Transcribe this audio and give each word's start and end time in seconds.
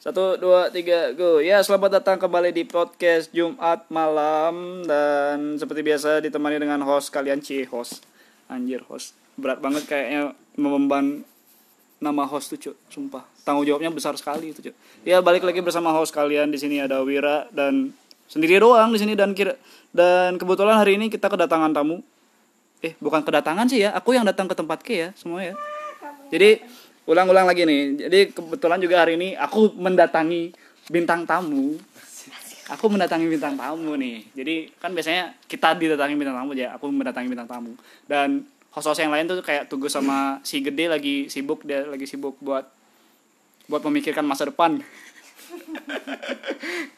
Satu, 0.00 0.40
dua, 0.40 0.72
tiga, 0.72 1.12
go. 1.12 1.44
Ya, 1.44 1.60
selamat 1.60 2.00
datang 2.00 2.16
kembali 2.16 2.56
di 2.56 2.64
podcast 2.64 3.28
Jumat 3.36 3.84
malam 3.92 4.80
dan 4.88 5.60
seperti 5.60 5.84
biasa 5.84 6.24
ditemani 6.24 6.56
dengan 6.56 6.80
host 6.88 7.12
kalian 7.12 7.44
C 7.44 7.68
host. 7.68 8.08
Anjir 8.48 8.80
host. 8.88 9.12
Berat 9.36 9.60
banget 9.60 9.84
kayaknya 9.84 10.32
mememban 10.56 11.20
nama 12.00 12.24
host 12.24 12.48
tuh, 12.48 12.56
Cuk. 12.56 12.76
Sumpah. 12.88 13.28
Tanggung 13.44 13.68
jawabnya 13.68 13.92
besar 13.92 14.16
sekali 14.16 14.56
itu, 14.56 14.72
Cuk. 14.72 14.74
Ya, 15.04 15.20
balik 15.20 15.44
lagi 15.44 15.60
bersama 15.60 15.92
host 15.92 16.16
kalian 16.16 16.48
di 16.48 16.56
sini 16.56 16.80
ada 16.80 17.04
Wira 17.04 17.52
dan 17.52 17.92
sendiri 18.24 18.56
doang 18.56 18.96
di 18.96 19.04
sini 19.04 19.12
dan 19.12 19.36
kira 19.36 19.52
dan 19.92 20.40
kebetulan 20.40 20.80
hari 20.80 20.96
ini 20.96 21.12
kita 21.12 21.28
kedatangan 21.28 21.76
tamu. 21.76 22.00
Eh, 22.80 22.96
bukan 23.04 23.20
kedatangan 23.20 23.68
sih 23.68 23.84
ya. 23.84 23.92
Aku 23.92 24.16
yang 24.16 24.24
datang 24.24 24.48
ke 24.48 24.56
tempat 24.56 24.80
K 24.80 24.88
ya, 24.96 25.08
semua 25.12 25.44
ya. 25.44 25.52
Jadi 26.32 26.64
ulang-ulang 27.10 27.50
lagi 27.50 27.66
nih. 27.66 28.06
Jadi 28.06 28.20
kebetulan 28.30 28.78
juga 28.78 29.02
hari 29.02 29.18
ini 29.18 29.34
aku 29.34 29.74
mendatangi 29.74 30.54
bintang 30.86 31.26
tamu. 31.26 31.74
Aku 32.70 32.86
mendatangi 32.86 33.26
bintang 33.26 33.58
tamu 33.58 33.98
nih. 33.98 34.22
Jadi 34.30 34.70
kan 34.78 34.94
biasanya 34.94 35.34
kita 35.50 35.74
didatangi 35.74 36.14
bintang 36.14 36.38
tamu 36.38 36.54
ya. 36.54 36.70
Aku 36.78 36.86
mendatangi 36.86 37.26
bintang 37.26 37.50
tamu. 37.50 37.74
Dan 38.06 38.46
host-host 38.70 39.02
yang 39.02 39.10
lain 39.10 39.26
tuh 39.26 39.42
kayak 39.42 39.66
Tugas 39.66 39.98
sama 39.98 40.38
si 40.46 40.62
Gede 40.62 40.86
lagi 40.86 41.26
sibuk 41.26 41.66
dia 41.66 41.82
lagi 41.82 42.06
sibuk 42.06 42.38
buat 42.38 42.70
buat 43.66 43.82
memikirkan 43.82 44.22
masa 44.22 44.46
depan. 44.46 44.78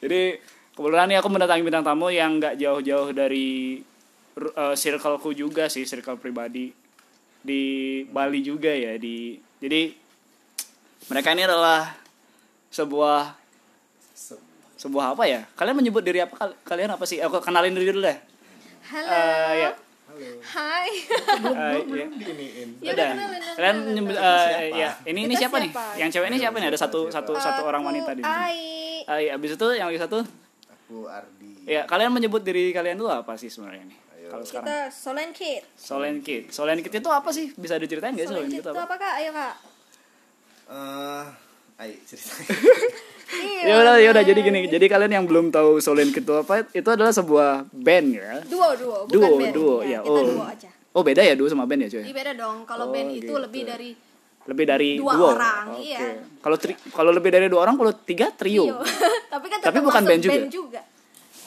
Jadi 0.05 0.37
kebetulan 0.77 1.09
nih 1.09 1.25
aku 1.25 1.29
mendatangi 1.33 1.65
bintang 1.65 1.89
tamu 1.89 2.12
yang 2.12 2.37
nggak 2.37 2.61
jauh-jauh 2.61 3.17
dari 3.17 3.81
uh, 4.37 4.77
circleku 4.77 5.33
juga 5.33 5.73
sih, 5.73 5.89
circle 5.89 6.20
pribadi 6.20 6.83
di 7.42 7.62
Bali 8.06 8.41
juga 8.41 8.70
ya 8.70 8.95
di 8.97 9.34
jadi 9.59 10.02
mereka 11.05 11.29
ini 11.30 11.42
adalah 11.42 11.95
sebuah 12.69 13.34
sebuah 14.74 15.15
apa 15.15 15.25
ya 15.25 15.41
kalian 15.55 15.77
menyebut 15.77 16.02
diri 16.02 16.19
apa 16.19 16.34
Kal- 16.34 16.59
kalian 16.64 16.91
apa 16.91 17.05
sih 17.05 17.19
aku 17.19 17.39
kenalin 17.39 17.70
diri 17.70 17.89
dulu 17.89 18.03
deh 18.03 18.19
Halo. 18.84 19.09
Eh, 19.09 19.53
ya 19.61 19.70
Hai. 20.44 20.89
Eh, 20.92 21.72
ya. 21.89 22.05
Diginiin. 22.12 22.69
Ya 22.81 22.92
Udah. 22.92 23.09
udah 23.09 23.17
kenalin, 23.17 23.41
kalian 23.56 23.77
kenalin. 23.97 24.05
eh, 24.12 24.69
ya 24.77 24.91
ini 25.06 25.20
ini 25.25 25.33
Kita 25.33 25.41
siapa, 25.41 25.56
nih 25.56 25.70
siapa? 25.70 25.84
yang 25.97 26.09
cewek 26.11 26.27
ini 26.28 26.39
siapa 26.39 26.56
nih 26.59 26.69
ada 26.69 26.78
satu 26.78 27.00
Siapa? 27.03 27.16
satu 27.16 27.33
satu 27.34 27.61
orang 27.64 27.81
wanita 27.83 28.11
di 28.12 28.20
sini 28.20 28.28
Ai. 28.28 28.61
Ah, 29.05 29.19
iya, 29.19 29.31
abis 29.34 29.55
itu 29.55 29.66
yang 29.72 29.89
lagi 29.89 29.97
satu 29.97 30.20
Aku 30.69 31.09
Ardi. 31.09 31.64
ya 31.64 31.87
kalian 31.87 32.11
menyebut 32.11 32.42
diri 32.42 32.69
kalian 32.70 32.98
tuh 32.98 33.09
apa 33.09 33.33
sih 33.34 33.48
sebenarnya 33.48 33.87
nih 33.87 33.98
Ayo. 34.12 34.28
kalau 34.28 34.44
sekarang 34.44 34.66
Kita 34.66 34.78
Solen 34.91 35.31
Kid. 35.33 35.62
Solen 35.72 36.16
Kid 36.20 36.44
Solen 36.50 36.78
Kid 36.78 36.92
itu 36.92 37.09
apa 37.09 37.31
sih 37.31 37.47
bisa 37.55 37.75
diceritain 37.77 38.12
gak 38.12 38.22
sih 38.22 38.28
Solen 38.28 38.47
Kid 38.48 38.61
itu 38.61 38.69
apa 38.69 38.83
apa 38.84 38.94
kak? 38.98 39.12
Ayo 39.16 39.31
kak. 39.33 39.55
Eh, 40.73 41.25
ayo 41.78 41.95
ceritain. 42.09 42.47
Iya. 43.33 43.65
ya 43.65 43.75
udah 43.81 43.95
ya 43.97 44.09
udah 44.12 44.25
jadi 44.28 44.41
gini 44.45 44.59
jadi 44.69 44.87
kalian 44.92 45.12
yang 45.17 45.25
belum 45.25 45.48
tahu 45.48 45.81
Solen 45.81 46.12
itu 46.12 46.20
apa 46.37 46.69
itu 46.69 46.84
adalah 46.84 47.09
sebuah 47.11 47.65
band 47.73 48.06
ya 48.12 48.45
Duo 48.45 48.77
duo 48.77 49.09
bukan 49.09 49.09
Duo, 49.09 49.31
band. 49.41 49.53
duo, 49.56 49.77
ya. 49.81 49.89
ya, 49.89 49.98
Kita 50.05 50.12
oh. 50.12 50.25
duo 50.28 50.45
aja. 50.45 50.69
Oh 50.93 51.00
beda 51.00 51.23
ya 51.25 51.33
duo 51.33 51.48
sama 51.48 51.65
band 51.65 51.89
ya 51.89 51.97
cuy? 51.97 52.05
Iya 52.05 52.12
beda 52.12 52.33
dong. 52.37 52.56
Oh, 52.61 52.69
Kalau 52.69 52.93
band 52.93 53.09
itu 53.09 53.25
gitu. 53.25 53.41
lebih 53.41 53.62
dari 53.65 53.91
Lebih 54.43 54.65
dari 54.69 54.91
Dua 55.00 55.12
duo. 55.17 55.27
orang, 55.33 55.65
Oke. 55.73 55.81
iya. 55.81 55.98
Kalau 56.45 56.56
kalau 56.93 57.11
lebih 57.15 57.31
dari 57.31 57.47
dua 57.48 57.61
orang, 57.62 57.78
kalau 57.78 57.93
tiga 57.97 58.28
trio. 58.34 58.69
trio. 58.69 58.77
Tapi 59.33 59.47
kan 59.48 59.59
Tapi 59.62 59.70
tetap 59.70 59.87
bukan 59.87 60.03
masuk 60.03 60.12
band 60.28 60.50
juga? 60.53 60.81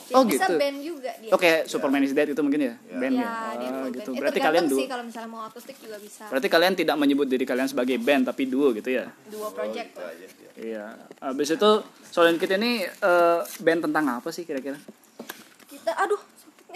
Juga. 0.06 0.16
Oh, 0.16 0.24
bisa 0.24 0.46
gitu. 0.46 0.56
band 0.56 0.78
juga 0.80 1.12
dia. 1.18 1.32
Oke, 1.32 1.52
Superman 1.66 2.02
is 2.02 2.12
Dead 2.12 2.28
itu 2.28 2.40
mungkin 2.40 2.62
ya, 2.62 2.74
Ya. 2.80 2.96
band 2.96 3.16
ya. 3.16 3.20
Ya, 3.20 3.30
dia 3.52 3.68
Ah, 3.68 3.74
full 3.76 3.90
gitu. 3.92 4.00
band. 4.04 4.06
Eh, 4.08 4.22
Berarti 4.22 4.40
kalian 4.40 4.64
duo. 4.66 4.80
kalau 4.86 5.04
misalnya 5.04 5.30
mau 5.30 5.42
akustik 5.44 5.76
juga 5.78 5.98
bisa. 5.98 6.24
Berarti 6.28 6.48
kalian 6.48 6.74
tidak 6.74 6.96
menyebut 6.96 7.26
diri 7.26 7.44
kalian 7.44 7.66
sebagai 7.66 7.98
band 7.98 8.24
tapi 8.26 8.44
duo 8.46 8.70
gitu 8.72 8.90
ya? 8.90 9.10
Duo 9.26 9.50
project. 9.50 9.90
Itu 9.92 10.02
aja. 10.02 10.26
ya. 10.26 10.50
Iya. 10.56 10.86
Habis 11.20 11.50
itu 11.52 11.70
Solen 12.06 12.36
Kid 12.36 12.54
ini 12.54 12.72
eh, 12.84 13.40
band 13.60 13.82
tentang 13.84 14.06
apa 14.14 14.30
sih 14.30 14.44
kira-kira? 14.44 14.78
Kita 15.66 15.92
aduh 15.96 16.22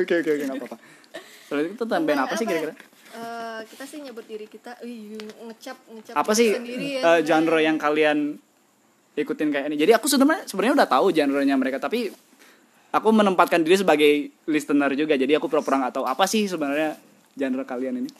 Oke 0.00 0.14
oke 0.16 0.30
oke 0.30 0.42
nggak 0.44 0.56
apa-apa. 0.56 0.76
Solen 1.44 1.64
Kid 1.66 1.74
itu 1.74 1.84
tentang 1.84 2.04
band 2.04 2.20
apa 2.20 2.34
sih 2.34 2.44
ya? 2.44 2.50
kira-kira? 2.50 2.74
Eh, 3.10 3.60
kita 3.66 3.84
sih 3.84 3.98
nyebut 3.98 4.22
diri 4.22 4.46
kita 4.46 4.78
wih, 4.80 5.16
ngecap 5.42 5.74
ngecap 5.88 6.14
Apa 6.14 6.32
sih 6.32 6.52
sendiri 6.52 6.86
ya 6.94 7.00
eh, 7.00 7.02
sebenarnya. 7.18 7.24
genre 7.24 7.58
yang 7.58 7.76
kalian 7.76 8.18
ikutin 9.22 9.48
kayak 9.50 9.66
ini? 9.72 9.76
Jadi 9.78 9.92
aku 9.94 10.06
sebenarnya 10.06 10.44
sebenarnya 10.46 10.74
udah 10.84 10.88
tahu 10.88 11.06
genre-nya 11.10 11.54
mereka 11.58 11.78
tapi 11.82 12.10
aku 12.92 13.08
menempatkan 13.12 13.60
diri 13.62 13.76
sebagai 13.78 14.10
listener 14.48 14.92
juga. 14.96 15.14
Jadi 15.18 15.32
aku 15.36 15.46
pura-pura 15.50 15.80
nggak 15.86 15.94
tahu 16.00 16.04
apa 16.08 16.24
sih 16.24 16.48
sebenarnya 16.48 16.96
genre 17.36 17.64
kalian 17.64 18.04
ini. 18.04 18.10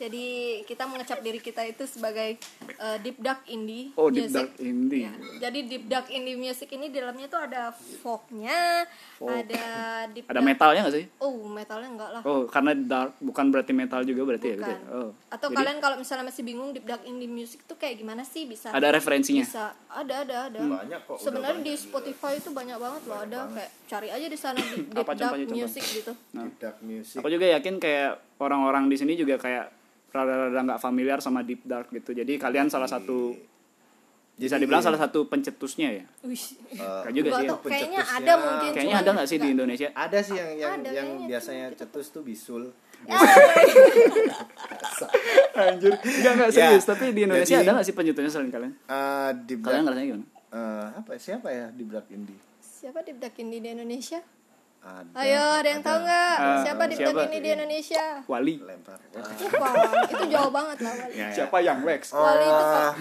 Jadi 0.00 0.26
kita 0.64 0.84
mengecap 0.84 1.20
diri 1.20 1.36
kita 1.38 1.60
itu 1.62 1.84
sebagai 1.84 2.40
uh, 2.74 2.96
deep 2.96 3.20
dark 3.20 3.44
indie 3.44 3.92
Oh, 3.94 4.08
deep 4.08 4.26
music. 4.26 4.36
dark 4.40 4.52
indie. 4.58 5.04
Ya, 5.04 5.12
Jadi 5.42 5.58
deep 5.62 5.84
dark 5.86 6.08
indie 6.08 6.34
music 6.34 6.68
ini 6.70 6.88
di 6.88 6.96
dalamnya 6.96 7.28
tuh 7.28 7.36
ada 7.38 7.68
folknya, 8.00 8.88
Folk. 9.14 9.28
ada 9.36 9.64
deep 10.08 10.24
Ada 10.24 10.34
dark- 10.34 10.48
metalnya 10.48 10.80
nggak 10.82 10.96
sih? 10.96 11.04
Oh, 11.18 11.44
metalnya 11.44 11.88
enggak 11.90 12.10
lah. 12.10 12.22
Oh, 12.22 12.42
karena 12.44 12.72
dark 12.74 13.12
bukan 13.18 13.44
berarti 13.46 13.72
metal 13.72 14.00
juga 14.02 14.22
berarti 14.24 14.46
ya 14.46 14.56
gitu. 14.56 14.64
ya? 14.66 14.78
Bukan. 14.80 14.96
Oh. 14.96 15.10
Atau 15.28 15.46
Jadi 15.46 15.56
kalian 15.58 15.78
kalau 15.78 15.96
misalnya 15.96 16.24
masih 16.24 16.42
bingung 16.42 16.70
deep 16.70 16.86
dark 16.86 17.04
indie 17.04 17.28
music 17.28 17.60
tuh 17.62 17.76
kayak 17.76 17.94
gimana 17.94 18.24
sih 18.24 18.44
bisa 18.44 18.72
ada 18.72 18.88
referensinya. 18.88 19.42
bisa 19.42 19.64
ada 19.86 20.14
ada 20.22 20.36
ada. 20.48 20.58
Banyak 20.58 21.00
kok, 21.04 21.16
Sebenarnya 21.20 21.60
di 21.60 21.70
banyak. 21.70 21.82
Spotify 21.82 22.32
itu 22.34 22.50
banyak 22.50 22.78
banget 22.78 23.02
loh 23.04 23.18
ada 23.20 23.38
kayak 23.50 23.70
cari 23.86 24.08
aja 24.08 24.26
di 24.26 24.38
sana 24.38 24.56
deep, 24.56 24.88
deep 24.90 24.96
Apa 24.98 25.12
dark 25.12 25.36
contohnya, 25.36 25.52
music 25.52 25.84
gitu. 25.84 26.12
Nah. 26.32 26.42
Deep 26.42 26.56
Dark 26.58 26.78
Music. 26.80 27.16
Aku 27.16 27.28
juga 27.28 27.46
yakin 27.46 27.76
kayak 27.76 28.10
orang-orang 28.38 28.86
di 28.86 28.96
sini 28.96 29.12
juga 29.12 29.36
kayak 29.36 29.68
rada-rada 30.10 30.60
nggak 30.60 30.78
familiar 30.78 31.18
sama 31.18 31.40
deep 31.40 31.62
dark 31.62 31.88
gitu. 31.88 32.10
Jadi 32.12 32.36
kalian 32.36 32.66
salah 32.66 32.86
satu 32.86 33.34
bisa 34.32 34.56
dibilang 34.56 34.80
salah 34.80 34.96
satu 34.96 35.24
pencetusnya 35.24 35.88
ya. 35.92 36.04
Eh, 36.22 36.32
Kayak 36.72 37.12
juga 37.12 37.28
Nggak 37.28 37.36
sih. 37.36 37.44
ya. 37.44 37.56
kayaknya 37.60 38.00
pencetusnya- 38.00 38.16
ada 38.16 38.32
mungkin 38.36 38.70
Kayaknya 38.72 38.96
ada 38.96 39.10
nggak 39.12 39.26
sih 39.26 39.30
di 39.30 39.40
nggak- 39.40 39.54
Indonesia? 39.54 39.88
ada 39.92 40.18
sih 40.18 40.34
yang 40.34 40.50
yang 40.54 40.72
Ada 40.74 40.90
yang 40.90 41.08
biasanya 41.26 41.66
cetus 41.74 42.06
tuh 42.08 42.22
bisul. 42.22 42.62
Anjir. 45.52 45.92
Enggak 45.94 46.32
enggak 46.34 46.50
Ya, 46.50 46.56
serius, 46.68 46.84
tapi 46.84 47.04
di 47.10 47.20
Indonesia 47.22 47.48
jadi- 47.50 47.62
ada 47.62 47.70
nggak 47.74 47.86
sih 47.86 47.94
pencetusnya 47.94 48.30
selain 48.30 48.50
kalian? 48.50 48.72
Eh, 48.82 49.30
Deep 49.44 49.60
Kalian 49.60 49.82
ngerasanya 49.84 50.06
gimana? 50.08 50.26
eh, 50.50 50.86
apa 50.96 51.10
siapa 51.16 51.48
ya 51.48 51.66
Deep 51.70 51.88
Dark 51.90 52.08
Indie? 52.08 52.38
Siapa 52.60 53.04
deep 53.04 53.20
dark 53.20 53.36
indie 53.36 53.60
di 53.60 53.68
Indonesia? 53.70 54.24
Ada. 54.80 55.12
Ayo, 55.14 55.44
ada 55.60 55.68
yang 55.68 55.82
tahu 55.84 55.98
nggak? 56.00 56.34
Eh, 56.34 56.58
siapa 56.62 56.82
siapa? 56.90 57.20
indie 57.22 57.40
di 57.40 57.50
Indonesia? 57.52 58.04
Wali. 58.24 58.54
Lempar. 58.58 58.96
Itu 60.06 60.24
jauh 60.26 60.48
banget 60.50 60.78
lah 60.80 60.94
Wali. 60.96 61.12
Ya, 61.12 61.20
ya. 61.22 61.34
Siapa 61.36 61.56
yang 61.60 61.84
Lex? 61.84 62.02
Wali 62.10 62.46
itu 62.46 62.64
pak. 62.64 62.92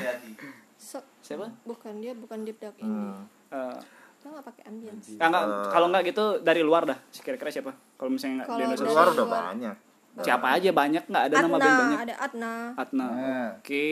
So- 0.75 1.07
Siapa? 1.19 1.47
bukan 1.63 1.93
dia 1.97 2.11
bukan 2.11 2.43
deep 2.43 2.59
dark 2.59 2.75
indie. 2.75 3.15
Eh, 3.49 3.79
Dia 4.19 4.27
nggak 4.29 4.45
pakai 4.45 4.63
ambience. 4.67 5.15
ah, 5.15 5.27
nggak, 5.27 5.43
kalau 5.71 5.87
nggak 5.87 6.03
gitu 6.05 6.25
dari 6.41 6.59
luar 6.59 6.83
dah. 6.83 6.99
Kira-kira 7.09 7.47
siapa? 7.49 7.71
Kalau 7.95 8.11
misalnya 8.11 8.43
nggak 8.43 8.49
di 8.49 8.59
Indonesia. 8.59 8.83
dari 8.83 8.91
luar 8.91 9.07
udah 9.07 9.25
luar. 9.25 9.43
banyak. 9.47 9.75
Siapa 10.19 10.47
aja 10.51 10.69
banyak 10.73 11.03
nggak 11.05 11.23
ada 11.23 11.35
nama 11.37 11.47
Adna, 11.49 11.59
band 11.61 11.77
banyak. 11.79 11.99
ada 12.01 12.15
Adna. 12.19 12.53
Atna. 12.75 13.05
Nah. 13.07 13.49
Oke, 13.55 13.87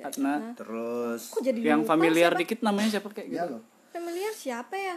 Atna. 0.00 0.32
Terus 0.52 1.22
Kok 1.30 1.42
jadi 1.44 1.58
Yang 1.62 1.82
familiar 1.86 2.30
siapa? 2.34 2.40
dikit 2.42 2.58
namanya 2.60 2.88
siapa 2.90 3.08
kayak 3.08 3.28
ya 3.28 3.46
gitu? 3.46 3.56
Familiar 3.88 4.32
siapa 4.32 4.74
ya? 4.74 4.96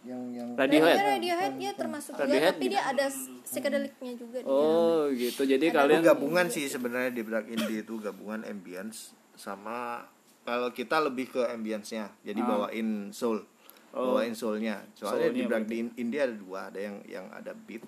Yang 0.00 0.22
yang 0.32 0.48
Radiohead. 0.56 0.96
Radiohead, 0.96 1.12
Radiohead 1.20 1.52
dia 1.60 1.72
termasuk 1.76 2.12
juga, 2.16 2.24
Radiohead 2.24 2.54
tapi 2.56 2.66
dia 2.72 2.82
ada 2.88 3.06
psychedelicnya 3.44 4.12
juga 4.16 4.38
dia. 4.40 4.48
Oh, 4.48 5.12
gitu. 5.12 5.42
Jadi 5.44 5.64
itu 5.68 5.76
kalian 5.76 6.00
gabungan 6.00 6.46
sih 6.48 6.64
sebenarnya 6.66 7.10
Deep 7.12 7.28
Dark 7.28 7.46
Indie 7.46 7.84
itu 7.84 7.94
gabungan 8.00 8.40
ambience 8.48 9.12
sama 9.36 10.08
kalau 10.42 10.72
kita 10.72 10.96
lebih 11.04 11.28
ke 11.28 11.42
ambience-nya. 11.44 12.08
Jadi 12.24 12.40
Ah. 12.40 12.48
bawain 12.48 13.12
soul. 13.12 13.44
Oh. 13.92 14.16
Bawain 14.16 14.32
soulnya. 14.32 14.80
Soalnya 14.96 15.28
Dark 15.46 15.68
di 15.68 15.84
Indie 16.00 16.22
ada 16.22 16.32
dua, 16.32 16.72
ada 16.72 16.80
yang 16.80 16.96
yang 17.04 17.26
ada 17.28 17.52
beat 17.52 17.84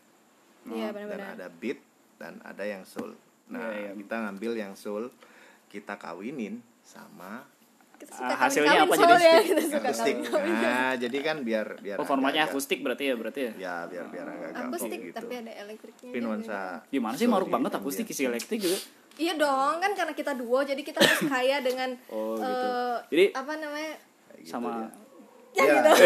Iya, 0.68 0.92
dan 0.92 1.08
benar-benar. 1.08 1.32
ada 1.34 1.46
beat 1.48 1.78
dan 2.20 2.38
ada 2.44 2.62
yang 2.62 2.84
soul. 2.84 3.16
Nah, 3.50 3.72
Iya, 3.72 3.88
iya. 3.88 3.90
kita 3.96 4.14
ngambil 4.20 4.52
yang 4.54 4.74
soul, 4.76 5.08
kita 5.66 5.96
kawinin 5.96 6.60
sama 6.84 7.48
suka 8.12 8.34
hasilnya 8.36 8.70
kawin-kawin 8.74 8.84
apa 8.84 9.02
jadi 9.02 9.14
stick? 9.16 9.42
kita 9.42 9.62
suka 9.64 9.78
akustik. 9.82 10.14
kawin-kawin. 10.20 10.54
Nah, 10.54 10.92
jadi 10.94 11.16
kan 11.18 11.36
biar 11.40 11.66
biar 11.78 11.96
Oh, 11.96 12.02
formatnya 12.02 12.42
agak-agak- 12.42 12.54
akustik 12.54 12.78
berarti 12.78 13.02
ya, 13.02 13.14
berarti 13.14 13.40
ya. 13.40 13.50
Ya, 13.56 13.74
biar 13.86 14.04
biar 14.06 14.26
agak 14.28 14.48
Akustik 14.66 14.98
gitu. 15.02 15.14
tapi 15.14 15.32
ada 15.38 15.50
elektriknya. 15.58 16.04
Tapi 16.04 16.14
dia 16.14 16.22
nuansa 16.22 16.58
Gimana 16.86 17.14
sih 17.14 17.26
maruk 17.26 17.48
banget 17.48 17.70
akustik 17.72 18.06
isi 18.06 18.22
elektrik 18.22 18.58
juga. 18.58 18.78
Iya 19.14 19.32
dong, 19.34 19.74
kan 19.78 19.90
karena 19.92 20.12
kita 20.12 20.32
duo 20.32 20.62
jadi 20.62 20.78
kita 20.78 20.98
harus 20.98 21.20
kaya 21.26 21.56
dengan 21.60 21.90
Oh, 22.08 22.34
gitu. 22.34 22.44
eh, 22.44 22.96
Jadi 23.08 23.24
apa 23.34 23.52
namanya? 23.54 23.92
Gitu 24.34 24.46
sama 24.46 24.68
dia. 24.72 24.88
Ya, 25.52 25.62
Ya. 25.62 25.72
gitu. 25.74 25.90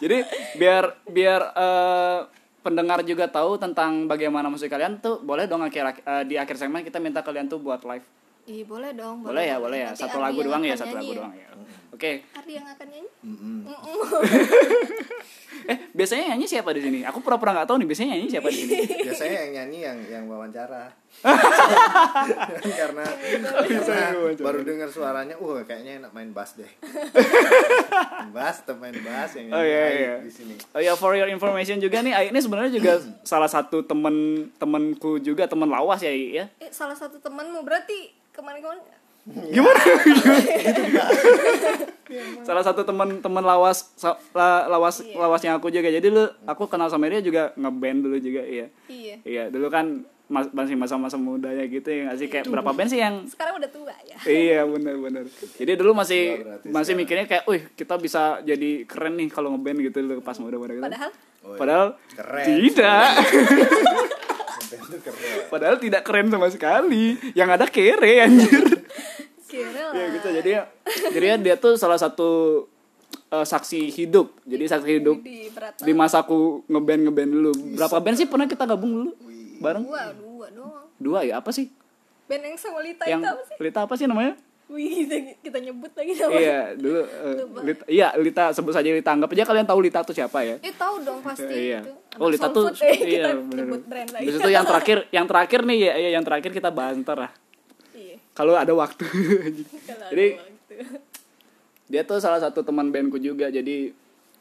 Jadi 0.00 0.16
biar 0.54 0.84
biar 1.06 1.40
eh, 1.54 2.18
pendengar 2.60 2.98
juga 3.02 3.24
tahu 3.26 3.56
tentang 3.56 4.04
bagaimana 4.04 4.46
musik 4.46 4.68
kalian 4.68 4.98
tuh 4.98 5.18
boleh 5.18 5.44
dong 5.44 5.60
akhir 5.60 5.98
eh, 5.98 6.22
di 6.24 6.34
akhir 6.34 6.56
segmen 6.56 6.82
kita 6.82 6.98
minta 6.98 7.20
kalian 7.20 7.46
tuh 7.46 7.58
buat 7.58 7.82
live 7.82 8.04
Ih, 8.50 8.66
boleh 8.66 8.90
dong. 8.98 9.22
boleh 9.22 9.44
ya 9.46 9.56
boleh 9.62 9.78
ya. 9.86 9.90
Nanti 9.94 10.02
satu 10.02 10.18
lagu 10.18 10.42
doang 10.42 10.62
ya 10.66 10.74
satu 10.74 10.94
lagu 10.98 11.12
doang 11.14 11.30
ya. 11.38 11.46
Oke. 11.94 12.26
Ardi 12.34 12.52
yang 12.58 12.66
akan 12.66 12.86
nyanyi? 12.90 13.10
Eh 15.60 15.76
biasanya 15.92 16.34
nyanyi 16.34 16.46
siapa 16.48 16.72
di 16.72 16.80
sini? 16.80 17.04
Aku 17.04 17.20
pura-pura 17.20 17.52
nggak 17.52 17.68
tahu 17.68 17.84
nih 17.84 17.86
biasanya 17.92 18.16
nyanyi 18.16 18.26
siapa 18.32 18.48
di 18.48 18.64
sini? 18.64 18.74
Biasanya 19.06 19.38
yang 19.44 19.52
nyanyi 19.60 19.78
yang 19.84 19.98
yang 20.08 20.24
wawancara. 20.26 20.88
Karena, 22.80 23.04
karena 23.04 24.02
baru 24.40 24.60
dengar 24.64 24.88
suaranya 24.88 25.36
uh 25.36 25.60
kayaknya 25.68 26.00
enak 26.00 26.10
main 26.16 26.32
bass 26.32 26.56
deh. 26.56 26.70
Main 26.80 28.32
bass 28.32 28.64
atau 28.64 28.78
main 28.80 28.96
bass 29.04 29.36
yang 29.36 29.52
Oh, 29.52 29.60
iya, 29.60 29.84
iya. 29.92 30.14
di 30.24 30.32
sini. 30.32 30.54
Oh 30.72 30.80
ya 30.80 30.96
for 30.96 31.12
your 31.12 31.28
information 31.28 31.76
juga 31.76 32.00
nih 32.00 32.14
Ai 32.16 32.26
ini 32.32 32.40
sebenarnya 32.40 32.72
juga 32.72 32.92
salah 33.30 33.50
satu 33.50 33.84
temen 33.84 34.48
temenku 34.56 35.20
juga 35.20 35.44
temen 35.44 35.68
lawas 35.68 36.00
ya 36.00 36.10
ya. 36.10 36.48
Eh, 36.56 36.72
salah 36.72 36.96
satu 36.96 37.20
temanmu 37.20 37.60
berarti 37.62 38.19
kemarin-kemarin 38.40 38.82
Gimana? 39.52 39.76
salah 42.42 42.64
satu 42.64 42.82
temen 42.82 43.44
lawas 43.44 43.92
lawas 44.66 44.96
Iya. 45.00 45.14
lawasnya 45.14 45.50
aku 45.54 45.68
juga. 45.68 45.86
Jadi 45.86 46.08
lu 46.08 46.24
aku 46.44 46.66
kenal 46.66 46.88
sama 46.88 47.06
dia 47.06 47.20
juga 47.20 47.52
ngeband 47.54 48.00
dulu 48.00 48.16
juga 48.16 48.42
iya. 48.42 48.66
iya. 48.86 49.16
Iya, 49.22 49.42
dulu 49.48 49.68
kan 49.68 50.02
mas- 50.26 50.50
masih 50.50 50.74
masa-masa 50.74 51.14
mudanya 51.14 51.62
gitu 51.64 51.84
ya 51.84 52.08
nggak 52.08 52.16
sih 52.16 52.28
kayak 52.28 52.44
berapa 52.46 52.72
band 52.72 52.88
sih 52.88 52.98
yang 52.98 53.28
Sekarang 53.28 53.60
udah 53.60 53.70
tua 53.70 53.94
ya. 54.02 54.16
Iya 54.24 54.60
benar-benar. 54.64 55.28
Jadi 55.28 55.72
dulu 55.74 55.92
masih 55.92 56.22
masih 56.64 56.64
sekarang. 56.64 56.96
mikirnya 56.96 57.26
kayak, 57.28 57.44
wih 57.44 57.62
kita 57.70 57.94
bisa 57.96 58.22
jadi 58.40 58.70
keren 58.84 59.14
nih 59.14 59.28
kalau 59.28 59.52
ngeband 59.52 59.84
gitu 59.84 60.00
dulu 60.00 60.24
pas 60.24 60.34
muda-muda 60.36 60.72
gitu. 60.72 60.82
Padahal 60.82 61.12
Oh, 61.40 61.52
iya. 61.52 61.58
Padahal 61.58 61.86
Keren. 62.12 62.44
tidak. 62.44 63.08
Keren 64.98 65.46
Padahal 65.46 65.76
tidak 65.78 66.02
keren 66.02 66.26
sama 66.26 66.50
sekali. 66.50 67.14
Yang 67.38 67.48
ada 67.54 67.66
kere 67.70 68.12
anjir. 68.26 68.64
kira 69.50 69.82
lah. 69.90 69.94
ya 69.94 70.04
gitu. 70.14 70.28
Jadi 70.30 70.50
jadi 71.14 71.26
dia 71.42 71.54
tuh 71.58 71.74
salah 71.78 71.98
satu 71.98 72.64
eh, 73.30 73.46
saksi 73.46 73.90
hidup. 73.94 74.34
Jadi 74.46 74.64
saksi 74.66 74.90
hidup 75.02 75.18
Di 75.22 75.50
di 75.82 75.92
masa 75.94 76.22
aku 76.22 76.62
ngeband 76.70 77.10
ngeband 77.10 77.30
dulu. 77.30 77.52
Berapa 77.78 77.96
band 77.98 78.16
sih 78.18 78.26
pernah 78.26 78.46
kita 78.46 78.66
gabung 78.66 78.90
dulu? 78.90 79.10
Bareng? 79.60 79.84
dua, 79.84 80.16
dua 80.16 80.46
doang. 80.54 80.86
Dua 80.96 81.20
ya 81.26 81.38
apa 81.42 81.52
sih? 81.52 81.68
Band 82.30 82.42
yang 82.46 82.56
sama 82.56 82.80
Lita 82.80 83.04
Yang 83.04 83.20
itu 83.20 83.28
apa 83.28 83.42
sih? 83.42 83.56
Lita 83.58 83.80
apa 83.82 83.94
sih 83.98 84.06
namanya? 84.06 84.34
Wih, 84.70 85.02
kita, 85.02 85.16
kita 85.42 85.58
nyebut 85.58 85.90
lagi 85.98 86.14
namanya. 86.14 86.38
Iya, 86.38 86.60
dulu 86.78 87.00
eh, 87.02 87.34
Lita, 87.66 87.84
iya 87.90 88.08
Lita 88.14 88.54
sebut 88.54 88.70
saja 88.70 88.86
Lita. 88.86 89.10
Anggap 89.10 89.34
aja 89.34 89.42
kalian 89.42 89.66
tahu 89.66 89.82
Lita 89.82 90.06
tuh 90.06 90.14
siapa 90.14 90.46
ya? 90.46 90.62
Eh 90.62 90.70
tahu 90.78 91.02
dong 91.02 91.18
pasti 91.26 91.74
iya. 91.74 91.82
itu. 91.82 91.90
Oh, 92.22 92.30
Lita 92.30 92.46
tuh 92.54 92.70
Food, 92.70 92.86
eh, 92.86 92.98
iya 93.02 93.02
kita 93.02 93.28
bener. 93.34 93.66
nyebut 93.66 93.82
brand 93.90 94.10
lagi. 94.14 94.26
Itu 94.30 94.46
yang 94.46 94.62
terakhir, 94.70 94.98
yang 95.10 95.26
terakhir 95.26 95.60
nih 95.66 95.78
ya, 95.90 95.92
ya 95.98 96.08
yang 96.14 96.22
terakhir 96.22 96.50
kita 96.54 96.70
bahas 96.70 96.94
ntar 97.02 97.18
lah. 97.18 97.32
iya. 97.98 98.22
Kalau 98.30 98.54
ada 98.54 98.70
waktu. 98.70 99.02
Jadi 100.14 100.26
ada 100.38 100.38
waktu. 100.38 100.74
dia 101.90 102.02
tuh 102.06 102.22
salah 102.22 102.38
satu 102.38 102.62
teman 102.62 102.94
bandku 102.94 103.18
juga. 103.18 103.50
Jadi 103.50 103.90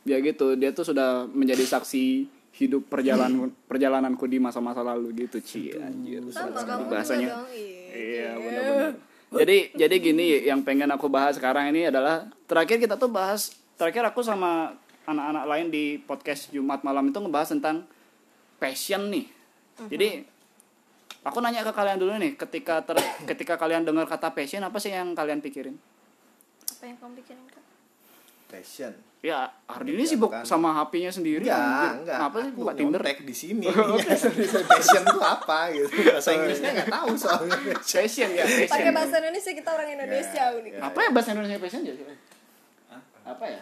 ya 0.05 0.21
gitu, 0.21 0.53
dia 0.53 0.69
tuh 0.69 0.85
sudah 0.93 1.25
menjadi 1.25 1.65
saksi 1.65 2.29
hidup 2.53 2.85
perjalanan 2.85 3.49
perjalananku 3.65 4.29
di 4.29 4.37
masa-masa 4.37 4.85
lalu 4.85 5.25
gitu, 5.25 5.41
Ci. 5.41 5.73
Anjir. 5.73 6.21
Sama 6.29 6.53
kamu 6.61 6.85
bahasanya. 6.85 7.27
juga 7.33 7.33
dong. 7.33 7.49
Iya. 7.49 7.81
Iya, 7.89 8.29
benar-benar. 8.37 9.08
Jadi 9.29 9.77
jadi 9.77 9.95
gini 10.01 10.41
yang 10.41 10.65
pengen 10.65 10.89
aku 10.89 11.05
bahas 11.05 11.37
sekarang 11.37 11.69
ini 11.69 11.85
adalah 11.85 12.25
terakhir 12.49 12.81
kita 12.81 12.97
tuh 12.97 13.13
bahas 13.13 13.53
terakhir 13.77 14.01
aku 14.09 14.25
sama 14.25 14.73
anak-anak 15.05 15.45
lain 15.45 15.67
di 15.69 16.01
podcast 16.01 16.49
Jumat 16.49 16.81
malam 16.81 17.13
itu 17.13 17.17
ngebahas 17.21 17.53
tentang 17.53 17.85
passion 18.57 19.13
nih. 19.13 19.29
Jadi 19.85 20.25
aku 21.21 21.37
nanya 21.39 21.61
ke 21.61 21.71
kalian 21.71 22.01
dulu 22.01 22.17
nih, 22.17 22.35
ketika 22.35 22.81
ter, 22.83 22.97
ketika 23.29 23.55
kalian 23.55 23.85
dengar 23.85 24.09
kata 24.09 24.33
passion 24.33 24.65
apa 24.65 24.81
sih 24.81 24.91
yang 24.91 25.13
kalian 25.13 25.39
pikirin? 25.39 25.77
Apa 26.73 26.83
yang 26.89 26.97
kamu 26.97 27.13
pikirin 27.21 27.45
kak? 27.47 27.69
passion 28.49 28.93
Ya, 29.19 29.51
Ardi 29.65 29.91
ini 29.93 30.05
sibuk 30.05 30.31
Bukan. 30.31 30.47
sama 30.47 30.71
HP-nya 30.73 31.11
sendiri. 31.11 31.43
enggak 31.43 31.59
anjir. 31.59 31.91
enggak 31.99 32.17
Apa 32.21 32.37
sih 32.39 32.51
buka 32.55 32.71
Tinder? 32.71 33.01
nyontek 33.01 33.19
di 33.21 33.35
sini 33.35 33.67
passion 34.71 35.03
tuh 35.03 35.19
apa 35.19 35.59
gitu 35.69 35.91
bahasa 36.07 36.29
Inggrisnya 36.31 36.71
nggak 36.73 36.87
tahu 36.89 37.11
soalnya 37.13 37.57
Passion 37.75 38.29
ya, 38.31 38.43
passion. 38.47 38.71
Pakai 38.71 38.91
bahasa 38.91 39.15
Indonesia 39.19 39.51
kita 39.51 39.69
orang 39.69 39.87
Indonesia 39.91 40.43
Ya, 40.47 40.55
nih. 40.55 40.71
ya. 40.71 40.79
Apa 40.81 40.99
ya 41.01 41.09
bahasa 41.11 41.29
Indonesia 41.31 41.59
passion 41.59 41.81
ya? 41.83 41.93
Apa 43.25 43.45
ya? 43.45 43.61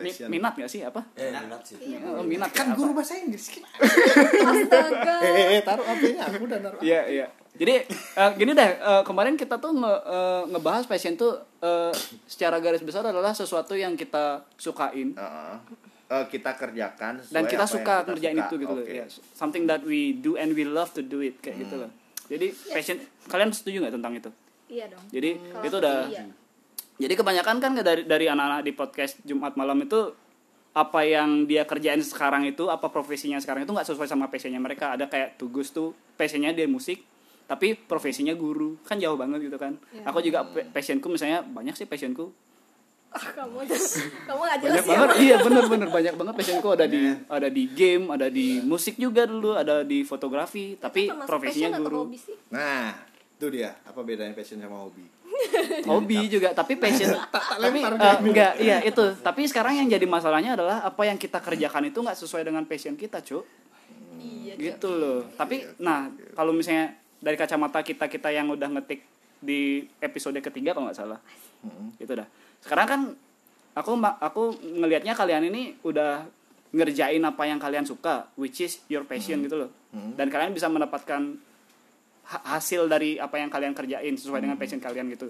Mi- 0.00 0.08
Passion. 0.08 0.28
Minat 0.32 0.52
gak 0.56 0.70
sih 0.70 0.80
apa? 0.80 1.00
Eh, 1.12 1.28
minat 1.28 1.60
sih. 1.60 1.76
Iya. 1.76 1.98
Oh, 2.10 2.24
minat 2.24 2.50
kan 2.50 2.66
apa? 2.66 2.74
guru 2.74 2.96
bahasa 2.96 3.12
Inggris 3.14 3.44
Astaga. 3.44 5.16
eh 5.52 5.60
taruh 5.60 5.84
HP-nya 5.84 6.22
aku 6.26 6.42
udah 6.42 6.58
naruh 6.58 6.80
Iya 6.80 7.00
iya. 7.06 7.26
Jadi 7.56 7.74
eh, 7.90 8.30
gini 8.38 8.52
deh 8.54 8.70
eh, 8.78 9.02
kemarin 9.02 9.34
kita 9.34 9.58
tuh 9.58 9.74
nge, 9.74 9.94
eh, 10.06 10.42
ngebahas 10.54 10.84
passion 10.86 11.14
tuh 11.18 11.40
eh, 11.60 11.92
secara 12.24 12.62
garis 12.62 12.80
besar 12.80 13.04
adalah 13.04 13.34
sesuatu 13.34 13.74
yang 13.74 13.98
kita 13.98 14.46
sukain 14.56 15.12
Heeh. 15.18 15.56
Eh, 16.10 16.24
kita 16.26 16.58
kerjakan 16.58 17.22
sesuai 17.22 17.34
dan 17.34 17.42
kita 17.46 17.64
suka 17.70 17.94
kita 18.02 18.08
ngerjain 18.10 18.34
suka. 18.34 18.46
itu 18.50 18.54
gitu 18.66 18.74
loh. 18.74 18.82
Oke. 18.82 18.98
Ya, 18.98 19.06
something 19.38 19.64
that 19.70 19.82
we 19.86 20.18
do 20.18 20.34
and 20.34 20.58
we 20.58 20.66
love 20.66 20.90
to 20.90 21.06
do 21.06 21.22
it 21.22 21.38
kayak 21.38 21.62
gitu 21.62 21.86
loh. 21.86 21.90
Jadi 22.26 22.50
passion 22.70 22.98
kalian 23.30 23.54
setuju 23.54 23.82
nggak 23.86 23.94
tentang 23.94 24.12
itu? 24.18 24.30
Iya 24.70 24.86
dong. 24.90 25.04
Jadi 25.10 25.30
Kalau 25.38 25.66
itu 25.66 25.76
udah 25.82 25.96
iya. 26.10 26.22
jadi 26.98 27.14
kebanyakan 27.14 27.56
kan 27.62 27.72
dari 27.78 28.02
dari 28.06 28.26
anak-anak 28.26 28.62
di 28.66 28.72
podcast 28.74 29.22
Jumat 29.22 29.54
malam 29.54 29.78
itu 29.82 30.14
apa 30.70 31.02
yang 31.02 31.50
dia 31.50 31.66
kerjain 31.66 31.98
sekarang 31.98 32.46
itu 32.46 32.70
apa 32.70 32.86
profesinya 32.90 33.42
sekarang 33.42 33.66
itu 33.66 33.74
nggak 33.74 33.90
sesuai 33.90 34.06
sama 34.06 34.30
passionnya 34.30 34.62
mereka 34.62 34.94
ada 34.94 35.10
kayak 35.10 35.34
tugas 35.34 35.74
tuh 35.74 35.94
passionnya 36.14 36.54
dia 36.54 36.70
musik 36.70 37.02
tapi 37.50 37.74
profesinya 37.74 38.30
guru 38.38 38.78
kan 38.86 38.94
jauh 38.94 39.18
banget 39.18 39.50
gitu 39.50 39.58
kan. 39.58 39.74
Iya. 39.90 40.06
aku 40.06 40.22
juga 40.22 40.46
pa- 40.46 40.70
passionku 40.70 41.10
misalnya 41.10 41.42
banyak 41.42 41.74
sih 41.74 41.82
passionku. 41.90 42.30
Ah, 43.10 43.26
kamu 43.34 43.66
aja. 43.66 43.74
kamu 44.30 44.38
nggak 44.38 44.58
jelas 44.62 44.70
banyak 44.70 44.86
ya. 44.86 44.94
banget 44.94 45.16
iya 45.18 45.36
bener-bener 45.42 45.88
banyak 45.90 46.14
banget 46.14 46.34
passionku. 46.38 46.68
Ada 46.70 46.86
di 46.86 47.10
ada 47.26 47.48
di 47.50 47.64
game 47.74 48.06
ada 48.14 48.30
di 48.30 48.62
musik 48.62 48.94
juga 49.02 49.26
dulu 49.26 49.58
ada 49.58 49.82
di 49.82 50.06
fotografi. 50.06 50.78
Tapi 50.78 51.10
profesinya 51.26 51.74
guru. 51.82 52.06
hobi 52.06 52.22
sih? 52.22 52.38
nah 52.54 52.94
itu 53.10 53.46
dia. 53.50 53.74
Apa 53.82 54.06
bedanya 54.06 54.30
passion 54.30 54.62
sama 54.62 54.86
hobi? 54.86 55.02
Hobi 55.90 56.30
juga 56.30 56.54
tapi 56.54 56.78
passion 56.78 57.10
tapi 57.34 57.82
lempar 57.82 57.98
eh, 57.98 58.16
enggak 58.30 58.52
iya 58.62 58.78
itu. 58.86 59.02
Tapi 59.18 59.42
sekarang 59.50 59.74
yang 59.74 59.90
jadi 59.90 60.06
masalahnya 60.06 60.54
adalah 60.54 60.86
apa 60.86 61.02
yang 61.02 61.18
kita 61.18 61.42
kerjakan 61.42 61.90
itu 61.90 61.98
nggak 61.98 62.14
sesuai 62.14 62.46
dengan 62.46 62.62
passion 62.62 62.94
kita 62.94 63.18
cuk. 63.26 63.42
Iya. 64.20 64.76
gitu 64.76 64.90
loh. 64.94 65.20
Tapi 65.34 65.66
nah 65.80 66.12
kalau 66.36 66.52
misalnya 66.52 66.99
dari 67.20 67.36
kacamata 67.36 67.80
kita 67.80 68.04
kita 68.06 68.28
yang 68.28 68.48
udah 68.48 68.68
ngetik 68.70 69.04
di 69.38 69.60
episode 69.98 70.36
ketiga 70.40 70.72
kalau 70.72 70.88
nggak 70.88 70.98
salah. 70.98 71.20
Itu 71.96 72.12
dah. 72.12 72.24
Sekarang 72.58 72.86
kan 72.86 73.00
aku 73.72 73.92
aku 74.18 74.42
ngelihatnya 74.58 75.12
kalian 75.12 75.46
ini 75.46 75.76
udah 75.80 76.24
ngerjain 76.70 77.20
apa 77.20 77.42
yang 77.44 77.58
kalian 77.58 77.82
suka 77.82 78.30
which 78.34 78.60
is 78.60 78.80
your 78.86 79.02
passion 79.02 79.42
gitu 79.42 79.56
loh. 79.58 79.70
Dan 79.90 80.28
kalian 80.28 80.50
bisa 80.50 80.66
mendapatkan 80.66 81.34
ha- 82.24 82.44
hasil 82.50 82.86
dari 82.86 83.16
apa 83.16 83.36
yang 83.36 83.48
kalian 83.48 83.72
kerjain 83.72 84.14
sesuai 84.14 84.40
dengan 84.40 84.56
passion 84.56 84.78
kalian 84.78 85.10
gitu. 85.10 85.28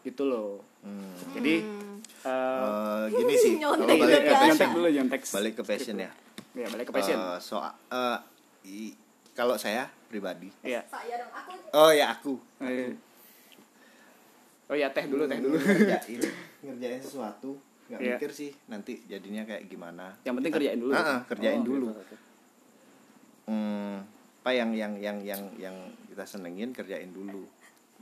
Gitu 0.00 0.22
loh. 0.24 0.64
Hmm. 0.80 1.12
jadi 1.32 1.60
eh, 1.60 1.88
Eh, 2.20 3.04
gini 3.16 3.34
sih 3.34 3.52
kalau 3.56 3.76
Nyontek 3.78 3.96
balik 3.98 4.08
gitu 4.10 4.20
ke 4.20 4.32
nyontek 4.32 4.40
passion. 4.50 4.68
Dulu 4.72 4.88
nyontek. 4.90 5.20
Balik 5.30 5.52
ke 5.54 5.62
passion 5.62 5.96
ya. 5.96 6.10
Ya 6.52 6.66
balik 6.68 6.86
ke 6.88 6.92
passion. 6.92 7.16
Eh, 7.16 7.38
soal 7.38 7.72
eh, 7.86 8.18
i- 8.66 8.96
kalau 9.40 9.56
saya 9.56 9.88
pribadi 10.04 10.52
Iya. 10.60 10.84
Saya 10.84 11.16
dong. 11.16 11.32
Aku 11.32 11.50
oh 11.72 11.90
ya 11.90 12.12
aku. 12.12 12.34
Oh 14.66 14.76
ya 14.76 14.86
teh 14.88 15.04
dulu 15.04 15.24
teh 15.24 15.40
dulu. 15.40 15.56
ngerjain 15.56 16.20
ngerjain 16.62 17.00
sesuatu 17.00 17.56
nggak 17.88 17.98
Iya. 17.98 18.14
mikir 18.14 18.30
sih 18.30 18.50
nanti 18.66 19.02
jadinya 19.04 19.42
kayak 19.42 19.66
gimana 19.66 20.14
Yang 20.22 20.34
penting 20.36 20.52
kerjain 20.54 20.78
dulu. 20.78 20.92
Ah, 20.92 21.02
ah, 21.02 21.20
kerjain 21.24 21.58
Oh, 21.58 21.66
dulu. 21.66 21.86
gitu. 21.90 22.16
hmm, 23.48 23.96
apa 24.40 24.50
yang 24.52 24.70
yang 24.72 24.92
yang 24.96 25.18
yang 25.20 25.42
yang 25.56 25.76
kita 26.06 26.22
senengin 26.24 26.70
kerjain 26.70 27.10
dulu 27.10 27.42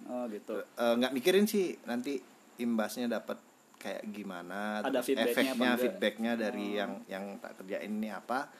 Oh 0.04 0.26
gitu. 0.26 0.60
Eh, 0.60 0.94
nggak 0.94 1.10
mikirin 1.10 1.42
sih 1.44 1.74
nanti 1.82 2.20
imbasnya 2.58 3.08
dapat 3.08 3.38
kayak 3.78 4.04
gimana 4.08 4.78
Ada 4.80 5.00
feedbacknya 5.00 5.24
apa 5.24 5.32
efeknya? 5.56 5.70
Oh. 5.70 5.78
feedbacknya 5.78 6.32
dari 6.36 6.66
yang 6.74 6.92
yang 7.06 7.24
tak 7.38 7.56
kerjain 7.56 7.88
ini 7.88 8.08
apa 8.08 8.50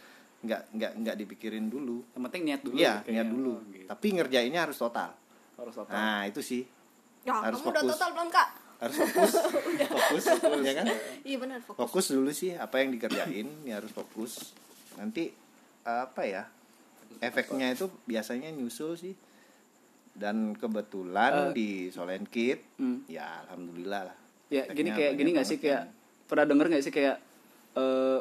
nggak 0.41 0.63
nggak 0.71 0.93
nggak 0.99 1.17
dipikirin 1.17 1.67
dulu 1.67 1.99
Yang 2.13 2.23
penting 2.25 2.43
niat 2.45 2.61
dulu. 2.63 2.75
iya 2.75 2.93
kayaknya. 2.99 3.13
niat 3.13 3.29
dulu 3.29 3.53
Oh, 3.53 3.59
gitu. 3.69 3.87
tapi 3.89 4.07
ngerjainnya 4.13 4.61
harus 4.63 4.77
total 4.77 5.11
Harus 5.55 5.75
total. 5.75 5.93
nah 5.93 6.23
itu 6.25 6.41
sih 6.41 6.63
Ya, 7.21 7.35
Harus 7.37 7.61
kamu 7.61 7.69
udah 7.69 7.83
fokus. 7.83 7.93
total 7.93 8.11
belum, 8.15 8.29
Kak? 8.31 8.49
harus 8.79 8.97
fokus 8.97 9.33
fokus 9.91 10.25
ya 10.63 10.73
kan 10.73 10.87
Iya 11.21 11.37
benar, 11.37 11.59
fokus. 11.61 11.79
fokus 11.83 12.07
dulu 12.09 12.31
sih 12.31 12.55
apa 12.55 12.79
yang 12.79 12.91
dikerjain 12.91 13.47
ya 13.63 13.75
harus 13.77 13.91
fokus 13.91 14.55
nanti 14.95 15.35
apa 15.83 16.23
ya 16.23 16.47
efeknya 17.19 17.69
itu 17.69 17.91
biasanya 18.05 18.49
nyusul 18.49 18.95
sih 18.95 19.19
dan 20.13 20.55
kebetulan 20.55 21.51
Eh. 21.51 21.53
di 21.53 21.69
Solenkit 21.89 22.63
Hmm. 22.75 23.03
ya 23.07 23.43
alhamdulillah 23.45 24.03
lah 24.05 24.17
Ya 24.49 24.65
gini 24.67 24.89
kayak 24.89 25.13
gini 25.15 25.31
nggak 25.33 25.45
sih 25.45 25.59
kayak 25.59 25.83
yang- 25.85 25.93
pernah 26.25 26.45
denger 26.45 26.67
nggak 26.69 26.81
sih 26.81 26.91
kayak 26.91 27.17
eh, 27.75 28.19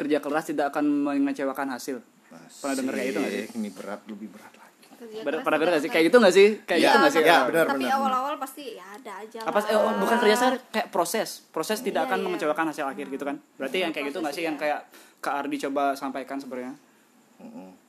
kerja 0.00 0.18
keras 0.18 0.44
tidak 0.46 0.72
akan 0.72 0.84
mengecewakan 1.04 1.68
hasil. 1.70 2.00
Pernah 2.30 2.74
denger 2.74 2.94
kayak 2.94 3.08
itu 3.08 3.18
nggak 3.18 3.32
sih? 3.32 3.44
Ini 3.54 3.68
berat 3.70 4.00
lebih 4.08 4.28
berat 4.32 4.52
lagi. 4.56 4.80
Kerja 4.90 5.20
pada 5.20 5.36
keras 5.36 5.44
pada 5.44 5.56
tidak 5.56 5.68
nggak 5.68 5.82
sih? 5.82 5.90
kayak 5.90 6.04
gitu 6.08 6.16
nggak 6.16 6.34
sih? 6.34 6.48
Kayak 6.62 6.78
Iya, 6.78 6.86
gitu 6.86 6.96
nggak 6.96 7.12
sih? 7.12 7.20
ya, 7.22 7.38
benar. 7.44 7.66
tapi 7.66 7.84
awal-awal 7.86 8.34
pasti 8.36 8.64
ya 8.74 8.86
ada 8.86 9.12
aja 9.20 9.38
apa 9.42 9.58
eh, 9.64 9.76
oh, 9.76 9.92
bukan 9.98 10.16
kerja 10.18 10.36
saya 10.36 10.50
kayak 10.70 10.88
proses. 10.88 11.28
Proses 11.48 11.78
tidak 11.80 12.02
Iya, 12.02 12.08
akan 12.08 12.18
iya. 12.18 12.24
mengecewakan 12.26 12.64
hasil 12.68 12.84
akhir 12.86 13.06
gitu 13.08 13.24
kan? 13.24 13.36
Berarti 13.56 13.76
yang 13.78 13.92
kayak 13.92 14.06
gitu 14.08 14.18
nggak 14.20 14.34
sih? 14.34 14.44
Yang 14.44 14.56
kayak 14.56 14.80
Kak 15.20 15.34
Ardi 15.36 15.56
coba 15.60 15.92
sampaikan 15.92 16.36
sebenarnya? 16.36 16.72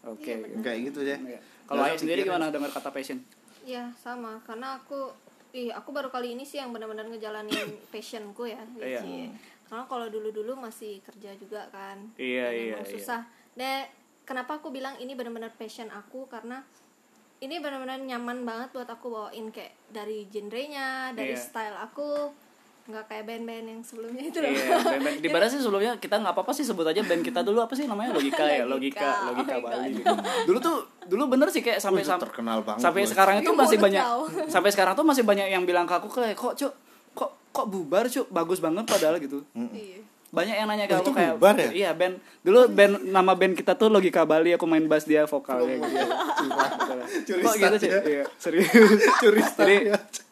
Oke. 0.03 0.33
Gitu. 0.41 0.59
kayak 0.59 0.79
gitu 0.87 0.99
deh 1.03 1.19
Iya. 1.21 1.39
kalau 1.65 1.83
Ayah 1.83 1.95
sendiri 1.95 2.23
gimana 2.23 2.49
dengar 2.49 2.71
kata 2.71 2.89
passion? 2.89 3.19
Iya 3.61 3.91
sama. 3.95 4.39
Karena 4.41 4.75
aku 4.75 5.11
ih 5.51 5.67
aku 5.69 5.91
baru 5.91 6.07
kali 6.07 6.33
ini 6.33 6.41
sih 6.41 6.57
yang 6.57 6.71
benar-benar 6.71 7.05
ngejalanin 7.05 7.51
passionku 7.93 8.47
ya 8.47 8.59
Iya. 8.79 9.29
Karena 9.71 9.87
kalau 9.87 10.05
dulu-dulu 10.05 10.59
masih 10.59 10.99
kerja 10.99 11.31
juga 11.33 11.63
kan. 11.69 11.95
Iya, 12.13 12.45
Dan 12.45 12.59
iya, 12.59 12.75
iya. 12.75 12.83
susah. 12.83 13.23
Deh, 13.53 13.87
kenapa 14.21 14.59
aku 14.59 14.67
bilang 14.67 14.99
ini 14.99 15.15
benar-benar 15.15 15.55
passion 15.55 15.87
aku 15.87 16.27
karena 16.27 16.59
ini 17.39 17.57
benar-benar 17.57 17.97
nyaman 17.97 18.43
banget 18.43 18.69
buat 18.71 18.85
aku 18.85 19.07
bawain 19.07 19.47
kayak 19.49 19.71
dari 19.87 20.27
genrenya, 20.27 21.09
dari 21.11 21.31
Iya. 21.31 21.39
style 21.41 21.77
aku 21.79 22.35
nggak 22.81 23.05
kayak 23.07 23.23
band-band 23.23 23.65
yang 23.67 23.79
sebelumnya 23.79 24.23
itu 24.23 24.37
loh. 24.37 24.49
Iya, 24.49 24.75
band-band. 24.75 25.17
di 25.19 25.29
mana 25.29 25.45
sih 25.47 25.57
sebelumnya 25.57 25.95
kita 25.95 26.17
nggak 26.17 26.33
apa-apa 26.33 26.51
sih 26.51 26.61
sebut 26.61 26.83
aja 26.83 26.99
band 26.99 27.21
kita 27.21 27.39
dulu 27.39 27.61
apa 27.61 27.71
sih 27.71 27.85
namanya 27.85 28.11
logika 28.11 28.41
ya 28.41 28.65
logika 28.65 29.05
Logika. 29.07 29.25
logika 29.31 29.53
Oh 29.55 29.61
Bali. 29.63 29.91
God. 29.95 30.17
Dulu 30.45 30.57
tuh 30.59 30.75
dulu 31.07 31.23
bener 31.29 31.47
sih 31.47 31.61
kayak 31.61 31.77
sampai 31.77 32.01
sampai 32.01 32.25
terkenal 32.27 32.59
banget 32.59 32.81
sampai 32.83 33.05
sekarang 33.05 33.35
itu 33.39 33.47
Iya, 33.47 33.57
masih 33.57 33.77
banyak 33.79 34.03
sampai 34.49 34.69
sekarang 34.69 34.93
tuh 34.93 35.05
masih 35.05 35.23
banyak 35.23 35.47
yang 35.47 35.63
bilang 35.63 35.85
ke 35.85 35.93
aku 35.93 36.09
kayak 36.11 36.33
kok 36.35 36.53
cuk 36.53 36.73
kok 37.51 37.67
bubar 37.67 38.07
cuk? 38.07 38.27
Bagus 38.27 38.57
banget 38.57 38.83
padahal 38.83 39.15
gitu. 39.17 39.43
Iya. 39.53 39.99
banyak 40.31 40.55
yang 40.55 40.67
nanya 40.71 40.87
ke 40.87 40.95
Oh, 40.95 41.03
aku 41.03 41.03
itu 41.03 41.11
kayak 41.11 41.33
bubar 41.35 41.55
ya? 41.59 41.69
iya 41.75 41.89
band 41.91 42.15
dulu 42.39 42.71
band 42.71 43.03
nama 43.03 43.35
band 43.35 43.51
kita 43.51 43.75
tuh 43.75 43.91
logika 43.91 44.23
Bali 44.23 44.55
aku 44.55 44.63
main 44.63 44.87
bass 44.87 45.03
dia 45.03 45.27
vokalnya 45.27 45.75
gitu. 45.75 46.07
Curi 47.27 47.41
kok 47.43 47.55
gitu 47.59 47.75
sih 47.77 47.89
ya? 47.91 47.99
iya 48.01 48.23
serius. 48.39 48.71
Curi 49.19 49.43
jadi 49.43 49.75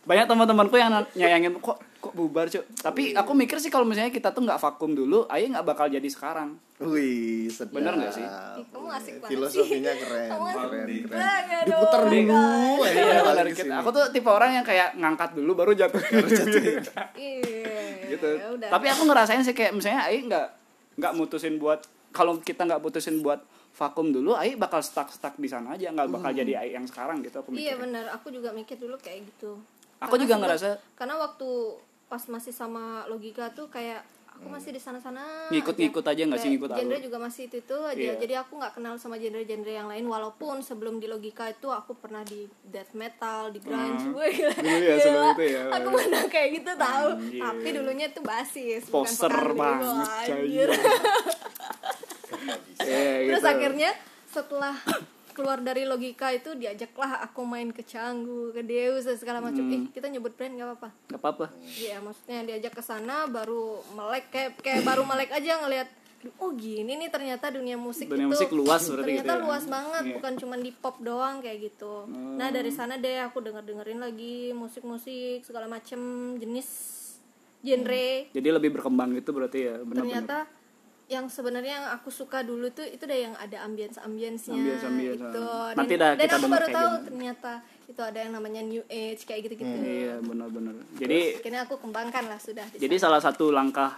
banyak 0.08 0.26
teman-temanku 0.26 0.76
yang 0.76 1.04
nyayangin 1.14 1.52
kok 1.60 1.84
kok 2.00 2.14
bubar 2.14 2.48
cuk 2.48 2.64
tapi 2.80 3.12
aku 3.12 3.32
mikir 3.34 3.58
sih 3.58 3.68
kalau 3.68 3.84
misalnya 3.84 4.08
kita 4.10 4.32
tuh 4.32 4.42
nggak 4.42 4.56
vakum 4.58 4.92
dulu 4.92 5.28
ayo 5.28 5.46
nggak 5.48 5.64
bakal 5.64 5.86
jadi 5.86 6.06
sekarang 6.06 6.56
Wih, 6.80 7.52
sedap. 7.52 7.76
Bener 7.76 7.92
nggak 7.92 8.08
sih? 8.10 8.24
Ih, 8.24 8.64
kamu 8.72 8.88
asik 8.90 9.14
banget 9.20 9.30
Filosofinya 9.30 9.92
sih. 9.92 10.00
keren, 10.00 10.30
Kamu 10.32 10.46
keren, 10.48 10.56
banget. 10.56 10.88
keren. 11.04 11.20
My 11.20 11.66
dulu, 11.68 11.84
God. 12.24 12.88
ya, 12.88 12.92
Iya, 12.96 13.20
balik 13.28 13.52
sini. 13.54 13.74
Aku 13.76 13.90
tuh 13.92 14.06
tipe 14.10 14.30
orang 14.30 14.52
yang 14.54 14.64
kayak 14.64 14.96
ngangkat 14.96 15.30
dulu 15.36 15.52
baru 15.54 15.76
jatuh. 15.76 16.00
Iya. 17.20 17.84
gitu. 18.08 18.30
ya 18.34 18.48
udah. 18.50 18.70
Tapi 18.72 18.86
aku 18.88 19.02
ngerasain 19.04 19.44
sih 19.44 19.52
kayak 19.52 19.76
misalnya 19.76 20.02
Ai 20.02 20.24
nggak 20.24 20.48
nggak 20.96 21.14
mutusin 21.14 21.56
buat 21.58 21.84
kalau 22.10 22.40
kita 22.40 22.64
nggak 22.64 22.80
putusin 22.80 23.20
buat 23.20 23.44
vakum 23.72 24.10
dulu, 24.10 24.34
Ai 24.34 24.56
bakal 24.56 24.80
stuck 24.80 25.08
stuck 25.10 25.36
di 25.36 25.46
sana 25.46 25.76
aja, 25.76 25.88
nggak 25.90 26.08
bakal 26.10 26.32
jadi 26.32 26.58
Ai 26.58 26.70
yang 26.74 26.84
sekarang 26.84 27.20
gitu 27.20 27.40
aku 27.40 27.52
Iya 27.52 27.76
mikirnya. 27.76 27.80
benar, 27.82 28.06
aku 28.14 28.32
juga 28.32 28.50
mikir 28.52 28.76
dulu 28.78 28.96
kayak 28.96 29.28
gitu. 29.28 29.60
Aku 30.00 30.16
Karena 30.16 30.24
juga 30.24 30.36
ngerasa- 30.40 30.80
karena 30.96 31.20
waktu 31.20 31.50
pas 32.10 32.26
masih 32.26 32.50
sama 32.50 33.06
logika 33.06 33.54
tuh 33.54 33.70
kayak 33.70 34.02
aku 34.40 34.48
masih 34.48 34.72
di 34.72 34.80
sana-sana. 34.80 35.52
Ngikut-ngikut 35.52 36.00
aja 36.00 36.24
nggak 36.24 36.40
sih, 36.40 36.48
ngikut 36.56 36.72
Genre 36.72 36.96
alur. 36.96 37.04
juga 37.04 37.18
masih 37.20 37.52
itu 37.52 37.60
itu 37.60 37.76
aja. 37.76 38.00
Iya. 38.00 38.14
Jadi 38.24 38.34
aku 38.40 38.56
nggak 38.56 38.72
kenal 38.80 38.96
sama 38.96 39.20
genre-genre 39.20 39.68
yang 39.68 39.92
lain 39.92 40.08
walaupun 40.08 40.64
sebelum 40.64 41.04
di 41.04 41.12
logika 41.12 41.52
itu 41.52 41.68
aku 41.68 42.00
pernah 42.00 42.24
di 42.24 42.48
death 42.64 42.96
metal, 42.96 43.52
di 43.52 43.60
grunge. 43.60 44.16
Gila. 44.16 44.56
Hmm. 44.56 44.80
Ya, 44.80 44.96
sebelum 44.96 45.24
Gila. 45.28 45.36
itu 45.36 45.44
ya. 45.44 45.64
Aku 45.76 45.88
pernah 45.92 46.24
kayak 46.32 46.50
gitu 46.56 46.72
tahu. 46.72 47.08
Anjir. 47.20 47.42
Tapi 47.44 47.68
dulunya 47.76 48.08
tuh 48.16 48.24
basis, 48.24 48.82
bukan 48.88 49.12
Poser 49.12 49.28
vokal. 49.28 49.60
banget, 49.60 50.08
anjir. 50.32 50.70
Terus 52.80 53.44
gitu. 53.44 53.48
akhirnya 53.52 53.92
setelah 54.30 54.76
keluar 55.40 55.58
dari 55.58 55.84
logika 55.84 56.28
itu 56.30 56.52
diajaklah 56.54 57.24
aku 57.24 57.42
main 57.42 57.72
ke 57.72 57.80
Canggu, 57.82 58.52
ke 58.52 58.60
Deus 58.60 59.08
dan 59.08 59.16
segala 59.16 59.40
macam. 59.40 59.64
Hmm. 59.64 59.72
Ih, 59.72 59.84
kita 59.88 60.06
nyebut 60.06 60.36
brand 60.36 60.52
gak 60.52 60.68
apa-apa. 60.68 60.90
nggak 61.08 61.16
apa-apa. 61.18 61.46
Iya, 61.72 61.98
maksudnya 62.00 62.40
diajak 62.46 62.74
ke 62.74 62.84
sana 62.84 63.24
baru 63.26 63.64
melek 63.90 64.28
kayak 64.28 64.60
kayak 64.60 64.84
baru 64.84 65.02
melek 65.02 65.32
aja 65.32 65.64
ngelihat 65.64 65.88
oh 66.36 66.52
gini 66.52 67.00
nih 67.00 67.08
ternyata 67.08 67.48
dunia 67.48 67.80
musik 67.80 68.12
Dunia 68.12 68.28
itu 68.28 68.36
musik 68.36 68.52
luas 68.52 68.84
berarti 68.84 69.08
ternyata 69.08 69.24
gitu 69.24 69.32
ya. 69.32 69.46
luas 69.48 69.64
banget 69.66 70.04
Iya. 70.04 70.14
bukan 70.20 70.34
cuma 70.36 70.56
di 70.60 70.72
pop 70.74 71.00
doang 71.00 71.40
kayak 71.40 71.58
gitu 71.64 72.12
nah 72.36 72.52
dari 72.52 72.68
sana 72.70 73.00
deh 73.00 73.24
aku 73.24 73.40
denger 73.40 73.64
dengerin 73.64 74.04
lagi 74.04 74.52
musik 74.52 74.84
musik 74.84 75.48
segala 75.48 75.72
macem 75.72 75.96
jenis 76.36 76.68
genre 77.60 78.28
Jadi 78.32 78.50
lebih 78.50 78.72
berkembang 78.72 79.16
gitu 79.16 79.32
berarti 79.32 79.60
ya, 79.62 79.76
benar-benar. 79.80 80.04
ternyata 80.04 80.38
yang 81.10 81.26
sebenarnya 81.26 81.74
yang 81.76 81.86
aku 81.90 82.08
suka 82.08 82.40
dulu 82.40 82.70
tuh 82.70 82.86
itu 82.86 83.02
deh 83.02 83.20
yang 83.20 83.34
ada 83.36 83.62
ambience 83.62 83.98
ambience-nya 83.98 84.54
Ambience-ambience, 84.54 85.20
gitu. 85.20 85.40
ah. 85.42 85.68
Dan, 85.68 85.76
Nanti 85.76 85.94
dah 85.96 86.10
dan 86.14 86.22
kita 86.22 86.36
aku 86.38 86.48
baru 86.48 86.66
tahu 86.70 86.90
gimana. 86.94 87.04
ternyata 87.04 87.52
itu 87.84 88.00
ada 88.00 88.18
yang 88.20 88.32
namanya 88.32 88.62
new 88.62 88.84
age 88.86 89.22
kayak 89.24 89.40
gitu-gitu. 89.44 89.76
Iya, 89.76 90.16
benar-benar. 90.22 90.74
Jadi 90.96 91.20
Akhirnya 91.36 91.62
aku 91.66 91.76
kembangkan 91.78 92.24
lah 92.26 92.38
sudah. 92.38 92.66
di 92.70 92.78
Jadi 92.78 92.96
sana. 92.96 93.04
salah 93.10 93.22
satu 93.26 93.50
langkah 93.50 93.98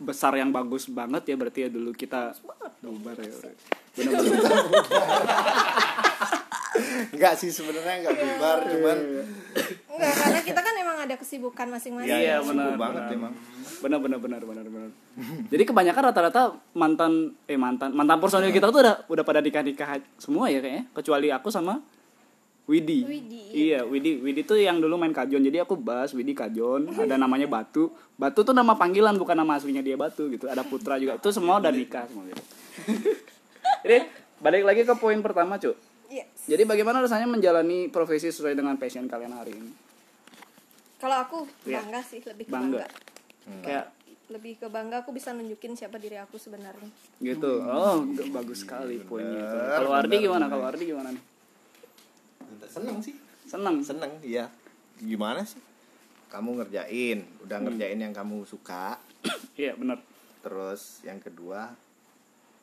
besar 0.00 0.32
yang 0.32 0.48
bagus 0.48 0.88
banget 0.88 1.26
ya 1.26 1.36
berarti 1.36 1.60
ya 1.60 1.68
dulu 1.68 1.92
kita 1.92 2.32
bubar 2.80 3.14
ya. 3.14 3.30
Benar-benar. 3.94 4.40
Enggak 7.10 7.34
sih 7.36 7.50
sebenarnya 7.50 7.94
enggak 8.00 8.16
bubar, 8.16 8.58
cuman 8.64 8.98
enggak 10.00 10.14
karena 10.16 10.40
kita 10.40 10.60
kan 10.64 10.74
emang 10.80 10.98
ada 11.04 11.14
kesibukan 11.20 11.66
masing-masing. 11.68 12.08
Iya, 12.08 12.40
sibuk 12.40 12.56
benar, 12.56 12.80
banget 12.80 13.02
benar. 13.04 13.16
emang. 13.20 13.32
Benar 13.80 13.98
benar 14.00 14.18
benar 14.18 14.42
benar 14.48 14.66
benar. 14.66 14.90
Jadi 15.52 15.62
kebanyakan 15.68 16.02
rata-rata 16.08 16.42
mantan 16.72 17.36
eh 17.44 17.60
mantan 17.60 17.92
mantan 17.92 18.16
personil 18.16 18.48
kita 18.48 18.72
tuh 18.72 18.80
udah 18.80 18.96
udah 19.12 19.24
pada 19.24 19.44
nikah-nikah 19.44 20.00
semua 20.16 20.48
ya 20.48 20.64
kayaknya 20.64 20.88
kecuali 20.96 21.28
aku 21.28 21.52
sama 21.52 21.84
Widi. 22.70 23.02
Widi, 23.02 23.42
Iya, 23.50 23.82
Widi. 23.82 24.22
Widi 24.22 24.46
tuh 24.46 24.54
yang 24.54 24.78
dulu 24.78 24.94
main 24.94 25.10
kajon. 25.10 25.42
Jadi 25.42 25.58
aku 25.58 25.74
bahas 25.74 26.14
Widi 26.14 26.38
kajon, 26.38 26.86
ada 26.94 27.18
namanya 27.18 27.50
Batu. 27.50 27.90
Batu 28.14 28.46
tuh 28.46 28.54
nama 28.54 28.78
panggilan 28.78 29.18
bukan 29.18 29.34
nama 29.34 29.58
aslinya 29.58 29.82
dia 29.82 29.98
Batu 29.98 30.30
gitu. 30.30 30.46
Ada 30.46 30.62
Putra 30.62 30.94
juga. 30.94 31.18
Itu 31.18 31.34
semua 31.34 31.58
udah 31.58 31.72
nikah 31.74 32.06
semua 32.06 32.30
gitu. 32.30 32.42
Jadi 33.84 33.98
balik 34.38 34.62
lagi 34.62 34.82
ke 34.86 34.94
poin 34.94 35.18
pertama, 35.18 35.58
Cuk. 35.58 35.74
Yes. 36.14 36.46
Jadi 36.46 36.62
bagaimana 36.62 37.02
rasanya 37.02 37.26
menjalani 37.26 37.90
profesi 37.90 38.30
sesuai 38.30 38.54
dengan 38.54 38.78
passion 38.78 39.10
kalian 39.10 39.34
hari 39.34 39.50
ini? 39.54 39.89
Kalau 41.00 41.16
aku 41.18 41.38
Iya. 41.64 41.80
bangga 41.80 42.00
sih, 42.04 42.20
lebih 42.20 42.44
ke 42.44 42.52
Bangga. 42.52 42.84
bangga. 42.84 42.88
Kayak 43.64 43.86
Lebih 44.30 44.62
ke 44.62 44.70
bangga 44.70 45.02
aku 45.02 45.10
bisa 45.10 45.34
nunjukin 45.34 45.74
siapa 45.74 45.98
diri 45.98 46.14
aku 46.14 46.38
sebenarnya. 46.38 46.86
gitu. 47.18 47.66
Oh, 47.66 48.06
bagus 48.30 48.62
sekali 48.62 49.02
poinnya 49.02 49.42
itu. 49.42 49.56
Kalau 49.58 49.90
Ardi 49.90 50.16
gimana? 50.20 50.46
Kalau 50.46 50.64
Ardi 50.64 50.84
gimana 50.86 51.10
nih? 51.10 51.24
seneng 52.70 53.02
sih. 53.02 53.18
Senang. 53.42 53.82
Seneng, 53.82 54.12
iya. 54.22 54.46
Gimana 54.96 55.42
sih? 55.42 55.58
Kamu 56.30 56.54
ngerjain, 56.54 57.26
udah 57.42 57.58
Hmm. 57.58 57.66
ngerjain 57.66 57.98
yang 57.98 58.14
kamu 58.14 58.46
suka, 58.46 59.02
Iya, 59.58 59.74
benar. 59.74 59.98
terus 60.40 61.02
yang 61.02 61.18
kedua 61.18 61.74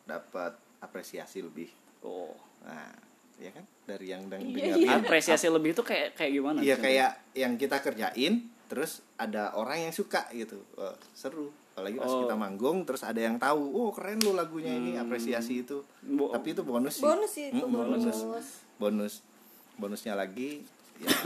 dapat 0.08 0.56
apresiasi 0.80 1.44
lebih. 1.44 1.68
Oh. 2.00 2.32
Nah, 2.64 2.96
ya 3.38 3.50
kan? 3.50 3.64
Dari 3.86 4.06
yang 4.08 4.26
deng- 4.26 4.44
Iya, 4.44 4.76
dengerin. 4.76 4.90
Apresiasi 5.00 5.48
lebih 5.48 5.72
itu 5.72 5.82
kayak 5.82 6.14
kayak 6.14 6.32
gimana? 6.32 6.58
Iya 6.60 6.76
kayak 6.76 7.12
yang 7.34 7.54
kita 7.54 7.80
kerjain 7.80 8.34
terus 8.68 9.00
ada 9.16 9.54
orang 9.54 9.80
yang 9.80 9.94
suka 9.94 10.28
gitu 10.30 10.60
Wah, 10.76 10.92
seru 11.14 11.48
apalagi 11.72 11.96
pas 11.96 12.10
Oh. 12.10 12.20
kita 12.20 12.36
manggung 12.36 12.84
terus 12.84 13.00
ada 13.00 13.16
yang 13.18 13.38
tahu 13.38 13.64
oh 13.64 13.90
keren 13.90 14.20
lu 14.20 14.34
lagunya 14.34 14.74
ini 14.74 14.98
apresiasi 14.98 15.64
itu 15.64 15.88
Bo- 16.02 16.30
tapi 16.30 16.52
itu 16.52 16.62
bonus 16.62 16.98
sih 16.98 17.06
Bonus 17.06 17.32
sih 17.32 17.48
itu 17.48 17.64
Mm, 17.64 17.72
bonus. 17.72 18.18
bonus 18.76 19.14
bonusnya 19.74 20.14
lagi 20.14 20.68
ya. 21.00 21.18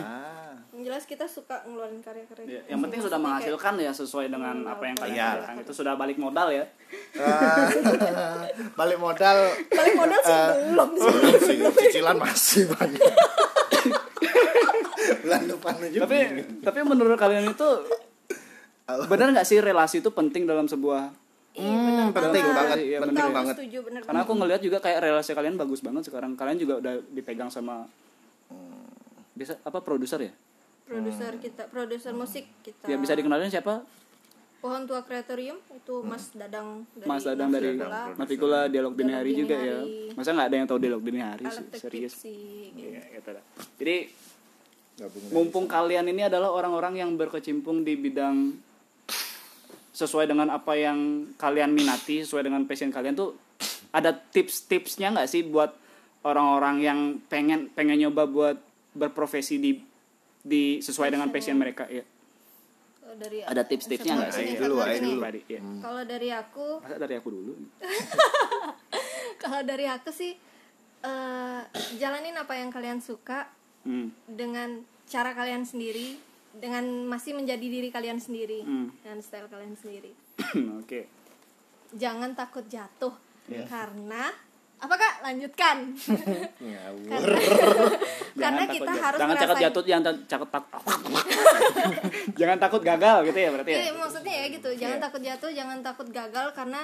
Yang 0.72 0.84
jelas 0.84 1.04
kita 1.06 1.26
suka 1.26 1.62
ngeluarin 1.64 2.00
karya-karya. 2.00 2.48
Ya, 2.48 2.62
yang 2.68 2.80
penting 2.80 3.00
sudah 3.00 3.12
Maksudnya 3.14 3.44
kayak- 3.44 3.60
menghasilkan 3.60 3.74
ya 3.78 3.92
sesuai 3.94 4.28
dengan 4.28 4.56
apa 4.66 4.84
yang 4.84 4.98
kalian 4.98 5.14
Iya. 5.14 5.28
kerjakan 5.38 5.56
itu 5.60 5.74
sudah 5.74 5.94
balik 5.94 6.18
modal 6.18 6.48
ya. 6.50 6.66
Ah, 7.14 7.68
balik 8.80 8.98
modal. 8.98 9.38
Balik 9.68 9.94
modal 9.94 10.20
sih 10.22 10.32
Eh, 10.34 10.50
belum 10.70 10.90
sih. 10.94 11.12
belum 11.12 11.40
sih 11.40 11.56
cicilan 11.86 12.16
masih 12.18 12.64
banyak. 12.68 13.04
Bulan 15.22 15.44
depan 15.46 15.74
aja 15.78 15.98
tapi 16.00 16.18
tapi 16.62 16.80
menurut 16.82 17.16
kalian 17.16 17.46
itu 17.48 17.68
benar 19.08 19.32
nggak 19.32 19.44
sih 19.44 19.58
relasi 19.60 20.00
itu 20.00 20.10
penting 20.10 20.44
dalam 20.44 20.66
sebuah 20.66 21.10
hmm, 21.54 22.12
penting 22.12 22.44
banget. 22.44 22.78
Iya, 22.82 22.98
penting 23.02 23.28
banget. 23.30 23.56
setuju 23.56 23.78
bener 23.84 24.02
karena 24.02 24.20
aku 24.22 24.34
ngelihat 24.36 24.62
juga 24.62 24.78
kayak 24.80 25.00
relasi 25.02 25.32
kalian 25.32 25.56
bagus 25.56 25.80
banget 25.80 26.04
sekarang. 26.06 26.34
Kalian 26.34 26.58
juga 26.58 26.74
udah 26.78 26.94
dipegang 27.10 27.48
sama 27.48 27.88
bisa 29.42 29.58
apa 29.66 29.82
produser 29.82 30.30
ya? 30.30 30.34
Produser 30.86 31.34
kita 31.42 31.66
produser 31.74 32.14
musik 32.14 32.46
kita. 32.62 32.86
Ya 32.86 32.98
bisa 33.02 33.18
dikenalin 33.18 33.50
siapa? 33.50 33.82
Pohon 34.62 34.86
tua 34.86 35.02
kreatorium 35.02 35.58
itu 35.74 36.06
mas 36.06 36.30
dadang 36.38 36.86
dari 36.94 37.10
Mas 37.10 37.26
Dadang 37.26 37.50
dari. 37.50 37.74
Navicula 38.14 38.70
Dialog 38.70 38.94
Dini 38.94 39.10
Hari 39.10 39.32
juga 39.34 39.58
ya. 39.58 39.82
Masa 40.14 40.38
nggak 40.38 40.48
ada 40.54 40.56
yang 40.62 40.68
tahu 40.70 40.78
Dialog 40.78 41.02
Dini 41.02 41.18
Hari 41.18 41.50
sih? 41.50 41.66
Serius? 41.82 42.14
gitu. 42.22 42.78
Iya, 42.78 43.02
gitu 43.18 43.30
dah. 43.34 43.44
jadi 43.82 43.96
mumpung 45.34 45.66
kalian 45.66 46.06
ini 46.14 46.30
adalah 46.30 46.54
orang-orang 46.54 47.02
yang 47.02 47.10
berkecimpung 47.18 47.82
di 47.82 47.98
bidang 47.98 48.54
sesuai 49.92 50.30
dengan 50.30 50.54
apa 50.54 50.78
yang 50.78 51.30
kalian 51.42 51.74
minati 51.74 52.22
sesuai 52.22 52.46
dengan 52.46 52.70
passion 52.70 52.94
kalian 52.94 53.18
tuh 53.18 53.34
ada 53.90 54.14
tips-tipsnya 54.14 55.12
nggak 55.12 55.30
sih 55.30 55.42
buat 55.44 55.74
orang-orang 56.24 56.76
yang 56.80 57.00
pengen 57.28 57.68
pengen 57.74 57.98
nyoba 58.08 58.24
buat 58.30 58.58
berprofesi 58.92 59.58
di 59.58 59.72
di 60.42 60.82
sesuai 60.82 61.14
dengan 61.14 61.30
passion 61.30 61.56
mereka 61.56 61.86
ya 61.88 62.04
dari 63.22 63.44
Ada 63.44 63.68
tips-tipsnya 63.68 64.14
nggak 64.18 64.32
sih? 64.34 64.56
Dulu, 64.56 64.76
dulu. 64.82 65.22
Ya. 65.52 65.62
Kalau 65.84 66.04
dari 66.08 66.30
aku, 66.32 66.68
Masa 66.80 66.96
dari 66.96 67.16
aku 67.20 67.30
dulu 67.30 67.54
kalau 69.44 69.62
dari 69.68 69.86
aku 69.90 70.10
sih 70.14 70.32
eh, 71.02 71.62
jalanin 72.00 72.38
apa 72.40 72.56
yang 72.56 72.70
kalian 72.72 73.04
suka 73.04 73.52
hmm. 73.84 74.32
dengan 74.32 74.82
cara 75.12 75.36
kalian 75.36 75.68
sendiri, 75.68 76.16
dengan 76.56 76.88
masih 77.04 77.36
menjadi 77.36 77.64
diri 77.68 77.92
kalian 77.92 78.22
sendiri, 78.22 78.64
Hmm. 78.64 78.96
dengan 79.04 79.20
style 79.20 79.52
kalian 79.52 79.76
sendiri. 79.76 80.12
oke 80.82 81.02
Jangan 81.92 82.32
takut 82.40 82.64
jatuh 82.72 83.12
Iya. 83.52 83.68
karena 83.68 84.32
apa 84.82 84.96
kak? 84.96 85.14
Lanjutkan. 85.22 85.78
Karena 88.34 88.62
takut 88.62 88.74
kita 88.74 88.86
jatuh. 88.88 88.98
harus 89.00 89.20
jangan 89.20 89.36
takut 89.36 89.48
ngerasain- 89.48 89.64
jatuh 89.64 89.84
jangan 89.84 90.04
ta- 90.04 90.26
takut 90.28 90.50
takut 90.50 90.66
jangan 92.40 92.58
takut 92.60 92.82
gagal 92.82 93.18
gitu 93.24 93.38
ya 93.38 93.50
berarti 93.50 93.70
ya 93.70 93.80
Iya, 93.80 93.92
maksudnya 93.94 94.34
ya 94.34 94.46
gitu. 94.50 94.70
Jangan 94.74 94.98
Iya. 94.98 95.04
takut 95.04 95.22
jatuh, 95.22 95.50
jangan 95.52 95.78
takut 95.82 96.08
gagal 96.10 96.48
karena 96.52 96.82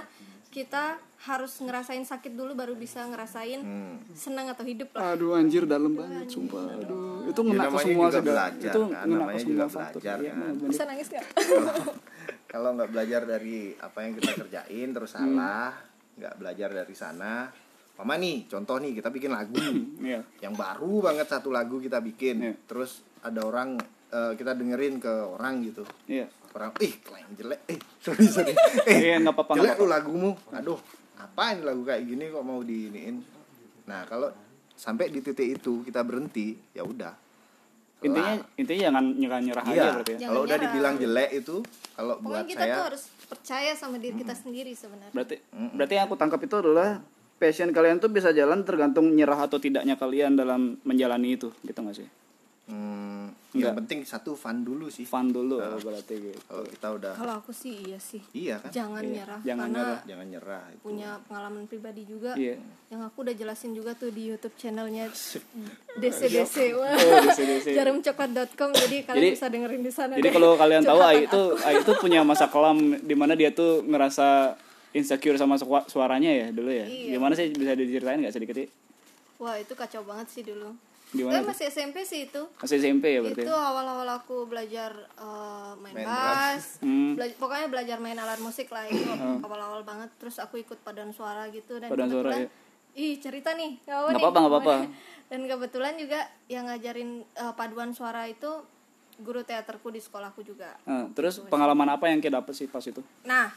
kita 0.47 0.97
harus 1.19 1.53
ngerasain 1.59 2.01
sakit 2.03 2.33
dulu 2.33 2.53
baru 2.53 2.73
bisa 2.73 3.03
ngerasain 3.03 3.59
Hmm. 3.59 3.97
senang 4.11 4.47
atau 4.47 4.63
hidup 4.63 4.89
lah. 4.91 5.13
aduh 5.13 5.33
anjir 5.33 5.65
dalam 5.65 5.91
banget 5.91 6.25
sumpah 6.27 6.63
aduh 6.71 7.25
itu 7.25 7.35
Ya, 7.35 7.45
ngena 7.47 7.57
ke 7.59 7.67
namanya 7.67 7.83
semua 7.83 8.07
belajar, 8.07 8.53
itu 8.63 8.79
kan? 8.79 8.87
ngena 8.87 9.03
ke 9.03 9.19
Namanya 9.19 9.37
semua 9.37 9.51
juga 9.51 9.65
faktor 9.67 9.99
belajar, 9.99 10.17
Iya, 10.17 10.29
kan? 10.29 10.37
bener-bener. 10.39 10.69
Bisa 10.71 10.83
nangis 10.83 11.07
gak? 11.09 11.25
kalau 12.47 12.69
nggak 12.73 12.89
belajar 12.89 13.21
dari 13.27 13.57
apa 13.75 13.97
yang 13.99 14.11
kita 14.15 14.31
kerjain 14.39 14.87
terus 14.89 15.11
salah 15.11 15.71
nggak 16.15 16.33
belajar 16.35 16.69
dari 16.71 16.95
sana 16.95 17.33
mama 17.97 18.13
nih 18.15 18.45
contoh 18.45 18.77
nih 18.77 18.93
kita 18.93 19.09
bikin 19.09 19.33
lagu 19.33 19.57
Iya. 20.07 20.21
yang 20.39 20.53
baru 20.53 21.01
banget 21.01 21.27
satu 21.27 21.49
lagu 21.49 21.81
kita 21.81 21.97
bikin. 21.99 22.35
Iya. 22.41 22.53
terus 22.69 23.01
ada 23.25 23.41
orang 23.41 23.75
eh, 24.09 24.33
kita 24.37 24.53
dengerin 24.53 25.01
ke 25.01 25.09
orang 25.09 25.65
gitu. 25.65 25.81
Iya. 26.05 26.29
Orang 26.53 26.73
ih 26.81 26.93
yang 26.93 27.31
jelek. 27.35 27.59
Eh 27.69 27.77
sorry 28.05 28.25
sorry. 28.25 28.53
Eh 28.85 28.97
Iya, 29.11 29.15
nggak 29.21 29.33
apa-apa, 29.33 29.51
jelek 29.57 29.73
nggak 29.73 29.81
lu 29.81 29.87
lagumu. 29.89 30.31
Aduh 30.53 30.79
apa 31.17 31.57
ini 31.57 31.61
lagu 31.65 31.81
kayak 31.81 32.03
gini 32.05 32.29
kok 32.29 32.45
mau 32.45 32.61
diiniin? 32.61 33.15
Nah 33.89 34.05
kalau 34.05 34.29
sampai 34.77 35.09
di 35.09 35.25
titik 35.25 35.57
itu 35.57 35.81
kita 35.81 36.05
berhenti 36.05 36.53
ya 36.71 36.85
udah. 36.85 37.13
Intinya 37.97 38.37
intinya 38.53 38.81
jangan 38.93 39.05
nyerah 39.17 39.41
nyerah 39.41 39.63
aja 39.65 39.73
iya. 39.73 39.89
berarti 39.97 40.11
ya. 40.21 40.27
Kalau 40.29 40.41
udah 40.45 40.57
dibilang 40.61 40.95
jelek 41.01 41.29
itu 41.33 41.55
kalau 41.97 42.13
Pokoknya 42.21 42.29
buat 42.29 42.45
kita 42.45 42.61
saya 42.61 42.73
tuh 42.77 42.85
harus 42.93 43.03
percaya 43.25 43.71
sama 43.73 43.95
diri 43.97 44.15
kita 44.21 44.33
sendiri 44.37 44.71
sebenarnya. 44.77 45.13
berarti 45.17 45.35
berarti 45.73 45.93
yang 45.97 46.05
aku 46.05 46.15
tangkap 46.15 46.37
itu 46.45 46.55
adalah 46.61 47.01
passion 47.37 47.69
kalian 47.69 47.97
tuh 47.97 48.09
bisa 48.09 48.29
jalan 48.29 48.61
tergantung 48.61 49.09
nyerah 49.09 49.37
atau 49.39 49.57
tidaknya 49.57 49.93
kalian 49.93 50.33
dalam 50.33 50.81
menjalani 50.81 51.33
itu 51.33 51.53
gitu 51.61 51.77
nggak 51.77 51.97
sih 51.97 52.09
Hmm, 52.67 53.31
Enggak. 53.49 53.63
yang 53.63 53.75
penting 53.79 53.99
satu 54.03 54.35
fun 54.35 54.59
dulu 54.59 54.91
sih. 54.91 55.07
fun 55.07 55.31
dulu 55.31 55.55
berarti 55.55 56.19
gitu 56.19 56.35
Kalau 56.43 56.67
kita 56.67 56.87
udah 56.91 57.13
Kalau 57.15 57.33
aku 57.39 57.55
sih 57.55 57.79
iya 57.79 57.95
sih. 57.95 58.19
iya 58.35 58.59
kan? 58.59 58.67
Jangan 58.69 58.99
Iya, 58.99 59.13
nyerah 59.13 59.39
jangan 59.39 59.63
karena 59.63 59.79
nyerah. 59.79 59.99
Jangan 60.03 60.27
nyerah 60.27 60.63
itu. 60.67 60.83
punya 60.83 61.09
pengalaman 61.23 61.63
pribadi 61.63 62.03
juga. 62.03 62.35
iya 62.35 62.59
Yang 62.85 63.01
aku 63.07 63.17
udah 63.23 63.35
jelasin 63.39 63.71
juga 63.71 63.95
tuh 63.95 64.11
di 64.11 64.21
YouTube 64.27 64.51
channelnya 64.53 65.07
DCDC 65.95 66.55
wah. 66.75 66.91
oh 66.91 67.19
DCDC. 67.23 67.67
Jarumcoklat.com 67.71 68.69
jadi 68.75 68.97
kalian 69.07 69.23
Jadi- 69.23 69.33
bisa 69.33 69.47
dengerin 69.47 69.81
di 69.81 69.91
sana. 69.91 70.13
Jadi 70.13 70.29
kalau 70.29 70.51
kalian 70.53 70.83
tahu 70.83 70.99
Ai 71.01 71.23
itu 71.23 71.41
Ai 71.63 71.75
itu 71.79 71.91
punya 71.95 72.21
masa 72.21 72.45
kelam 72.47 72.77
di 72.99 73.15
mana 73.15 73.31
dia 73.31 73.49
tuh 73.49 73.79
ngerasa 73.81 74.59
insecure 74.97 75.37
sama 75.37 75.55
sua- 75.55 75.85
suaranya 75.85 76.27
ya 76.27 76.47
dulu 76.49 76.67
ya. 76.67 76.83
Iya. 76.83 77.13
Gimana 77.13 77.33
sih 77.33 77.49
bisa 77.49 77.71
diceritain 77.71 78.17
nggak 78.17 78.33
sedikit 78.33 78.55
sih? 78.55 78.67
Wah, 79.37 79.53
itu 79.55 79.71
kacau 79.71 80.01
banget 80.01 80.27
sih 80.27 80.41
dulu. 80.41 80.73
Gimana? 81.07 81.39
Tuh? 81.39 81.47
masih 81.47 81.69
SMP 81.69 82.03
sih 82.03 82.27
itu. 82.27 82.41
Masih 82.57 82.75
SMP 82.77 83.15
ya 83.15 83.21
berarti. 83.21 83.39
Itu 83.39 83.53
awal-awal 83.53 84.09
aku 84.17 84.43
belajar 84.43 84.91
eh, 85.13 85.71
main, 85.79 85.93
Main 85.93 86.03
bass. 86.03 86.81
Hmm. 86.81 87.15
Bela- 87.15 87.37
pokoknya 87.37 87.67
belajar 87.69 87.97
main 87.97 88.17
alat 88.17 88.41
musik 88.41 88.67
lah 88.67 88.83
itu 88.85 89.07
awal-awal 89.39 89.81
banget. 89.81 90.11
Terus 90.17 90.35
aku 90.37 90.57
ikut 90.57 90.81
paduan 90.81 91.13
suara 91.13 91.47
gitu 91.47 91.77
dan 91.77 91.87
Paduan 91.87 92.09
suara, 92.09 92.27
kebetulan 92.27 92.51
ih 92.93 93.13
cerita 93.17 93.53
nih. 93.53 93.79
Nggak 93.79 93.95
Nggak 93.95 94.09
nih. 94.09 94.19
apa-apa, 94.19 94.37
nggak 94.37 94.53
apa-apa. 94.53 94.75
Dan 95.27 95.43
kebetulan 95.43 95.93
juga 95.95 96.19
yang 96.47 96.65
ngajarin 96.65 97.09
eh, 97.21 97.53
paduan 97.53 97.91
suara 97.91 98.23
itu 98.25 98.47
guru 99.17 99.41
teaterku 99.41 99.89
di 99.89 99.97
sekolahku 99.97 100.39
juga. 100.39 100.75
Nah, 100.83 101.09
terus 101.09 101.41
pengalaman 101.41 101.89
apa 101.89 102.05
yang 102.05 102.19
kita 102.19 102.37
dapet 102.37 102.53
sih 102.53 102.65
pas 102.65 102.79
itu? 102.81 102.99
Nah, 103.23 103.49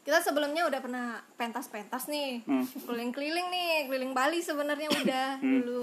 kita 0.00 0.18
sebelumnya 0.18 0.64
udah 0.64 0.80
pernah 0.80 1.06
pentas-pentas 1.34 2.08
nih, 2.08 2.40
Hmm. 2.42 2.64
keliling-keliling 2.84 3.48
nih, 3.48 3.72
keliling 3.86 4.12
Bali 4.12 4.40
sebenarnya 4.40 4.88
udah 5.00 5.26
Hmm. 5.38 5.60
dulu. 5.60 5.80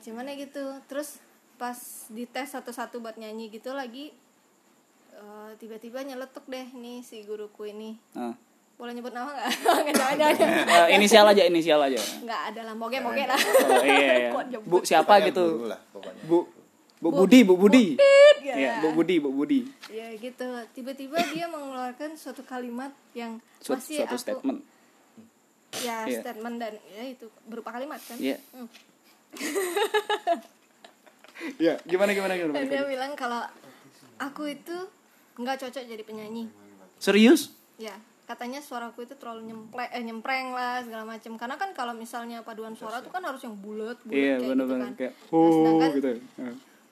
Cuman 0.00 0.26
ya 0.26 0.34
gitu, 0.36 0.62
terus 0.86 1.18
pas 1.54 1.78
dites 2.08 2.48
satu-satu 2.48 2.98
buat 2.98 3.14
nyanyi 3.14 3.50
gitu 3.50 3.70
lagi, 3.70 4.10
eh, 5.12 5.50
tiba-tiba 5.56 6.02
nyeletuk 6.02 6.42
deh 6.44 6.66
nih 6.72 7.02
si 7.02 7.22
guruku 7.22 7.66
ini. 7.66 7.98
Nah. 8.12 8.34
Boleh 8.72 8.98
nyebut 8.98 9.14
nama 9.14 9.30
nggak? 9.30 9.50
Nggak 9.94 10.10
ada, 10.18 10.24
ada. 10.28 10.46
Eh, 10.90 10.96
inisial 10.96 11.22
aja, 11.22 11.42
inisial 11.44 11.78
aja. 11.78 12.00
Nggak 12.18 12.40
ada 12.50 12.60
lah, 12.66 12.74
moge-moge 12.74 13.30
lah. 13.30 13.38
Oh, 13.38 13.84
iya, 13.84 14.12
iya. 14.26 14.58
Bu 14.58 14.82
siapa 14.82 15.06
Pokoknya 15.20 15.28
gitu? 15.30 15.44
Bu 16.26 16.38
Bu 17.02 17.10
Budi, 17.10 17.42
Bu 17.42 17.58
Budi. 17.58 17.98
ya. 18.40 18.54
Iya, 18.54 18.72
Bu 18.78 18.94
Budi, 18.94 19.18
Bu 19.18 19.34
Budi. 19.34 19.66
Ya 19.90 20.14
gitu, 20.14 20.46
tiba-tiba 20.70 21.18
dia 21.34 21.50
mengeluarkan 21.50 22.14
suatu 22.14 22.46
kalimat 22.46 22.94
yang 23.10 23.42
Suatu, 23.58 23.82
masih 23.82 24.06
suatu 24.06 24.14
aku 24.14 24.22
statement. 24.22 24.58
ya 25.82 26.06
Iya. 26.06 26.22
statement 26.22 26.56
dan 26.62 26.78
ya 26.86 27.02
itu 27.10 27.26
berupa 27.42 27.74
kalimat 27.74 27.98
kan. 27.98 28.14
Iya. 28.16 28.38
Hmm. 28.54 28.68
Iya, 31.58 31.74
gimana 31.82 32.14
gimana 32.14 32.38
gimana? 32.38 32.54
Dan 32.54 32.70
dia 32.70 32.86
bilang 32.86 33.18
kalau 33.18 33.42
aku 34.14 34.46
itu 34.46 34.76
nggak 35.34 35.58
cocok 35.58 35.82
jadi 35.82 36.02
penyanyi. 36.06 36.46
Serius? 37.02 37.50
Ya, 37.82 37.98
katanya 38.30 38.62
suaraku 38.62 39.02
itu 39.02 39.18
terlalu 39.18 39.50
nyempleng, 39.50 39.90
eh, 39.90 40.02
nyempreng 40.06 40.54
lah 40.54 40.86
segala 40.86 41.02
macam. 41.02 41.34
Karena 41.34 41.58
kan 41.58 41.74
kalau 41.74 41.98
misalnya 41.98 42.46
paduan 42.46 42.78
suara 42.78 43.02
tuh 43.02 43.10
kan 43.10 43.26
harus 43.26 43.42
yang 43.42 43.58
bulat, 43.58 43.98
bulat 44.06 44.14
Iya, 44.14 44.34
kayak 44.38 44.50
benar-benar 44.54 44.78
gitu 44.78 44.86
kan. 44.86 44.92
kayak 44.94 45.12
Nah, 45.18 45.34
oh 45.34 45.50
sedangkan 45.50 45.88
gitu. 45.90 46.08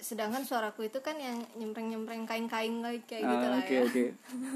Ya. 0.01 0.03
sedangkan 0.03 0.41
suaraku 0.41 0.89
itu 0.89 0.99
kan 0.99 1.13
yang 1.15 1.37
nyempreng-nyempreng 1.55 2.25
kain-kain 2.25 2.81
like 2.81 3.05
kayak 3.05 3.23
Ah, 3.23 3.31
gitu 3.31 3.47
lah 3.47 3.61
Oke, 3.61 3.71
ya. 3.71 3.81
oke. 3.85 4.05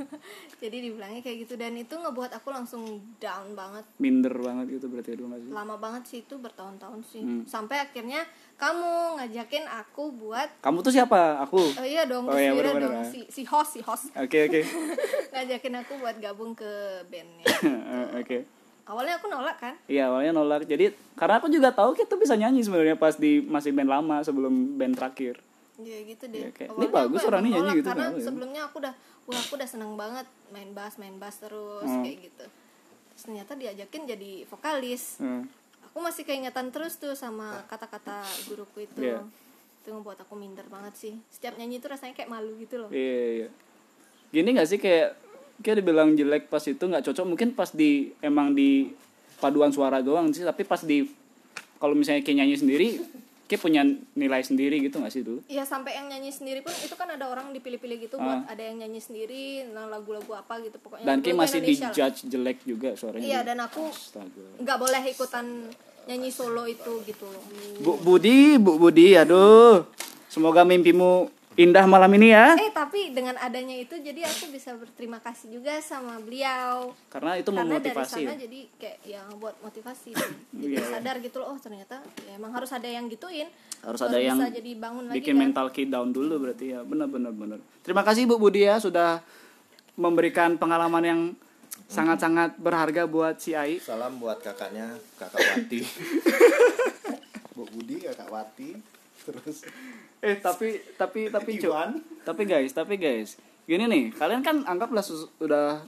Jadi 0.65 0.77
dibilangnya 0.81 1.21
kayak 1.21 1.45
gitu 1.45 1.55
dan 1.55 1.75
itu 1.75 1.93
ngebuat 1.93 2.33
aku 2.33 2.49
langsung 2.49 2.83
down 3.17 3.53
banget. 3.53 3.85
Minder 3.97 4.33
banget 4.33 4.73
gitu 4.73 4.89
berarti 4.89 5.13
dulu 5.15 5.31
nggak 5.31 5.41
sih? 5.41 5.51
Lama 5.53 5.75
banget 5.77 6.03
sih 6.07 6.19
itu 6.21 6.35
bertahun-tahun 6.35 7.01
sih. 7.05 7.21
Hmm. 7.21 7.45
Sampai 7.45 7.77
akhirnya 7.79 8.25
kamu 8.55 8.89
ngajakin 9.19 9.65
aku 9.69 10.09
buat 10.11 10.49
Kamu 10.59 10.81
tuh 10.81 10.91
siapa? 10.91 11.45
Aku. 11.45 11.61
Oh 11.61 11.85
iya 11.85 12.09
dong, 12.09 12.25
Oh 12.25 12.35
iya, 12.35 12.49
iya 12.49 12.57
bener-bener, 12.57 12.89
dong. 12.89 12.97
ah. 12.99 13.05
Si, 13.05 13.29
si 13.29 13.45
host, 13.45 13.77
si 13.77 13.81
host 13.83 14.09
Oke, 14.17 14.49
oke. 14.49 14.61
ngajakin 15.35 15.75
aku 15.77 15.93
buat 16.01 16.17
gabung 16.17 16.57
ke 16.57 16.71
bandnya. 17.07 17.45
Oke. 18.21 18.64
Awalnya 18.85 19.17
aku 19.17 19.27
nolak 19.33 19.57
kan? 19.57 19.75
Iya, 19.89 20.13
awalnya 20.13 20.33
nolak. 20.37 20.69
Jadi 20.69 20.93
karena 21.17 21.41
aku 21.41 21.49
juga 21.49 21.73
tahu 21.73 21.97
kita 21.97 22.21
bisa 22.21 22.37
nyanyi 22.37 22.61
sebenarnya 22.61 23.01
pas 23.01 23.17
di 23.17 23.41
masih 23.41 23.73
band 23.73 23.89
lama 23.89 24.21
sebelum 24.21 24.77
band 24.77 24.93
terakhir. 25.01 25.41
Iya 25.81 25.99
gitu 26.05 26.25
deh. 26.29 26.41
Iya, 26.45 26.51
kayak, 26.53 26.71
ini 26.77 26.87
bagus 26.93 27.21
orang 27.27 27.43
ini 27.43 27.51
nyanyi 27.57 27.71
gitu, 27.81 27.89
Karena 27.91 28.07
ya? 28.13 28.21
sebelumnya 28.23 28.61
aku 28.69 28.77
udah, 28.85 28.95
wah 29.27 29.41
aku 29.41 29.53
udah 29.57 29.69
seneng 29.69 29.93
banget 29.97 30.27
main 30.53 30.71
bass, 30.71 31.01
main 31.01 31.17
bass 31.17 31.41
terus 31.41 31.89
Hmm. 31.89 32.05
kayak 32.05 32.31
gitu. 32.31 32.45
Terus 33.11 33.23
ternyata 33.25 33.53
diajakin 33.57 34.03
jadi 34.07 34.33
vokalis. 34.47 35.19
Hmm. 35.19 35.49
Aku 35.91 35.99
masih 36.05 36.23
keingetan 36.29 36.69
terus 36.69 37.01
tuh 37.01 37.17
sama 37.17 37.65
kata-kata 37.67 38.21
guruku 38.47 38.85
itu. 38.85 39.01
Iya. 39.01 39.25
Itu 39.83 39.97
ngebuat 39.97 40.29
aku 40.29 40.37
minder 40.37 40.69
banget 40.69 40.95
sih. 40.95 41.15
Setiap 41.33 41.57
nyanyi 41.57 41.81
itu 41.81 41.89
rasanya 41.89 42.13
kayak 42.13 42.29
malu 42.29 42.53
gitu 42.61 42.79
loh. 42.85 42.91
Iya, 42.93 43.49
iya. 43.49 43.49
Gini 44.29 44.55
gak 44.55 44.69
sih 44.69 44.79
kayak 44.79 45.24
kayak 45.63 45.85
dibilang 45.85 46.17
jelek 46.19 46.51
pas 46.51 46.63
itu 46.67 46.81
nggak 46.81 47.05
cocok 47.07 47.25
mungkin 47.29 47.55
pas 47.55 47.71
di 47.71 48.11
emang 48.25 48.57
di 48.57 48.91
paduan 49.39 49.71
suara 49.71 50.01
doang 50.01 50.33
sih 50.35 50.43
tapi 50.43 50.67
pas 50.67 50.83
di 50.83 51.07
kalau 51.79 51.95
misalnya 51.95 52.25
kayak 52.25 52.43
nyanyi 52.43 52.57
sendiri 52.57 52.89
kayak 53.45 53.61
punya 53.61 53.85
nilai 54.17 54.41
sendiri 54.41 54.81
gitu 54.81 55.05
gak 55.05 55.13
sih 55.13 55.21
dulu 55.21 55.45
Iya 55.53 55.69
sampai 55.69 56.01
yang 56.01 56.09
nyanyi 56.09 56.33
sendiri 56.33 56.65
pun 56.65 56.73
itu 56.73 56.97
kan 56.97 57.13
ada 57.13 57.29
orang 57.29 57.53
dipilih-pilih 57.53 58.09
gitu 58.09 58.17
buat 58.17 58.49
ada 58.49 58.63
yang 58.65 58.81
nyanyi 58.81 59.05
sendiri, 59.05 59.69
nah 59.69 59.85
lagu-lagu 59.85 60.33
apa 60.33 60.65
gitu 60.65 60.81
pokoknya. 60.81 61.05
Ah. 61.05 61.09
dan 61.13 61.17
kayak 61.21 61.37
masih 61.37 61.61
Indonesia 61.61 61.85
lah. 61.85 61.93
dijudge 61.93 62.21
jelek 62.33 62.59
juga 62.65 62.89
suaranya 62.97 63.27
Iya 63.29 63.41
dan 63.45 63.59
aku 63.61 63.85
nggak 64.65 64.79
boleh 64.81 65.03
ikutan 65.13 65.69
nyanyi 66.09 66.31
solo 66.33 66.65
itu 66.65 67.05
gitu 67.05 67.25
loh. 67.29 67.43
Bu 67.85 67.93
Budi, 68.01 68.57
Bu 68.57 68.81
Budi, 68.81 69.13
aduh. 69.17 69.85
Semoga 70.29 70.65
mimpimu 70.65 71.29
indah 71.55 71.87
malam 71.87 72.11
ini 72.15 72.31
ya. 72.31 72.59
Eh 72.59 72.71
tapi 72.71 73.15
dengan 73.15 73.39
adanya 73.39 73.75
itu 73.75 73.95
jadi 73.95 74.27
aku 74.27 74.51
bisa 74.51 74.75
berterima 74.75 75.19
kasih 75.19 75.55
juga 75.55 75.79
sama 75.79 76.19
beliau. 76.19 76.91
Karena 77.07 77.39
itu 77.39 77.49
Karena 77.49 77.79
dari 77.79 77.95
memotivasi. 77.95 78.21
sana 78.21 78.35
ya. 78.35 78.37
jadi 78.43 78.61
kayak 78.75 78.99
yang 79.07 79.27
buat 79.39 79.55
motivasi. 79.61 80.11
jadi 80.55 80.75
Iya, 80.75 80.81
iya. 80.81 80.87
sadar 80.99 81.17
gitu 81.19 81.39
loh, 81.39 81.55
oh 81.55 81.59
ternyata 81.59 82.03
ya 82.27 82.35
emang 82.35 82.51
harus 82.51 82.71
ada 82.71 82.87
yang 82.87 83.07
gituin. 83.07 83.47
Harus 83.81 84.01
ada 84.01 84.19
yang 84.19 84.35
bisa 84.35 84.51
jadi 84.51 84.71
bangun 84.75 85.05
lagi 85.07 85.17
Bikin 85.21 85.35
kan. 85.35 85.43
mental 85.47 85.67
key 85.71 85.87
down 85.87 86.11
dulu 86.11 86.35
berarti 86.41 86.75
ya. 86.75 86.81
Benar 86.83 87.07
benar 87.07 87.31
benar. 87.31 87.59
Terima 87.81 88.03
kasih 88.03 88.27
Bu 88.27 88.37
Budi 88.37 88.65
ya 88.65 88.81
sudah 88.81 89.23
memberikan 89.95 90.59
pengalaman 90.59 91.05
yang 91.05 91.21
sangat-sangat 91.87 92.59
berharga 92.59 93.07
buat 93.07 93.39
si 93.39 93.55
Ai. 93.55 93.79
Salam 93.79 94.19
buat 94.19 94.43
kakaknya, 94.43 94.99
kakak 95.15 95.39
Wati. 95.39 95.81
Bu 97.55 97.63
Budi, 97.69 98.03
kakak 98.03 98.27
Wati. 98.27 98.71
Terus 99.25 99.65
Eh 100.21 100.37
tapi 100.37 100.81
tapi 100.95 101.29
tapi 101.29 101.57
Cuk. 101.57 101.69
Iwan. 101.69 102.01
Tapi 102.25 102.43
guys, 102.45 102.73
tapi 102.73 102.97
guys, 102.97 103.37
gini 103.65 103.85
nih, 103.85 104.05
kalian 104.11 104.41
kan 104.41 104.65
anggaplah 104.65 105.05
sus- 105.05 105.29
udah 105.37 105.85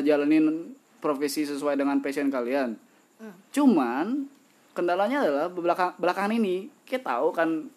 jalanin 0.00 0.76
profesi 1.00 1.42
sesuai 1.42 1.76
dengan 1.76 1.96
passion 2.00 2.28
kalian. 2.28 2.76
Cuman 3.48 4.28
kendalanya 4.72 5.24
adalah 5.24 5.46
belakang 5.48 5.92
belakangan 5.96 6.32
ini 6.32 6.68
kita 6.84 7.12
tahu 7.12 7.28
kan 7.30 7.68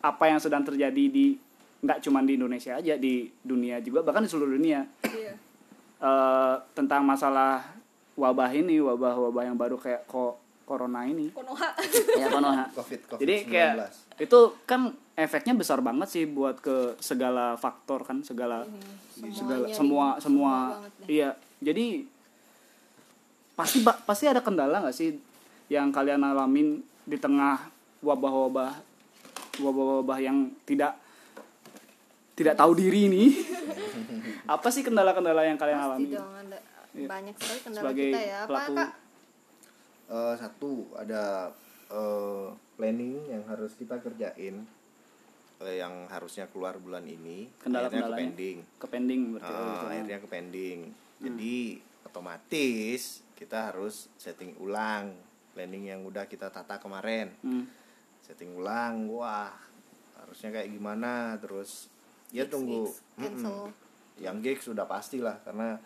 apa 0.00 0.24
yang 0.24 0.40
sedang 0.40 0.64
terjadi 0.64 1.04
di 1.06 1.36
nggak 1.80 2.00
cuma 2.00 2.24
di 2.24 2.36
Indonesia 2.36 2.76
aja 2.76 2.96
di 2.96 3.28
dunia 3.40 3.80
juga 3.80 4.00
bahkan 4.00 4.24
di 4.24 4.30
seluruh 4.32 4.56
dunia 4.56 4.84
Iya. 5.04 5.36
Eh, 6.00 6.54
tentang 6.72 7.04
masalah 7.04 7.60
wabah 8.16 8.48
ini 8.52 8.80
wabah-wabah 8.80 9.44
yang 9.44 9.56
baru 9.56 9.76
kayak 9.76 10.08
ko 10.08 10.39
corona 10.70 11.02
ini 11.02 11.26
Konoha. 11.30 11.74
ya 12.14 12.26
Konoha 12.28 12.64
Covid, 12.78 13.00
Covid 13.08 13.18
jadi 13.18 13.34
kayak 13.44 13.74
itu 14.16 14.38
kan 14.64 14.80
efeknya 15.14 15.52
besar 15.52 15.78
banget 15.80 16.06
sih 16.08 16.24
buat 16.24 16.58
ke 16.58 16.94
segala 16.98 17.56
faktor 17.56 18.02
kan 18.02 18.22
segala 18.22 18.62
segala 19.12 19.66
Semuanya 19.66 19.74
semua 19.74 20.06
ini, 20.08 20.22
semua 20.22 20.52
deh. 21.02 21.06
iya 21.10 21.30
jadi 21.58 22.06
pasti 23.52 23.82
ba- 23.82 24.00
pasti 24.00 24.24
ada 24.24 24.38
kendala 24.38 24.80
nggak 24.80 24.94
sih 24.94 25.18
yang 25.66 25.90
kalian 25.90 26.22
alamin 26.22 26.78
di 27.02 27.16
tengah 27.16 27.58
wabah-wabah 28.00 28.70
wabah-wabah 29.58 30.18
yang 30.18 30.36
tidak 30.64 30.96
tidak 32.32 32.56
tahu 32.56 32.72
diri 32.72 33.06
ini 33.06 33.24
apa 34.54 34.68
sih 34.68 34.80
kendala-kendala 34.80 35.44
yang 35.44 35.56
kalian 35.56 35.76
Pasti 35.76 35.90
alami 35.90 36.08
dong 36.10 36.32
ada 36.38 36.58
Iya. 36.90 37.06
banyak 37.06 37.34
sekali 37.38 37.58
kendala 37.62 37.82
sebagai 37.86 38.08
kita 38.08 38.18
ya. 38.20 38.36
Apa 38.36 38.48
pelaku 38.50 38.72
Kak? 38.74 38.90
Eh, 40.10 40.34
satu 40.34 40.90
ada 40.98 41.54
eh, 41.86 42.46
planning 42.74 43.30
yang 43.30 43.46
harus 43.46 43.78
kita 43.78 44.02
kerjain. 44.02 44.66
Eh, 45.62 45.76
yang 45.78 46.10
harusnya 46.10 46.50
keluar 46.50 46.74
bulan 46.82 47.06
ini. 47.06 47.46
Akhirnya 47.62 48.10
ke 48.10 48.18
pending. 48.18 48.58
Ke 48.82 48.86
pending 48.90 49.22
berarti 49.38 49.52
gitu. 49.54 49.86
akhirnya 49.86 50.18
ke 50.18 50.28
pending. 50.28 50.78
Jadi 51.20 51.56
otomatis 52.02 53.22
kita 53.38 53.70
harus 53.70 54.10
setting 54.18 54.58
ulang 54.58 55.14
planning 55.54 55.94
yang 55.94 56.00
udah 56.02 56.26
kita 56.26 56.50
tata 56.50 56.82
kemarin. 56.82 57.30
Hmm. 57.46 57.66
setting 58.20 58.54
ulang 58.54 59.10
wah 59.10 59.50
harusnya 60.22 60.54
kayak 60.54 60.70
gimana? 60.70 61.34
Terus 61.42 61.90
ya 62.30 62.46
Gigs, 62.46 62.52
tunggu. 62.54 62.82
gigs. 63.18 63.42
Mm-mm. 63.42 63.70
yang 64.20 64.38
gigs 64.38 64.68
sudah 64.68 64.86
pastilah 64.86 65.40
karena 65.42 65.80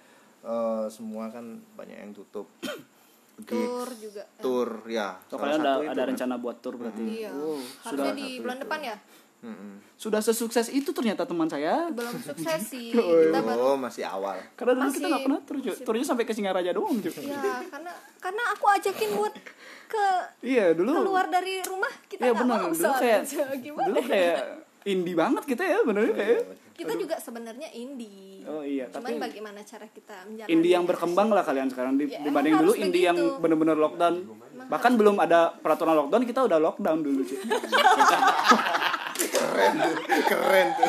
eh, 0.44 0.86
semua 0.92 1.32
kan 1.32 1.60
banyak 1.72 1.98
yang 1.98 2.12
tutup 2.12 2.44
Tour 3.36 3.88
juga. 3.92 4.22
eh, 4.22 4.38
tour 4.38 4.68
ya 4.86 5.18
So, 5.24 5.34
salah 5.34 5.42
kalian 5.48 5.60
ada 5.60 5.72
ada 5.84 5.94
kan. 5.96 6.06
rencana 6.08 6.34
buat 6.36 6.56
tour 6.58 6.74
berarti 6.76 7.02
Iya. 7.02 7.30
Oh, 7.32 7.58
Harusnya 7.58 7.90
sudah 7.90 8.12
di 8.14 8.28
bulan 8.38 8.56
itu. 8.56 8.62
depan 8.62 8.80
ya. 8.84 8.96
Mm-mm. 9.40 9.76
sudah 9.94 10.20
sesukses 10.20 10.66
itu 10.68 10.88
ternyata 10.90 11.22
teman 11.22 11.44
saya 11.44 11.90
Belum 11.90 12.16
sukses 12.16 12.64
sih. 12.64 12.94
Oh, 12.96 13.12
Kita 13.20 13.40
baru 13.40 13.60
oh 13.62 13.76
masih 13.76 14.00
awal 14.02 14.40
karena 14.54 14.72
dulu 14.74 14.86
kita 14.86 14.94
Masih- 14.96 15.04
nggak 15.06 15.22
pernah 15.22 15.40
tur 15.42 15.56
Cuk. 15.60 15.76
turnya 15.84 16.04
sampai 16.06 16.24
ke 16.24 16.32
Singaraja 16.32 16.70
doang 16.70 16.96
Cuk. 16.96 17.12
Ya, 17.20 17.60
karena 17.66 17.92
karena 18.18 18.42
aku 18.50 18.64
ajakin 18.70 19.10
buat 19.14 19.34
ke 19.84 20.06
iya 20.40 20.72
dulu 20.72 20.96
keluar 20.96 21.28
dari 21.28 21.60
rumah 21.60 21.92
kita 22.06 22.20
iya 22.20 22.30
nggak 22.30 22.40
benar 22.40 22.56
mau 22.56 22.70
dulu 22.70 22.92
kayak 22.96 23.20
gimana 23.64 23.86
dulu 23.86 24.00
kayak 24.02 24.36
indie 24.84 25.12
banget 25.14 25.42
kita 25.44 25.62
ya 25.62 25.78
bener 25.82 26.02
kayak 26.10 26.40
kita 26.74 26.92
juga 26.98 27.16
sebenarnya 27.16 27.70
indie. 27.72 28.42
Oh 28.44 28.60
iya 28.60 28.90
cuman 28.90 29.06
tapi 29.08 29.12
bagaimana 29.16 29.62
cara 29.62 29.86
kita 29.86 30.26
menjalani 30.26 30.50
indie 30.50 30.72
yang 30.74 30.84
berkembang 30.84 31.30
lah 31.30 31.40
kalian 31.40 31.70
sekarang 31.70 31.94
di, 31.94 32.10
Ya, 32.10 32.20
dibanding 32.20 32.54
dulu 32.58 32.72
indie 32.74 33.06
yang 33.06 33.14
begitu. 33.14 33.40
bener-bener 33.40 33.76
lockdown. 33.78 34.14
Bahkan 34.66 34.92
belum 34.94 35.16
ada 35.16 35.54
peraturan 35.54 35.94
lockdown 35.96 36.22
kita 36.26 36.40
udah 36.42 36.58
lockdown 36.58 36.98
dulu. 37.00 37.22
keren. 39.54 39.74
Tuh 39.78 40.24
keren 40.26 40.66
tuh. 40.74 40.88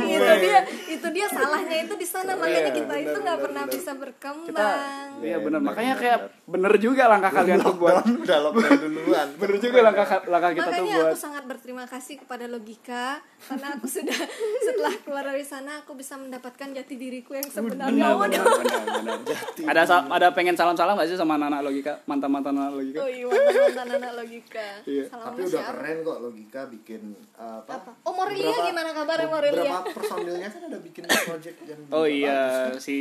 Itu 0.00 0.32
dia 0.42 0.58
itu 0.90 1.06
dia 1.14 1.26
salahnya 1.30 1.76
itu 1.86 1.94
di 1.94 2.06
sana. 2.06 2.32
Makanya 2.34 2.60
Iya, 2.60 2.76
kita 2.76 2.94
itu 3.00 3.18
nggak 3.22 3.38
pernah 3.40 3.64
bisa 3.66 3.90
kita 3.90 3.92
berkembang 4.06 5.10
iya 5.18 5.26
Iya, 5.30 5.36
bener 5.42 5.60
bener, 5.60 5.60
makanya 5.66 5.94
bener, 5.98 6.02
kayak 6.06 6.18
bener 6.46 6.72
juga 6.78 7.02
langkah 7.10 7.32
kalian 7.34 7.58
tuh 7.60 7.74
buat 7.76 7.96
udah 8.06 8.38
lockdown 8.46 8.78
duluan. 8.80 9.28
Bener 9.40 9.56
juga 9.60 9.78
langkah 9.84 10.06
langkah 10.30 10.50
kita 10.54 10.62
tuh 10.62 10.70
makanya 10.70 10.94
buat 10.96 11.10
aku 11.10 11.18
sangat 11.18 11.44
berterima 11.44 11.84
kasih 11.90 12.14
kepada 12.22 12.44
logika 12.46 13.04
karena 13.48 13.66
aku 13.76 13.86
sudah 13.90 14.20
setelah 14.66 14.94
keluar 15.02 15.24
dari 15.26 15.44
sana 15.44 15.82
aku 15.82 15.92
bisa 15.98 16.14
mendapatkan 16.16 16.68
jati 16.72 16.94
diriku 16.96 17.34
yang 17.36 17.48
sebenarnya. 17.50 18.14
benar 18.14 18.14
Waduh. 18.16 18.44
benar 18.62 18.80
benar. 18.86 19.18
Benar 19.20 19.74
ada 19.74 19.82
ada 20.08 20.26
pengen 20.32 20.54
salam 20.56 20.76
salam 20.78 20.94
gak 20.96 21.08
sih 21.10 21.18
sama 21.18 21.36
anak-anak 21.36 21.60
logika? 21.66 21.92
Mantan 22.06 22.30
mantan 22.30 22.54
anak 22.56 22.74
logika? 22.78 22.98
Oh 23.02 23.10
iya 23.10 23.26
mantan 23.26 23.54
mantan 23.60 23.86
anak 24.00 24.14
logika. 24.24 24.68
Iya. 24.86 25.04
salam 25.10 25.24
tapi 25.34 25.40
udah 25.46 25.62
keren 25.74 25.96
kok 26.00 26.18
logika 26.22 26.60
bikin 26.70 27.02
uh, 27.36 27.60
apa, 27.64 27.72
apa 27.76 27.90
oh 28.00 28.12
Morelia 28.12 28.46
Beberapa- 28.46 28.68
gimana 28.68 28.90
kabarnya 28.92 29.28
Morelia 29.28 29.62
beberapa 29.76 29.90
personilnya 29.92 30.48
kan 30.48 30.60
ada 30.66 30.78
bikin 30.78 31.02
project 31.04 31.56
yang 31.64 31.80
oh 31.96 32.06
iya 32.06 32.40
bagus. 32.68 32.82
si 32.82 32.94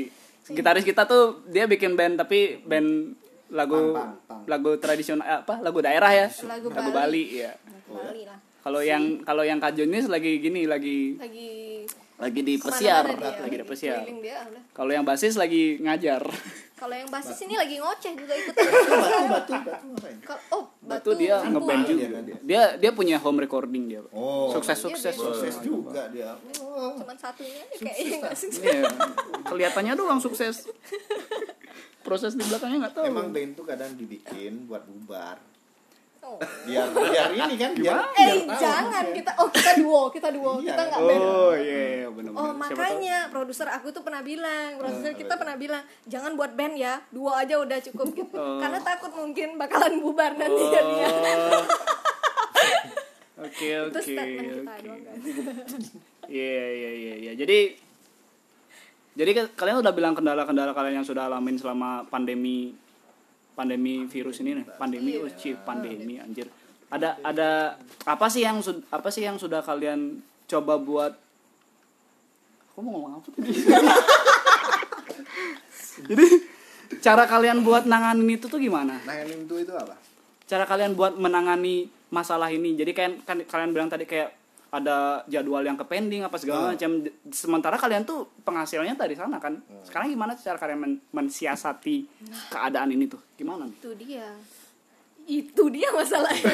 gitaris 0.50 0.82
kita 0.82 1.04
tuh 1.04 1.46
dia 1.46 1.66
bikin 1.66 1.94
band 1.94 2.18
tapi 2.18 2.60
band 2.62 3.14
lagu 3.50 3.94
Pang, 3.94 3.94
pang, 3.94 4.14
pang. 4.26 4.42
lagu 4.46 4.72
tradisional 4.78 5.22
eh, 5.22 5.40
apa 5.40 5.58
lagu 5.60 5.80
daerah 5.80 6.12
ya 6.12 6.28
Lagu 6.46 6.70
Bali, 6.70 6.90
Bali. 6.92 7.24
ya 7.40 7.52
Bali 7.86 8.24
lah 8.24 8.38
kalau 8.60 8.82
yang 8.82 9.24
kalau 9.24 9.42
yang 9.42 9.58
Kak 9.58 9.74
Jonis 9.74 10.06
lagi 10.06 10.38
gini 10.38 10.66
lagi 10.66 11.16
lagi 11.16 11.50
lagi 12.20 12.42
di 12.44 12.56
pesiar. 12.56 13.04
dia, 13.08 13.32
lagi 13.40 13.56
di 13.56 13.66
pesiar. 13.66 14.04
dia 14.04 14.44
kalau 14.76 14.92
yang 14.92 15.08
basis 15.08 15.34
lagi 15.34 15.80
ngajar. 15.80 16.20
Kalau 16.76 16.96
yang 16.96 17.08
basis 17.08 17.36
ini 17.44 17.56
lagi 17.56 17.76
ngoceh 17.76 18.16
juga 18.16 18.34
ikut. 18.36 18.56
Batu 18.56 18.72
batu 19.28 19.52
batu 19.60 19.86
ngapain? 19.90 20.18
Oh 20.52 20.64
batu 20.80 21.12
dia 21.16 21.40
Ampun. 21.40 21.60
ngeband 21.60 21.84
juga 21.84 22.00
Iya 22.00 22.10
kan? 22.12 22.24
dia. 22.44 22.62
Dia 22.76 22.92
punya 22.92 23.20
home 23.20 23.40
recording 23.40 23.84
dia. 23.88 24.00
Oh. 24.12 24.48
Sukses 24.52 24.80
sukses 24.80 25.12
Iya, 25.12 25.20
sukses 25.20 25.56
juga 25.60 26.08
dia. 26.08 26.36
Oh. 26.60 26.96
cuman 26.96 27.16
satunya 27.16 27.64
kayaknya 27.74 28.24
nggak 28.24 28.36
sukses. 28.36 28.64
Iya, 28.64 28.84
kelihatannya 29.44 29.94
doang 29.96 30.20
sukses. 30.20 30.68
Proses 32.00 32.36
di 32.36 32.44
belakangnya 32.44 32.88
nggak 32.88 32.96
tahu. 32.96 33.06
Emang 33.06 33.28
band 33.30 33.52
tuh 33.56 33.66
kadang 33.68 33.92
dibikin 33.96 34.64
buat 34.64 34.84
bubar 34.84 35.36
oh. 36.22 36.38
biar 36.64 36.88
biar 36.90 37.30
ini 37.32 37.56
kan 37.56 37.72
biar 37.74 37.96
eh 37.96 38.06
biar 38.14 38.36
tahu. 38.46 38.60
jangan 38.60 39.06
kita 39.12 39.32
oh 39.38 39.50
kita 39.50 39.72
duo 39.78 40.02
kita 40.10 40.30
duo 40.30 40.52
Iya. 40.60 40.68
kita 40.72 40.82
nggak 40.88 41.02
band 41.02 41.24
oh 41.24 41.54
iya 41.54 41.82
iya 41.96 42.08
benar 42.10 42.32
Oh 42.32 42.52
makanya 42.54 43.18
produser 43.28 43.68
aku 43.68 43.92
tuh 43.92 44.00
pernah 44.00 44.24
bilang, 44.24 44.80
produser 44.80 45.12
kita 45.12 45.36
pernah 45.36 45.56
bilang 45.56 45.84
jangan 46.06 46.40
buat 46.40 46.56
band 46.56 46.76
ya, 46.76 47.04
dua 47.12 47.44
aja 47.44 47.60
udah 47.60 47.80
cukup 47.84 48.08
gitu. 48.16 48.36
Oh. 48.40 48.56
Karena 48.62 48.80
takut 48.80 49.12
mungkin 49.12 49.60
bakalan 49.60 50.00
bubar 50.00 50.32
nanti 50.34 50.64
jadinya. 50.72 51.10
Oke 53.40 53.68
Itu 53.72 53.88
oke 53.96 54.14
oke. 54.20 54.60
kan. 54.68 54.80
Iya 56.28 56.64
iya 56.70 56.92
iya 56.92 57.14
iya. 57.20 57.32
Jadi 57.34 57.60
jadi 59.16 59.32
kan 59.34 59.46
kalian 59.56 59.80
udah 59.80 59.92
bilang 59.92 60.14
kendala-kendala 60.14 60.72
kalian 60.72 61.02
yang 61.02 61.08
sudah 61.08 61.28
alamin 61.28 61.56
selama 61.56 62.04
pandemi 62.08 62.76
pandemi 63.60 64.08
virus 64.08 64.40
ini 64.40 64.64
nih. 64.64 64.66
Pandemi 64.80 65.20
Iya. 65.20 65.28
oh 65.28 65.60
pandemi 65.68 66.16
anjir. 66.16 66.48
Ada 66.88 67.20
ada 67.20 67.76
apa 68.08 68.32
sih 68.32 68.48
yang 68.48 68.64
apa 68.88 69.10
sih 69.12 69.28
yang 69.28 69.36
sudah 69.36 69.60
kalian 69.60 70.24
coba 70.48 70.80
buat 70.80 71.14
Aku 72.72 72.80
mau 72.88 72.96
ngomong 72.96 73.20
apa 73.20 73.28
tadi? 73.36 73.52
Jadi 76.10 76.28
cara 77.04 77.28
kalian 77.28 77.60
buat 77.68 77.84
nanganin 77.84 78.40
itu 78.40 78.48
tuh 78.48 78.56
gimana? 78.56 78.96
yang 79.04 79.44
itu 79.44 79.56
itu 79.68 79.76
apa 79.76 80.00
cara 80.50 80.66
kalian 80.66 80.98
buat 80.98 81.14
menangani 81.14 81.86
masalah 82.10 82.50
ini 82.50 82.74
jadi 82.74 82.92
kan, 82.98 83.12
kan 83.22 83.38
kalian 83.46 83.70
bilang 83.70 83.86
tadi 83.86 84.10
kayak 84.10 84.34
ada 84.70 84.98
jadwal 85.26 85.60
yang 85.60 85.74
ke 85.74 85.84
pending 85.84 86.22
apa 86.22 86.36
segala 86.36 86.60
Hmm. 86.64 86.72
macam 86.72 86.92
sementara 87.28 87.74
kalian 87.76 88.04
tuh 88.04 88.26
penghasilannya 88.40 88.94
dari 88.94 89.14
sana 89.14 89.38
kan 89.38 89.58
sekarang 89.82 90.10
gimana 90.10 90.34
cara 90.34 90.56
kalian 90.56 90.78
men- 90.78 91.02
mensiasati 91.10 92.06
keadaan 92.48 92.90
ini 92.90 93.06
tuh 93.06 93.18
gimana 93.34 93.64
nih 93.64 93.76
Itu 93.76 93.92
dia. 93.96 94.30
Itu 95.26 95.70
dia 95.70 95.90
masalahnya. 95.92 96.42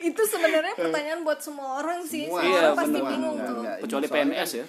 itu 0.00 0.22
sebenarnya 0.24 0.72
pertanyaan 0.74 1.20
buat 1.20 1.36
semua 1.38 1.78
orang 1.78 2.00
sih. 2.02 2.24
Semua. 2.24 2.40
Semua 2.40 2.48
Iya, 2.50 2.60
orang 2.62 2.76
pasti 2.78 2.92
bener. 2.94 3.10
bingung 3.10 3.34
Enggak, 3.34 3.44
tuh. 3.46 3.56
enggak. 3.58 3.76
kecuali 3.78 4.06
Soalnya 4.06 4.24
PNS 4.30 4.50
ya 4.54 4.66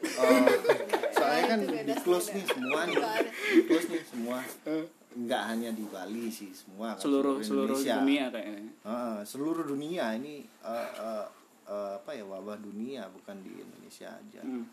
Oh, 0.00 0.32
soalnya 1.12 1.44
kan 1.44 1.58
di 1.60 1.94
close 2.00 2.28
nih 2.32 2.44
semua 2.46 2.80
nih 2.82 2.96
ada. 2.96 3.20
di 3.28 3.62
close 3.62 3.86
nih 3.86 4.02
semua 4.02 4.38
nggak 5.10 5.42
hanya 5.50 5.70
di 5.74 5.82
Bali 5.90 6.30
sih 6.30 6.54
semua 6.54 6.94
kan, 6.94 7.02
seluruh 7.02 7.42
seluruh 7.42 7.74
dunia 7.74 8.30
kayaknya. 8.30 8.72
Heeh, 8.86 9.18
seluruh 9.26 9.66
dunia 9.66 10.14
ini 10.14 10.46
eh, 10.46 10.90
eh, 11.02 11.26
eh, 11.66 11.92
apa 11.98 12.10
ya 12.14 12.22
wabah 12.22 12.62
dunia 12.62 13.10
bukan 13.10 13.42
di 13.42 13.58
Indonesia 13.58 14.10
aja. 14.10 14.42
Hmm. 14.44 14.66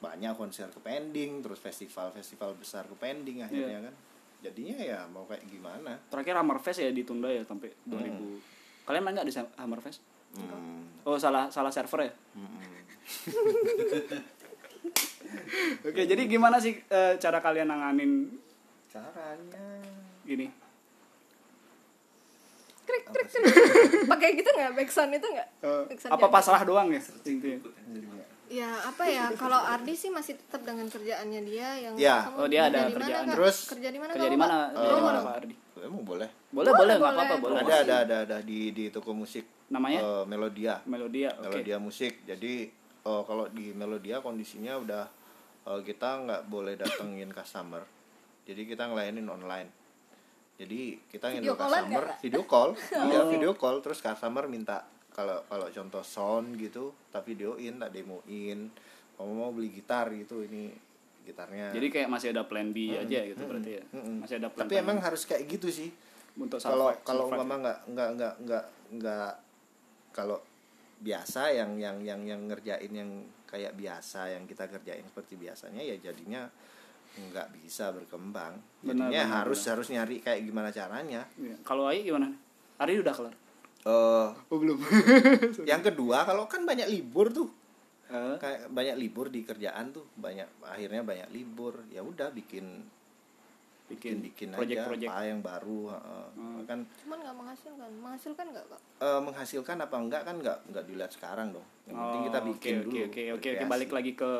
banyak 0.00 0.32
konser 0.32 0.72
ke 0.72 0.80
pending 0.80 1.44
terus 1.44 1.60
festival-festival 1.60 2.56
besar 2.56 2.88
ke 2.88 2.96
pending 2.96 3.44
akhirnya 3.44 3.84
kan. 3.84 3.94
Jadinya 4.40 4.80
ya 4.80 5.04
mau 5.04 5.28
kayak 5.28 5.44
gimana? 5.44 5.92
Terakhir 6.08 6.40
Hammerfest 6.40 6.80
ya 6.80 6.88
ditunda 6.88 7.28
ya 7.28 7.44
sampai 7.44 7.68
2000 7.84 8.40
kalian 8.90 9.06
main 9.06 9.14
nggak 9.14 9.30
di 9.30 9.34
Hammerfest 9.38 10.02
hmm. 10.34 11.06
oh 11.06 11.14
salah 11.14 11.46
salah 11.46 11.70
server 11.70 12.10
ya? 12.10 12.12
Hmm. 12.34 12.58
Oke, 15.86 16.10
jadi 16.10 16.26
gimana 16.26 16.58
sih 16.58 16.74
eh, 16.74 17.14
cara 17.22 17.38
kalian 17.38 17.70
nanganin 17.70 18.34
caranya 18.90 19.66
gini? 20.22 20.50
krik 22.82 23.04
krik 23.06 23.28
krik 23.30 23.46
pakai 24.10 24.28
gitu 24.34 24.50
nggak 24.50 24.72
backsound 24.74 25.14
itu 25.14 25.22
nggak 25.24 25.48
Eh, 25.60 25.82
Backsound 25.86 26.10
apa 26.10 26.18
jalan. 26.20 26.34
pasrah 26.34 26.62
doang 26.64 26.88
ya? 26.88 26.98
Intinya. 27.22 27.58
ya 28.50 28.66
apa 28.82 29.04
ya 29.06 29.30
kalau 29.32 29.54
Ardi 29.56 29.94
sih 29.94 30.10
masih 30.10 30.34
tetap 30.34 30.66
dengan 30.66 30.82
kerjaannya 30.84 31.40
dia 31.40 31.68
yang 31.80 31.94
Ya. 31.94 32.26
kamu 32.26 32.34
Oh, 32.36 32.46
dia 32.46 32.66
ada 32.66 32.82
kerja 32.82 32.90
mana, 32.90 32.98
kerjaan. 32.98 33.22
Kak? 33.22 33.34
Terus, 33.38 33.56
kerja 33.68 33.88
di 33.88 33.98
mana 34.00 34.10
Kerja 34.10 34.20
kamu, 34.20 34.34
di 34.34 34.40
mana? 34.40 34.50
Kak? 34.50 34.66
Kerja 34.72 34.82
di 34.82 34.90
Eh, 34.92 35.04
mana 35.04 35.18
Pak 35.20 35.34
Ardi? 35.36 35.54
emang 35.80 36.02
boleh 36.02 36.28
Boleh, 36.50 36.72
boleh, 36.72 36.74
Boleh, 36.74 36.94
nggak 36.98 37.12
apa-apa, 37.14 37.34
boleh. 37.38 37.54
boleh. 37.56 37.62
ada 37.62 37.76
ada 37.80 37.96
ada 38.02 38.16
ada 38.26 38.38
di 38.42 38.58
di 38.68 38.84
toko 38.88 39.10
musik 39.12 39.46
Namanya? 39.70 40.00
Eh, 40.02 40.24
Melodia 40.26 40.82
Melodia. 40.84 41.28
Oke. 41.32 41.46
Melodia 41.46 41.76
musik 41.78 42.12
jadi 42.26 42.54
eh, 43.00 43.22
kalau 43.22 43.46
di 43.48 43.70
Melodia 43.70 44.18
kondisinya 44.18 44.74
udah 44.76 45.04
eh, 45.64 45.80
kita 45.80 46.08
nggak 46.20 46.42
boleh 46.44 46.74
datengin 46.74 47.30
customer 47.30 47.86
jadi 48.50 48.62
kita 48.66 48.82
ngelayanin 48.86 49.26
online 49.26 49.70
jadi 50.58 50.98
kita 51.06 51.26
Video 51.32 51.54
customer 51.54 52.04
Kak? 52.04 52.18
video 52.20 52.42
call 52.44 52.70
ya 52.90 53.20
video 53.24 53.52
call 53.54 53.76
terus 53.78 54.02
customer 54.02 54.44
minta 54.44 54.82
kalau 55.10 55.40
kalau 55.46 55.70
contoh 55.70 56.02
sound 56.02 56.54
gitu 56.54 56.90
tak 57.08 57.22
videoin 57.24 57.78
tak 57.78 57.94
demoin 57.94 58.58
kamu 59.14 59.30
mau 59.30 59.50
beli 59.50 59.70
gitar 59.70 60.10
gitu 60.10 60.42
ini 60.42 60.74
gitarnya 61.20 61.70
Jadi 61.70 61.86
kayak 61.88 62.08
masih 62.08 62.32
ada 62.32 62.42
plan 62.42 62.72
B 62.72 62.96
aja 62.96 63.20
gitu 63.22 63.44
berarti 63.44 63.76
ya. 63.76 63.84
Mm-mm. 63.92 64.24
Masih 64.24 64.40
ada 64.40 64.48
plan. 64.48 64.64
tapi 64.64 64.74
emang 64.80 64.98
harus 64.98 65.22
kayak 65.22 65.44
gitu 65.46 65.68
sih 65.68 65.92
untuk 66.34 66.56
kalau 66.58 66.88
survive- 66.88 67.04
kalau 67.04 67.22
survive. 67.22 67.38
umpama 67.38 67.54
nggak 67.60 67.78
nggak 67.86 68.08
nggak 68.16 68.34
nggak 68.40 68.64
nggak 68.96 69.32
kalau 70.10 70.38
biasa 70.98 71.52
yang 71.52 71.76
yang 71.76 71.96
yang 72.00 72.20
yang 72.24 72.40
ngerjain 72.48 72.88
yang 72.90 73.10
kayak 73.44 73.72
biasa 73.72 74.32
yang 74.32 74.44
kita 74.44 74.64
kerjain 74.66 75.04
seperti 75.04 75.36
biasanya 75.36 75.80
ya 75.80 75.96
jadinya 76.00 76.48
nggak 77.12 77.48
bisa 77.56 77.90
berkembang 77.90 78.54
Benar, 78.80 79.10
jadinya 79.10 79.22
benar, 79.24 79.36
harus 79.42 79.60
harus 79.62 79.88
nyari 79.88 80.18
kayak 80.18 80.40
gimana 80.42 80.70
caranya 80.70 81.22
Iya. 81.34 81.56
Kalau 81.60 81.84
Ai 81.84 82.00
gimana? 82.00 82.30
Ari 82.76 82.96
udah 82.96 83.12
kelar. 83.12 83.34
eh 83.80 84.28
Oh, 84.28 84.28
belum. 84.52 84.78
yang 85.70 85.80
kedua 85.80 86.22
kalau 86.22 86.44
kan 86.44 86.62
banyak 86.62 86.86
libur 86.86 87.28
tuh 87.28 87.48
Eh, 88.06 88.36
kayak 88.36 88.66
banyak 88.68 88.96
libur 88.96 89.26
di 89.28 89.40
kerjaan 89.40 89.90
tuh 89.90 90.02
banyak 90.12 90.42
akhirnya 90.60 91.00
banyak 91.00 91.30
libur 91.30 91.78
ya 91.88 92.02
udah 92.02 92.30
bikin 92.30 92.82
bikin 93.86 94.18
bikin 94.18 94.48
bikin 94.48 94.48
project-project. 94.52 95.06
aja 95.06 95.10
apa 95.12 95.22
yang 95.24 95.40
baru 95.40 95.80
heeh. 95.90 96.26
Hmm. 96.32 96.62
kan 96.64 96.78
cuman 96.96 97.16
nggak 97.20 97.36
menghasilkan 97.36 97.90
menghasilkan 97.96 98.44
nggak 98.48 98.66
kak 98.66 98.80
eh, 98.98 99.20
menghasilkan 99.20 99.76
apa 99.80 99.96
enggak 99.96 100.22
kan 100.24 100.34
enggak 100.36 100.58
enggak 100.64 100.84
dilihat 100.84 101.10
sekarang 101.10 101.50
dong 101.50 101.66
yang 101.84 101.96
penting 101.96 102.22
kita 102.24 102.38
Oh, 102.38 102.46
bikin 102.48 102.72
oke, 102.72 102.84
dulu 102.84 102.94
Oke, 103.00 103.22
oke, 103.30 103.48
oke, 103.52 103.64
balik 103.68 103.90
lagi 103.90 104.12
ke 104.12 104.30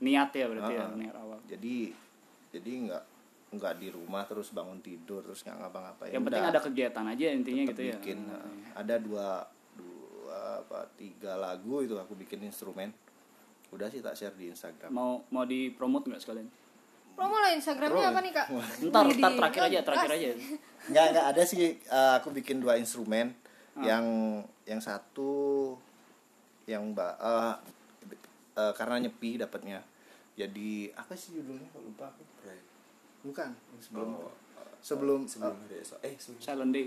niat 0.00 0.30
ya 0.30 0.46
berarti 0.46 0.72
ya, 0.72 0.80
Heeh. 0.82 0.96
niat 0.98 1.14
awal. 1.14 1.38
jadi 1.44 1.76
jadi 2.50 2.70
enggak 2.80 3.04
enggak 3.50 3.74
di 3.76 3.88
rumah 3.88 4.22
terus 4.22 4.50
bangun 4.50 4.78
tidur 4.78 5.20
terus 5.20 5.42
nggak 5.42 5.58
ngapa-ngapain 5.58 6.10
Yang 6.10 6.22
penting 6.24 6.40
Udah, 6.40 6.50
ada 6.50 6.60
kegiatan 6.60 7.04
aja 7.08 7.26
intinya 7.28 7.62
gitu 7.66 7.82
ya. 7.82 7.94
bikin 7.96 8.18
heeh. 8.24 8.54
ada 8.74 8.94
dua 8.96 9.28
dua 9.72 10.38
apa 10.60 10.86
tiga 10.94 11.34
lagu 11.34 11.80
itu 11.80 11.94
aku 11.94 12.14
bikin 12.16 12.42
instrumen 12.42 12.94
udah 13.70 13.86
sih 13.86 13.98
tak 13.98 14.14
share 14.14 14.34
di 14.34 14.46
Instagram 14.48 14.90
Mau 14.90 15.22
mau 15.28 15.42
di 15.42 15.70
promote 15.70 16.06
nggak 16.06 16.20
sekalian? 16.20 16.48
promo 17.10 17.36
lah 17.36 17.52
instagramnya 17.52 17.90
Promo. 18.00 18.10
apa 18.10 18.20
nih 18.22 18.32
kak 18.32 18.46
Ntar, 18.82 19.04
ntar 19.12 19.32
terakhir 19.36 19.62
aja, 19.66 19.78
terakhir 19.82 20.08
Gas. 20.08 20.16
aja. 20.16 20.30
nggak 20.88 21.06
nggak 21.10 21.26
ada 21.28 21.42
sih 21.44 21.60
eh, 21.76 22.12
aku 22.16 22.28
bikin 22.32 22.58
dua 22.58 22.74
instrumen 22.76 23.34
Ah. 23.70 23.86
yang 23.86 24.04
yang 24.64 24.80
satu 24.80 25.74
yang 26.64 26.90
mbak 26.90 27.14
eh, 27.16 27.54
eh, 28.56 28.72
karena 28.72 28.96
nyepi 29.00 29.36
dapatnya 29.36 29.78
jadi 30.40 30.70
apa 30.96 31.12
sih 31.12 31.36
judulnya? 31.36 31.68
Kok 31.70 31.82
lupa 31.84 32.08
aku? 32.08 32.22
Bukan. 33.20 33.50
Sebelum 33.76 34.10
sebelum 34.80 35.20
sebelum 35.28 35.52
eh, 35.52 35.60
hari 35.68 35.76
esok. 35.84 35.98
Eh 36.00 36.14
sebelum. 36.16 36.40
Silent 36.40 36.72
Day. 36.72 36.86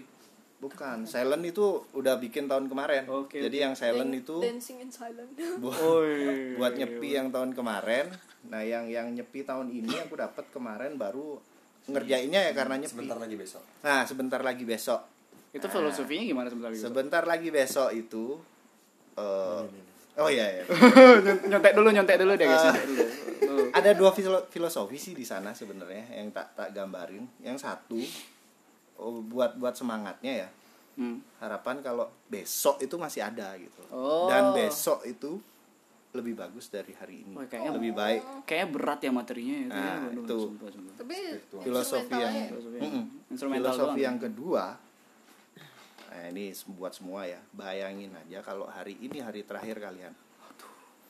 bukan. 0.58 0.98
Silent 1.04 1.44
itu 1.44 1.66
udah 1.92 2.16
bikin 2.18 2.48
tahun 2.48 2.72
kemarin. 2.72 3.04
Oke, 3.12 3.44
jadi 3.44 3.68
yang 3.70 3.74
silent 3.76 4.10
Dan- 4.10 4.22
itu 4.24 4.36
dancing 4.40 4.80
in 4.80 4.90
silent. 4.90 5.30
buat 5.62 5.76
Oi. 5.78 6.56
buat 6.56 6.74
nyepi 6.74 7.10
yang 7.14 7.30
tahun 7.30 7.52
kemarin. 7.52 8.08
Nah 8.48 8.64
yang 8.64 8.88
yang 8.88 9.12
nyepi 9.12 9.44
tahun 9.44 9.70
ini 9.70 9.92
aku 10.02 10.16
dapat 10.16 10.48
kemarin 10.50 10.96
baru 10.96 11.38
ngerjainnya 11.86 12.48
ya 12.48 12.52
karena 12.56 12.80
nyepi. 12.80 12.96
Sebentar 12.96 13.20
lagi 13.20 13.36
besok. 13.36 13.64
Nah 13.84 14.02
sebentar 14.08 14.40
lagi 14.40 14.64
besok. 14.64 15.02
Itu 15.54 15.68
filosofinya 15.70 16.24
gimana 16.26 16.48
sebentar 16.50 16.70
lagi? 16.74 16.82
sebentar 16.82 17.24
lagi 17.28 17.50
besok 17.54 17.90
itu 17.94 18.40
eh, 19.20 19.62
oh 20.16 20.28
iya 20.28 20.46
ya 20.56 20.64
nyontek 21.48 21.74
dulu, 21.74 21.90
nyontek 21.90 22.18
dulu 22.18 22.34
deh 22.34 22.46
guys. 22.46 22.66
dulu. 22.80 23.04
Tuh. 23.44 23.66
ada 23.72 23.90
dua 23.92 24.10
filo- 24.10 24.46
filosofi 24.46 24.96
sih 24.96 25.12
di 25.12 25.24
sana 25.24 25.52
sebenarnya 25.52 26.14
yang 26.14 26.30
tak 26.30 26.54
tak 26.54 26.70
gambarin 26.72 27.26
yang 27.40 27.56
satu 27.56 27.98
oh, 28.96 29.20
buat 29.22 29.56
buat 29.56 29.74
semangatnya 29.74 30.34
ya 30.40 30.50
Hmm. 30.94 31.26
harapan 31.40 31.82
kalau 31.82 32.06
besok 32.24 32.78
itu 32.78 32.94
masih 32.96 33.26
ada 33.26 33.58
gitu 33.58 33.82
Oh. 33.90 34.30
dan 34.30 34.54
besok 34.54 35.02
itu 35.04 35.42
lebih 36.14 36.38
bagus 36.38 36.70
dari 36.70 36.94
hari 36.94 37.26
ini 37.26 37.34
Wah, 37.34 37.50
kayaknya 37.50 37.74
lebih 37.74 37.92
baik 37.92 38.22
Kayaknya 38.46 38.68
berat 38.70 39.00
ya 39.00 39.10
materinya 39.12 39.58
itu. 39.58 39.66
ya. 39.66 39.82
Nah, 39.82 39.98
Waduh, 40.06 40.22
itu. 40.22 40.38
sumpah, 40.46 40.70
sumpah. 40.70 40.94
tapi 40.94 41.18
filosofi 41.60 42.14
yang. 42.14 42.36
Filosofi 42.46 42.78
Mm-mm. 42.78 42.86
yang- 42.86 43.10
instrumental 43.26 43.66
filosofi 43.66 43.90
doang. 43.90 44.06
yang 44.06 44.18
kedua 44.22 44.64
nah 46.14 46.30
ini 46.30 46.54
buat 46.72 46.94
semua 46.94 47.26
ya 47.26 47.42
bayangin 47.52 48.14
aja 48.14 48.46
kalau 48.46 48.70
hari 48.70 48.94
ini 49.02 49.18
hari 49.18 49.42
terakhir 49.42 49.82
kalian 49.82 50.14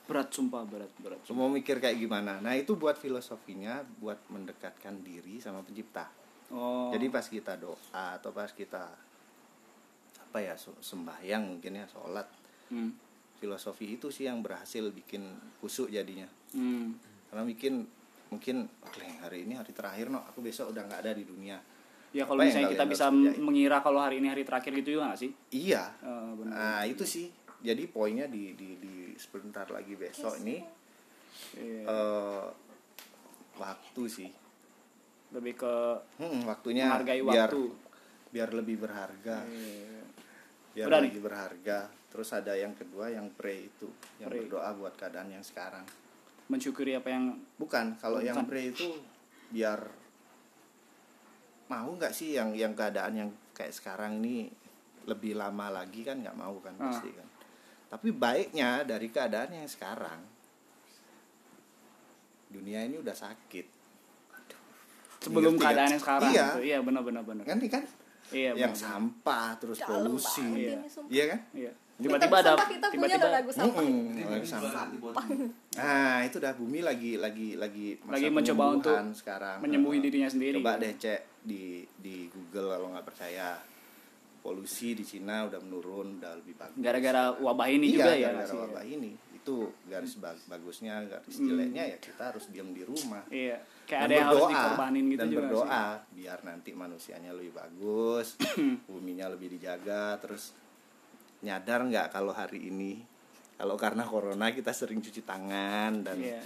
berat 0.04 0.32
sumpah 0.32 0.64
berat 0.64 0.92
berat. 1.00 1.20
semua 1.24 1.48
mikir 1.48 1.80
kayak 1.80 2.00
gimana 2.00 2.40
nah 2.40 2.56
itu 2.56 2.76
buat 2.76 2.96
filosofinya 2.96 3.84
buat 4.00 4.20
mendekatkan 4.32 5.04
diri 5.04 5.38
sama 5.38 5.60
pencipta 5.60 6.08
Oh. 6.54 6.94
jadi 6.94 7.10
pas 7.10 7.26
kita 7.26 7.58
doa 7.58 8.14
atau 8.14 8.30
pas 8.30 8.46
kita 8.48 8.86
apa 10.22 10.38
ya 10.38 10.54
sembahyang 10.60 11.44
mungkin 11.50 11.82
ya 11.82 11.86
sholat 11.90 12.28
Hmm. 12.70 12.94
filosofi 13.38 13.98
itu 13.98 14.08
sih 14.08 14.26
yang 14.26 14.40
berhasil 14.40 14.86
bikin 14.90 15.24
kusuk 15.58 15.90
jadinya 15.90 16.30
Hmm. 16.54 16.94
karena 17.28 17.42
mungkin 17.44 17.74
mungkin 18.30 18.56
oke 18.82 19.02
hari 19.20 19.46
ini 19.46 19.58
hari 19.58 19.74
terakhir 19.74 20.10
no 20.10 20.22
aku 20.22 20.42
besok 20.42 20.72
udah 20.72 20.86
nggak 20.86 21.02
ada 21.02 21.14
di 21.14 21.26
dunia 21.26 21.58
Ya 22.14 22.24
kalau 22.24 22.40
misalnya 22.40 22.70
kita 22.70 22.86
bisa 22.86 23.10
mengira 23.40 23.82
kalau 23.82 23.98
hari 23.98 24.22
ini 24.22 24.30
hari 24.30 24.46
terakhir 24.46 24.70
gitu 24.76 24.96
juga 24.96 25.12
gak 25.12 25.20
sih? 25.20 25.32
iya. 25.50 25.90
Eh, 26.00 26.30
benar. 26.38 26.54
nah 26.54 26.82
itu 26.86 27.02
sih. 27.04 27.28
Jadi 27.60 27.88
poinnya 27.88 28.28
di 28.28 28.54
di, 28.54 28.78
di 28.78 28.96
sebentar 29.16 29.66
lagi 29.68 29.96
besok 29.96 30.38
ini 30.40 30.62
Iya. 31.56 31.84
eh 31.84 32.46
waktu 33.56 34.04
sih. 34.06 34.30
Lebih 35.32 35.58
ke 35.58 35.74
Hmm, 36.18 36.46
waktunya 36.46 36.86
Menghargai 36.88 37.22
biar 37.24 37.50
waktu. 37.50 37.64
biar 38.30 38.50
lebih 38.52 38.78
berharga. 38.78 39.38
Eh, 39.46 40.06
biar 40.72 40.88
Udah 40.88 41.02
lebih 41.02 41.22
berharga. 41.22 41.90
Terus 42.14 42.30
ada 42.30 42.54
yang 42.54 42.78
kedua 42.78 43.10
yang 43.10 43.26
pray 43.34 43.66
itu 43.66 43.90
yang 44.20 44.30
Pray. 44.30 44.46
berdoa 44.46 44.70
buat 44.76 44.94
keadaan 44.94 45.34
yang 45.34 45.42
sekarang. 45.42 45.82
Mensyukuri 46.46 46.94
apa 46.94 47.10
yang 47.10 47.42
bukan. 47.58 47.98
Kalau 47.98 48.22
yang 48.22 48.38
pray 48.46 48.70
itu 48.70 48.94
biar 49.50 49.82
mau 51.74 51.90
nggak 51.92 52.14
sih 52.14 52.34
yang 52.34 52.54
yang 52.54 52.74
keadaan 52.74 53.14
yang 53.16 53.30
kayak 53.52 53.72
sekarang 53.72 54.20
ini 54.20 54.46
lebih 55.04 55.34
lama 55.34 55.74
lagi 55.74 56.02
kan 56.02 56.18
nggak 56.18 56.34
mau 56.34 56.54
kan 56.60 56.74
Ah. 56.76 56.88
pasti 56.88 57.10
kan 57.10 57.28
tapi 57.90 58.10
baiknya 58.12 58.82
dari 58.84 59.08
keadaan 59.08 59.52
yang 59.54 59.68
sekarang 59.68 60.22
dunia 62.48 62.86
ini 62.86 62.98
udah 62.98 63.14
sakit 63.14 63.66
sebelum 65.20 65.56
Ngerti 65.56 65.64
keadaan 65.64 65.90
yang 65.90 66.02
sekarang 66.02 66.30
Iya. 66.30 66.48
gitu. 66.48 66.60
Iya 66.64 66.78
benar 66.82 67.02
benar 67.02 67.24
benar. 67.24 67.44
kan 67.44 67.58
ini 67.58 67.70
kan 67.70 67.84
Iya 68.30 68.52
yang 68.56 68.72
benar. 68.72 68.84
sampah 68.84 69.48
terus 69.58 69.78
Dalam 69.78 69.90
polusi 70.06 70.46
Iya. 70.60 70.78
iya 71.10 71.24
kan 71.28 71.40
Iya. 71.54 71.72
Kita 71.94 72.10
Tiba-tiba 72.10 72.38
ada 72.38 72.52
tiba-tiba 72.90 73.28
lagu 73.30 73.50
sampah 73.50 73.80
Mm-mm, 73.80 74.26
lagu 74.26 74.44
sampah. 74.44 74.84
Nah, 75.74 76.16
itu 76.22 76.38
dah 76.38 76.52
bumi 76.52 76.80
lagi 76.80 77.16
lagi 77.16 77.54
lagi 77.54 78.02
Lagi 78.04 78.28
mencoba 78.28 78.64
untuk 78.74 78.98
sekarang. 79.14 79.58
menyembuhi 79.60 79.98
dirinya 80.00 80.26
sendiri. 80.26 80.58
Coba 80.58 80.78
deh 80.78 80.90
cek 80.92 81.22
di 81.42 81.86
di 81.94 82.28
Google 82.28 82.74
kalau 82.74 82.88
nggak 82.92 83.06
percaya. 83.06 83.62
Polusi 84.40 84.92
di 84.92 85.08
Cina 85.08 85.48
udah 85.48 85.56
menurun, 85.58 86.20
udah 86.20 86.36
lebih 86.36 86.52
bagus. 86.54 86.76
gara-gara 86.76 87.32
wabah 87.34 87.68
ini 87.70 87.88
iya, 87.88 87.96
juga 87.96 88.12
ya. 88.12 88.20
gara-gara 88.28 88.50
sih? 88.50 88.60
wabah 88.60 88.84
ini. 88.84 89.12
Itu 89.34 89.56
garis 89.86 90.14
bag- 90.18 90.44
bagusnya, 90.46 91.00
garis 91.06 91.32
Hmm. 91.34 91.48
jeleknya 91.48 91.84
ya 91.86 91.98
kita 91.98 92.24
harus 92.28 92.52
diam 92.52 92.68
di 92.70 92.84
rumah. 92.84 93.24
Iya. 93.30 93.64
Kayak 93.84 94.00
Dan 94.00 94.04
ada 94.04 94.14
yang 94.14 94.28
harus 94.28 94.36
berdoa, 94.42 94.52
dikorbanin 94.52 95.04
gitu 95.06 95.16
dan 95.16 95.28
juga. 95.30 95.40
berdoa 95.40 95.84
biar 96.10 96.40
nanti 96.42 96.70
manusianya 96.74 97.32
lebih 97.32 97.54
bagus, 97.54 98.28
buminya 98.90 99.28
lebih 99.30 99.48
dijaga, 99.50 100.20
terus 100.20 100.52
nyadar 101.44 101.84
nggak 101.84 102.08
kalau 102.10 102.32
hari 102.32 102.66
ini 102.66 103.04
kalau 103.54 103.76
karena 103.76 104.04
corona 104.04 104.50
kita 104.50 104.72
sering 104.72 104.98
cuci 104.98 105.22
tangan 105.22 106.02
dan 106.02 106.18
Iya. 106.18 106.42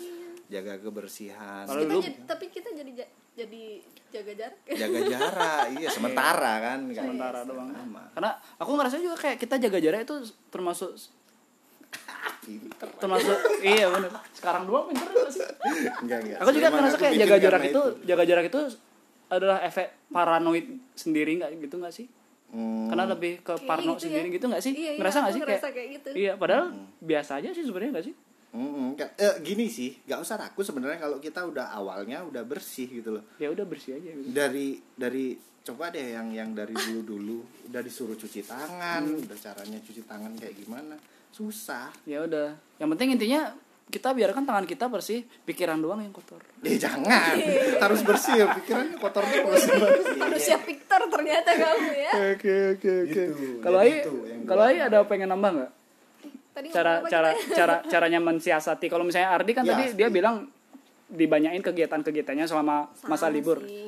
jaga 0.50 0.78
kebersihan, 0.78 1.66
Kalau 1.66 1.82
kita 1.82 1.92
dulu- 1.92 2.04
jadi, 2.04 2.20
tapi 2.24 2.46
kita 2.48 2.70
jadi 2.72 2.92
ja- 2.96 3.14
jadi 3.36 3.64
jaga 4.10 4.34
jarak. 4.34 4.60
Jaga 4.70 5.00
jarak, 5.06 5.64
iya 5.78 5.90
sementara 5.90 6.54
kan, 6.62 6.80
Sementara 6.88 7.40
doang. 7.44 7.68
lama. 7.68 8.04
Karena 8.12 8.32
aku 8.56 8.72
ngerasa 8.72 8.96
juga 8.98 9.16
kayak 9.18 9.38
kita 9.38 9.56
jaga 9.60 9.78
jarak 9.78 10.02
itu 10.04 10.16
termasuk 10.48 10.96
pinter. 12.40 12.88
termasuk 12.96 13.38
iya 13.62 13.86
bener. 13.88 14.12
Sekarang 14.32 14.64
doang 14.64 14.88
pinter 14.88 15.10
sih? 15.28 15.44
Enggak 16.00 16.20
enggak 16.22 16.38
aku 16.40 16.52
juga 16.52 16.68
ngerasa 16.70 16.98
kayak 16.98 17.14
jaga 17.18 17.36
jarak 17.38 17.60
karena 17.60 17.68
itu, 17.70 17.82
jaga 18.06 18.24
jarak 18.24 18.46
itu 18.46 18.60
adalah 19.28 19.58
efek 19.62 19.88
paranoid 20.08 20.66
sendiri 20.94 21.32
nggak 21.36 21.52
gitu 21.60 21.76
nggak 21.78 21.92
sih 21.94 22.08
Hmm, 22.48 22.88
karena 22.88 23.06
lebih 23.08 23.34
ke 23.40 23.54
Kayak 23.54 23.68
parno 23.68 23.92
gitu 23.92 24.00
ya. 24.00 24.04
sendiri 24.08 24.28
gitu 24.32 24.46
nggak 24.48 24.62
sih 24.62 24.72
Iya, 24.72 24.82
iya, 24.88 24.92
ngerasa 24.98 25.18
nggak 25.20 25.34
sih 25.34 25.42
ngerasa 25.42 25.60
kayak, 25.62 25.74
kayak 25.74 25.90
gitu. 25.94 26.10
iya 26.16 26.34
padahal 26.34 26.66
biasa 26.98 27.32
aja 27.38 27.50
sih 27.52 27.62
sebenarnya 27.62 27.92
nggak 27.92 28.06
sih 28.06 28.16
mm, 28.50 28.88
kan- 28.94 29.14
eh, 29.18 29.36
gini 29.42 29.66
sih 29.68 29.92
nggak 30.02 30.20
usah 30.20 30.36
ragu 30.38 30.62
sebenarnya 30.62 30.98
kalau 30.98 31.18
kita 31.18 31.44
udah 31.44 31.66
awalnya 31.70 32.24
udah 32.24 32.42
bersih 32.42 32.88
gitu 32.90 33.10
loh 33.14 33.24
ya 33.36 33.48
udah 33.48 33.64
bersih 33.64 33.96
aja 33.96 34.10
gitu 34.10 34.28
dari 34.30 34.68
dari 34.90 35.36
coba 35.62 35.92
deh 35.92 36.16
yang 36.16 36.32
yang 36.32 36.50
dari 36.52 36.72
dulu 36.72 37.02
dulu 37.04 37.38
udah 37.68 37.82
disuruh 37.82 38.16
cuci 38.16 38.42
tangan 38.42 39.04
Hmm. 39.04 39.20
udah 39.22 39.36
caranya 39.38 39.78
cuci 39.78 40.02
tangan 40.02 40.32
kayak 40.34 40.56
gimana 40.56 40.96
susah 41.30 41.92
ya 42.04 42.24
udah 42.24 42.56
yang 42.78 42.88
penting 42.90 43.12
intinya 43.12 43.52
kita 43.88 44.12
biarkan 44.12 44.44
tangan 44.44 44.66
kita 44.66 44.86
bersih 44.86 45.24
pikiran 45.44 45.80
doang 45.80 46.00
yang 46.00 46.12
kotor. 46.12 46.44
Eh 46.60 46.76
jangan. 46.76 47.40
Harus 47.84 48.04
bersih 48.04 48.36
ya 48.36 48.52
pikirannya 48.52 49.00
kotor 49.00 49.24
terus. 49.24 49.64
Manusia 50.14 50.60
Victor 50.60 51.08
ternyata 51.08 51.50
kamu 51.50 51.90
ya. 51.94 52.12
Oke 52.36 52.54
oke 52.76 52.92
oke 53.06 53.22
Gitu, 53.32 53.64
kalau 53.64 53.80
Ai 53.80 54.04
kalau 54.44 54.64
Ai 54.64 54.78
ada 54.78 55.02
pengen 55.04 55.32
nambah 55.32 55.52
nggak? 55.54 55.72
Tadi 56.52 56.68
cara 56.68 56.94
cara 57.06 57.30
kita? 57.32 57.56
cara 57.56 57.76
caranya 57.86 58.20
mensiasati. 58.20 58.86
Kalau 58.86 59.04
misalnya 59.04 59.32
Ardi 59.32 59.52
kan 59.52 59.64
Ya, 59.64 59.72
tadi 59.72 59.96
dia 59.96 60.10
bilang 60.10 60.52
dibanyain 61.08 61.62
kegiatan-kegiatannya 61.62 62.44
selama 62.44 62.92
masa 63.06 63.28
Sama 63.28 63.32
libur. 63.32 63.64
sih. 63.64 63.88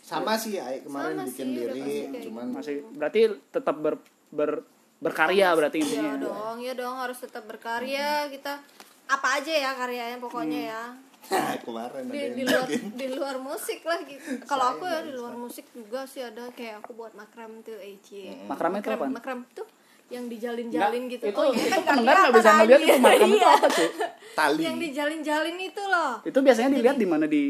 sama 0.00 0.34
sih 0.34 0.54
Ai. 0.56 0.82
Kemarin 0.82 1.14
Sama 1.14 1.26
bikin 1.26 1.46
sih, 1.46 1.56
diri 1.56 1.90
cuman 2.22 2.46
masih 2.52 2.76
berarti 2.92 3.20
tetap 3.48 3.74
ber, 3.74 3.98
ber 4.28 4.62
berkarya 4.98 5.50
berarti 5.52 5.78
Iya 5.78 5.86
intinya 5.88 6.14
dong, 6.20 6.56
ya 6.58 6.72
dong 6.74 6.94
harus 6.94 7.18
tetap 7.18 7.42
berkarya. 7.42 8.28
Kita 8.28 8.62
apa 9.06 9.28
aja 9.38 9.52
ya 9.52 9.70
karyanya 9.72 10.18
pokoknya 10.18 10.60
ya. 10.68 10.82
kemarin 11.64 12.02
Di, 12.06 12.34
di 12.34 12.42
luar 12.42 12.66
bikin. 12.66 12.82
di 12.92 13.06
luar 13.08 13.36
musik 13.38 13.80
lah 13.82 14.02
gitu. 14.02 14.42
Kalau 14.42 14.74
aku 14.74 14.84
ya 14.84 15.00
di 15.00 15.12
luar 15.12 15.34
musik 15.34 15.70
juga 15.70 16.02
sih 16.02 16.20
ada 16.20 16.50
kayak 16.50 16.82
aku 16.82 16.92
buat 16.92 17.14
makram 17.14 17.62
tuh 17.62 17.78
eh 17.78 17.94
cie. 18.00 18.34
Makram 18.44 18.74
itu 18.76 18.90
apaan? 18.90 19.12
Makram 19.12 19.40
tuh 19.52 19.64
yang 20.08 20.28
dijalin-jalin 20.28 21.08
gitu. 21.08 21.24
itu 21.24 21.32
oh, 21.34 21.50
itu 21.50 21.62
kan 21.64 21.78
nggak 21.78 21.88
pendengar 21.88 22.16
nggak 22.20 22.34
bisa 22.36 22.50
ngeliat 22.52 22.80
itu 22.82 22.96
makam 23.00 23.24
itu 23.24 23.38
Iya. 23.38 23.48
apa 23.50 23.68
sih 23.70 23.88
tali 24.34 24.60
Yang 24.60 24.76
dijalin-jalin 24.82 25.56
itu 25.58 25.82
loh. 25.82 26.12
itu 26.20 26.38
biasanya 26.38 26.70
dilihat 26.70 26.96
di 26.96 27.08
mana 27.08 27.24
di 27.24 27.42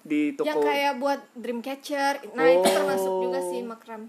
di 0.00 0.20
toko 0.32 0.46
Yang 0.46 0.58
kayak 0.62 0.92
buat 0.96 1.20
dreamcatcher. 1.34 2.12
Nah, 2.30 2.46
itu 2.46 2.62
Oh. 2.62 2.70
termasuk 2.72 3.12
juga 3.20 3.38
sih 3.42 3.60
makram. 3.62 4.02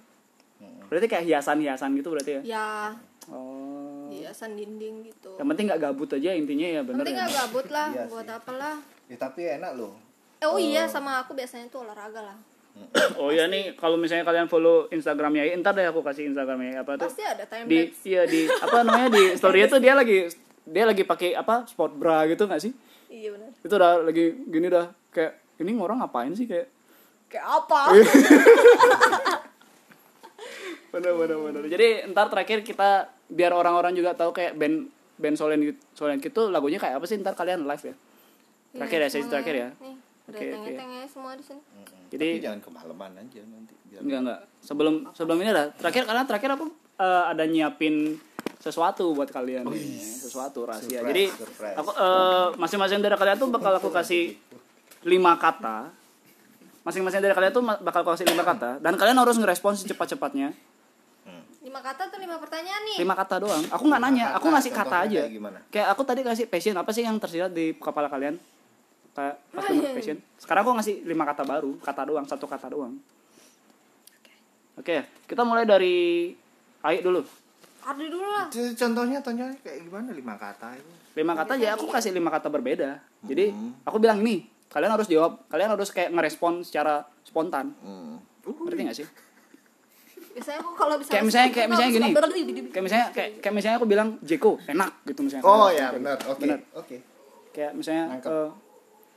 berarti 0.87 1.07
kayak 1.07 1.25
hiasan-hiasan 1.25 1.89
gitu 1.95 2.07
berarti 2.09 2.31
ya 2.33 2.41
Ya, 2.45 2.67
oh 3.27 3.66
hiasan 4.27 4.51
dinding 4.53 4.95
gitu. 5.05 5.31
yang 5.35 5.47
penting 5.47 5.65
nggak 5.65 5.81
gabut 5.81 6.09
aja 6.11 6.31
intinya 6.31 6.67
ya 6.69 6.81
bener 6.81 7.01
Penting 7.01 7.15
ya 7.15 7.23
nggak 7.23 7.35
gabut 7.41 7.67
lah, 7.69 7.87
Iya 7.89 8.03
buat 8.05 8.27
apalah. 8.27 8.75
ya, 9.07 9.15
tapi 9.15 9.41
enak 9.47 9.73
loh 9.73 9.95
Eh, 10.37 10.45
oh 10.45 10.55
iya, 10.55 10.85
sama 10.85 11.17
aku 11.17 11.33
biasanya 11.33 11.65
tuh 11.65 11.81
olahraga 11.81 12.21
lah. 12.21 12.37
oh 13.17 13.31
ya 13.31 13.47
nih 13.47 13.73
kalau 13.73 13.95
misalnya 13.95 14.21
kalian 14.21 14.45
follow 14.45 14.85
instagramnya 14.87 15.41
Ai, 15.43 15.55
ntar 15.55 15.73
deh 15.73 15.81
aku 15.83 15.99
kasih 15.99 16.27
instagramnya 16.27 16.83
apa 16.83 16.93
tuh 16.95 17.07
Pasti 17.07 17.23
ada 17.23 17.41
time 17.43 17.65
di 17.65 17.79
lapse. 17.81 18.05
iya 18.05 18.21
di 18.23 18.45
apa 18.45 18.77
namanya 18.79 19.09
di 19.09 19.23
story 19.33 19.65
tuh 19.65 19.79
dia 19.79 19.93
lagi 19.93 20.29
dia 20.61 20.83
lagi 20.83 21.01
pakai 21.01 21.33
apa 21.33 21.65
sport 21.65 21.95
bra 21.95 22.21
gitu 22.25 22.43
nggak 22.43 22.59
sih 22.59 22.69
Iya 23.07 23.33
benar. 23.33 23.49
itu 23.57 23.73
udah 23.73 23.91
lagi 24.03 24.25
gini 24.45 24.67
dah 24.67 24.85
kayak 25.09 25.31
ini 25.57 25.73
orang 25.73 25.97
ngapain 25.99 26.29
sih 26.31 26.45
kayak 26.45 26.69
Kayak 27.27 27.43
apa? 27.57 27.81
Iya. 27.91 28.05
bener 30.87 31.13
bener 31.13 31.37
bener 31.41 31.61
jadi 31.67 31.87
ntar 32.07 32.27
terakhir 32.27 32.61
kita 32.61 33.09
biar 33.27 33.51
orang-orang 33.51 33.91
juga 33.91 34.11
tahu 34.11 34.31
kayak 34.31 34.55
band 34.55 34.87
band 35.15 35.35
Solen 35.35 35.59
Solen 35.91 36.17
itu 36.17 36.41
lagunya 36.47 36.77
kayak 36.77 36.97
apa 36.97 37.05
sih 37.05 37.17
ntar 37.17 37.33
kalian 37.33 37.63
live 37.63 37.83
ya 37.83 37.95
terakhir 38.71 38.99
ya 38.99 39.07
sesi 39.07 39.15
semuanya. 39.17 39.31
terakhir 39.33 39.55
ya 39.55 39.69
Nih, 39.77 39.95
udah 39.97 40.29
Oke, 40.29 40.45
oke. 40.45 40.53
tengah-tengah 40.53 41.03
semua 41.07 41.31
di 41.33 41.43
sini. 41.43 41.61
jadi 42.07 42.27
tapi 42.29 42.43
jangan 42.43 42.59
kemalaman 42.61 43.11
aja 43.17 43.41
nanti 43.43 43.73
biar 43.85 43.99
enggak 44.01 44.19
enggak 44.21 44.39
sebelum 44.59 44.93
sebelum 45.11 45.37
ini 45.39 45.49
ada 45.49 45.63
terakhir 45.71 46.03
karena 46.03 46.23
terakhir 46.23 46.49
aku 46.53 46.65
eh, 46.97 47.23
ada 47.27 47.43
nyiapin 47.43 47.95
sesuatu 48.57 49.11
buat 49.11 49.27
kalian 49.27 49.63
nih. 49.65 49.99
sesuatu 50.19 50.63
rahasia 50.63 50.99
Surprise, 50.99 51.07
jadi 51.07 51.23
surprise. 51.31 51.75
aku 51.75 51.89
eh, 51.91 52.47
masing-masing 52.55 52.99
dari 52.99 53.15
kalian 53.15 53.37
tuh 53.37 53.49
bakal 53.49 53.73
aku 53.73 53.89
kasih 53.89 54.35
lima 55.03 55.35
kata 55.35 55.89
masing-masing 56.83 57.19
dari 57.19 57.31
kalian 57.31 57.51
tuh 57.51 57.63
bakal 57.63 57.99
aku 58.01 58.11
kasih 58.13 58.27
lima 58.27 58.43
kata 58.43 58.79
dan 58.79 58.93
kalian 58.93 59.15
harus 59.15 59.35
ngerespon 59.35 59.75
secepat-cepatnya 59.75 60.51
Lima 61.67 61.83
kata 61.83 62.07
atau 62.07 62.15
lima 62.15 62.39
pertanyaan 62.39 62.81
nih? 62.87 62.97
lima 63.03 63.11
kata 63.11 63.35
doang. 63.43 63.63
Aku 63.67 63.83
nggak 63.91 64.01
nanya. 64.07 64.25
Aku 64.39 64.47
kata, 64.47 64.53
ngasih 64.55 64.71
kata 64.71 64.97
aja. 65.03 65.19
kayak 65.27 65.35
gimana? 65.35 65.59
kayak 65.67 65.87
aku 65.91 66.01
tadi 66.07 66.21
kasih 66.23 66.45
passion. 66.47 66.75
Apa 66.79 66.95
sih 66.95 67.03
yang 67.03 67.19
tersirat 67.19 67.51
di 67.51 67.75
kepala 67.75 68.07
kalian? 68.07 68.39
Kayak 69.11 69.35
pas 69.51 69.67
dengar 69.67 69.91
passion. 69.99 70.17
Sekarang 70.39 70.61
aku 70.63 70.71
ngasih 70.79 70.95
lima 71.03 71.27
kata 71.27 71.43
baru. 71.43 71.75
Kata 71.83 72.07
doang. 72.07 72.23
Satu 72.23 72.47
kata 72.47 72.71
doang. 72.71 72.95
Oke. 74.79 75.03
Kita 75.27 75.43
mulai 75.43 75.67
dari 75.67 76.31
Ai 76.87 77.03
dulu. 77.03 77.19
Ardi 77.83 78.07
dulu 78.07 78.27
lah. 78.31 78.47
Contohnya 78.51 79.19
contohnya 79.19 79.47
kayak 79.59 79.83
gimana? 79.83 80.15
Lima 80.15 80.39
kata 80.39 80.71
itu. 80.79 80.91
Lima 81.19 81.35
kata 81.35 81.59
aja 81.59 81.75
aku 81.75 81.91
kasih 81.91 82.15
lima 82.15 82.31
kata 82.31 82.47
berbeda. 82.47 83.03
Jadi 83.27 83.51
Hmm. 83.51 83.75
aku 83.83 83.99
bilang 83.99 84.23
ini 84.23 84.47
kalian 84.71 84.95
harus 84.95 85.11
jawab. 85.11 85.43
Kalian 85.51 85.75
harus 85.75 85.91
kayak 85.91 86.15
ngerespon 86.15 86.63
secara 86.63 87.03
spontan. 87.27 87.75
Hmm. 87.83 88.23
ngerti 88.47 88.81
gak 88.87 88.97
sih 89.03 89.07
Biasanya 90.37 90.59
aku 90.61 90.71
kalau 90.77 90.95
bisa 91.01 91.09
kayak 91.09 91.25
misalnya 91.25 91.49
kayak 91.49 91.67
misalnya 91.73 91.91
gini 91.97 92.09
Kayak 92.69 92.83
misalnya 92.85 93.07
kayak, 93.09 93.29
kayak 93.41 93.53
misalnya 93.57 93.77
aku 93.81 93.87
bilang 93.89 94.09
Jeko 94.21 94.51
enak 94.69 94.91
gitu 95.09 95.19
misalnya 95.25 95.43
oh 95.49 95.67
ya 95.73 95.87
benar 95.97 96.17
oke 96.29 96.41
Benar. 96.45 96.59
oke 96.77 96.97
kayak 97.57 97.71
misalnya 97.73 98.05
eh, 98.21 98.49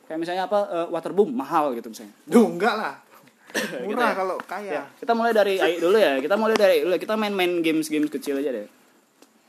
kayak 0.09 0.19
misalnya 0.19 0.43
apa 0.49 0.59
eh, 0.73 0.87
waterboom 0.89 1.29
mahal 1.29 1.77
gitu 1.77 1.93
misalnya 1.93 2.17
Duh, 2.25 2.49
enggak 2.49 2.73
lah 2.73 2.95
Gitu 3.51 3.83
murah 3.83 4.15
ya? 4.15 4.17
kalau 4.17 4.37
Ya, 4.39 4.47
kaya 4.47 4.83
kita 4.95 5.13
mulai 5.13 5.33
dari 5.35 5.55
Ayu 5.59 5.83
dulu 5.83 5.99
ya. 5.99 6.23
Kita 6.23 6.39
mulai 6.39 6.55
dari 6.55 6.73
Ayu 6.79 6.83
dulu. 6.87 6.95
Kita 7.03 7.15
main-main 7.19 7.59
games-games 7.59 8.07
kecil 8.07 8.39
aja 8.39 8.55
deh. 8.55 8.67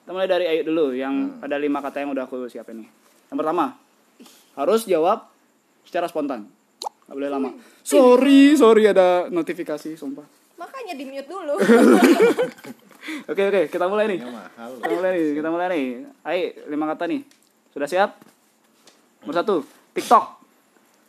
Kita 0.02 0.10
mulai 0.10 0.26
dari 0.26 0.46
Ayu 0.50 0.66
dulu 0.66 0.90
yang 0.98 1.38
ada 1.38 1.62
lima 1.62 1.86
kata 1.86 2.02
yang 2.02 2.10
udah 2.10 2.26
aku 2.26 2.50
siapin 2.50 2.82
nih. 2.82 2.90
Yang 3.30 3.38
pertama, 3.46 3.78
harus 4.58 4.90
jawab 4.90 5.30
secara 5.86 6.10
spontan. 6.10 6.50
Gak 6.82 7.14
boleh 7.14 7.30
lama. 7.30 7.54
Sorry, 7.86 8.58
sorry 8.58 8.90
ada 8.90 9.30
notifikasi, 9.30 9.94
sumpah. 9.94 10.26
Makanya 10.62 10.94
di 10.94 11.10
mute 11.10 11.26
dulu. 11.26 11.58
Oke, 13.26 13.42
oke, 13.50 13.66
kita 13.74 13.90
mulai 13.90 14.06
nih. 14.14 14.22
Kita 14.22 14.94
mulai 14.94 15.10
nih, 15.18 15.34
kita 15.34 15.50
mulai 15.50 15.74
nih. 15.74 16.06
Ayo, 16.22 16.70
lima 16.70 16.86
kata 16.94 17.10
nih. 17.10 17.26
Sudah 17.74 17.90
siap? 17.90 18.22
Nomor 19.26 19.42
satu, 19.42 19.66
TikTok. 19.98 20.38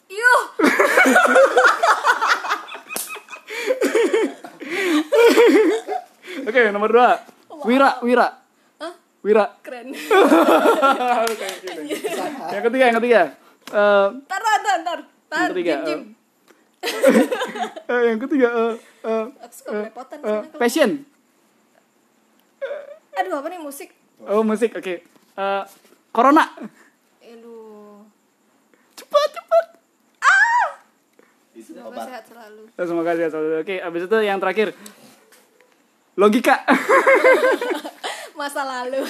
Yuh. 0.08 0.42
Oke, 6.48 6.72
nomor 6.72 6.88
dua, 6.88 7.20
Wira, 7.68 8.00
Wira. 8.00 8.40
Hah? 8.80 8.92
Wira. 9.20 9.52
Keren. 9.60 9.92
Yang 12.52 12.62
ketiga, 12.72 12.84
yang 12.88 12.96
ketiga. 13.04 13.22
Eh, 13.68 14.08
Tar, 14.26 14.40
tar, 14.40 14.60
tar, 14.64 14.80
tar. 15.28 15.30
Yang 15.30 15.52
ketiga. 15.54 15.74
Jim, 15.84 15.86
Jim. 15.86 16.00
eh, 17.86 18.02
yang 18.10 18.18
ketiga, 18.18 18.48
eh, 18.48 18.72
eh, 19.02 19.24
Aku 19.42 19.54
suka 19.54 19.70
belepotan 19.70 20.18
eh, 20.22 20.42
passion. 20.58 20.90
Aduh, 23.12 23.38
apa 23.38 23.46
nih 23.52 23.60
musik? 23.60 23.92
Oh, 24.24 24.42
musik. 24.42 24.72
Oke. 24.72 25.04
Eh, 25.36 25.62
corona. 26.14 26.48
Aduh. 27.20 28.06
Cepat, 28.96 29.28
cepat. 29.34 29.66
itu 31.52 31.76
Semoga 31.76 31.94
obat 31.94 32.06
sehat 32.08 32.24
selalu. 32.26 32.62
Eh, 32.64 32.84
Terima 32.88 33.02
kasih 33.04 33.22
atas 33.28 33.42
Oke, 33.62 33.76
abis 33.78 34.02
itu 34.08 34.16
yang 34.24 34.38
terakhir. 34.40 34.68
Logika. 36.16 36.56
Masa 38.40 38.64
lalu. 38.64 39.00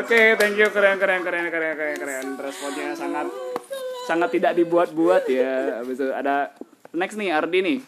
Oke, 0.00 0.20
thank 0.38 0.56
you. 0.56 0.70
Keren, 0.70 0.96
keren, 0.96 1.20
keren, 1.26 1.46
keren, 1.50 1.74
keren, 1.76 1.96
keren. 1.98 2.26
Responnya 2.38 2.94
sangat 2.94 3.26
sangat 4.06 4.28
tidak 4.32 4.52
dibuat-buat 4.56 5.28
ya. 5.28 5.82
Abis 5.82 6.00
itu 6.00 6.08
ada 6.14 6.54
next 6.98 7.14
nih 7.14 7.30
Ardi 7.30 7.58
nih. 7.60 7.78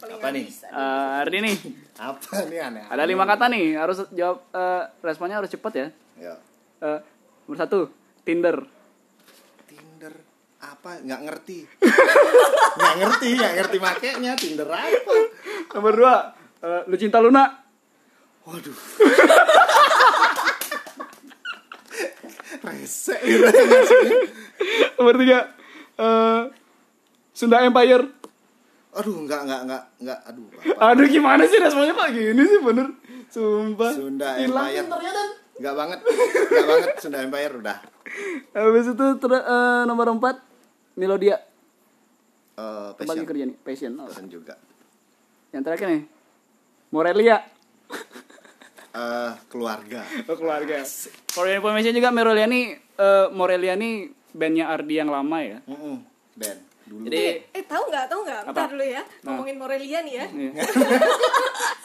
apa 0.00 0.28
nih 0.30 0.44
Eh, 0.48 1.20
Ardi 1.20 1.38
nih. 1.40 1.56
apa 1.96 2.18
nih 2.44 2.58
aneh 2.60 2.82
Ada 2.84 3.04
lima 3.04 3.24
kata 3.24 3.46
nih. 3.46 3.74
Harus 3.74 4.02
jawab 4.10 4.42
eh, 4.50 4.82
responnya 5.00 5.36
harus 5.36 5.48
cepat 5.48 5.72
ya. 5.72 5.86
ya 6.18 6.34
Eh, 6.80 6.98
nomor 7.44 7.56
satu, 7.56 7.78
Tinder. 8.22 8.62
Tinder 9.64 10.14
apa 10.58 10.98
nggak 10.98 11.20
ngerti 11.22 11.58
nggak 12.78 12.94
ngerti 12.98 13.28
nggak 13.32 13.52
ngerti 13.54 13.76
makainya 13.78 14.32
Tinder 14.34 14.66
apa 14.66 15.14
Nomor 15.70 15.94
dua, 15.94 16.14
eh, 16.60 16.82
lu 16.84 16.96
cinta 16.96 17.18
Luna. 17.18 17.46
waduh 18.44 18.74
rese. 22.60 23.14
Nomor 24.96 25.14
tiga, 25.16 25.38
eh, 25.96 26.42
Sunda 27.38 27.62
Empire. 27.62 28.02
aduh 28.90 29.14
nggak 29.22 29.40
nggak 29.46 29.60
nggak 29.62 29.82
nggak 30.00 30.18
aduh 30.26 30.46
apa 30.48 30.90
Aduh 30.90 31.06
gimana 31.06 31.46
sih 31.46 31.60
responnya 31.60 31.94
kok 31.94 32.10
gini 32.10 32.42
sih 32.42 32.58
bener 32.58 32.88
Sumpah 33.28 33.92
Sunda 33.94 34.34
Empire. 34.34 34.82
pinternya 34.82 35.12
dan 35.12 35.28
Nggak 35.58 35.74
banget, 35.74 35.98
nggak 36.48 36.66
banget 36.66 36.88
Sunda 36.98 37.18
Empire 37.18 37.54
udah. 37.58 37.78
Habis 38.54 38.86
itu 38.88 39.06
ter- 39.18 39.42
eh, 39.44 39.82
nomor 39.84 40.06
4 40.08 40.38
Melodia. 40.94 41.34
Bagi 42.54 42.94
passion, 42.96 43.22
kerja 43.24 43.44
nih, 43.44 43.58
passion. 43.58 43.92
Oh. 43.94 44.06
passion 44.06 44.26
juga. 44.26 44.54
Yang 45.50 45.62
terakhir 45.64 45.86
nih. 45.88 46.02
Morelia. 46.88 47.36
Eh, 48.88 49.32
keluarga. 49.46 50.00
Oh, 50.26 50.34
keluarga. 50.34 50.82
For 51.28 51.44
your 51.44 51.60
information 51.60 51.92
juga 51.92 52.08
Morelia 52.08 52.46
nih 52.46 52.64
eh, 52.96 53.26
Morelia 53.30 53.74
nih 53.74 54.10
bandnya 54.30 54.66
Ardi 54.66 54.94
yang 54.96 55.06
lama 55.06 55.38
ya. 55.38 55.58
Mm-mm, 55.66 56.02
band 56.34 56.67
dulu. 56.88 57.04
Jadi 57.04 57.22
eh 57.48 57.64
tahu 57.64 57.82
nggak 57.86 58.04
tahu 58.06 58.20
nggak 58.22 58.40
Apa? 58.40 58.48
Bentar 58.50 58.68
dulu 58.70 58.84
ya 58.84 59.02
ngomongin 59.22 59.56
Morelia 59.56 59.98
nih 60.00 60.14
ya 60.14 60.26
iya. 60.26 60.50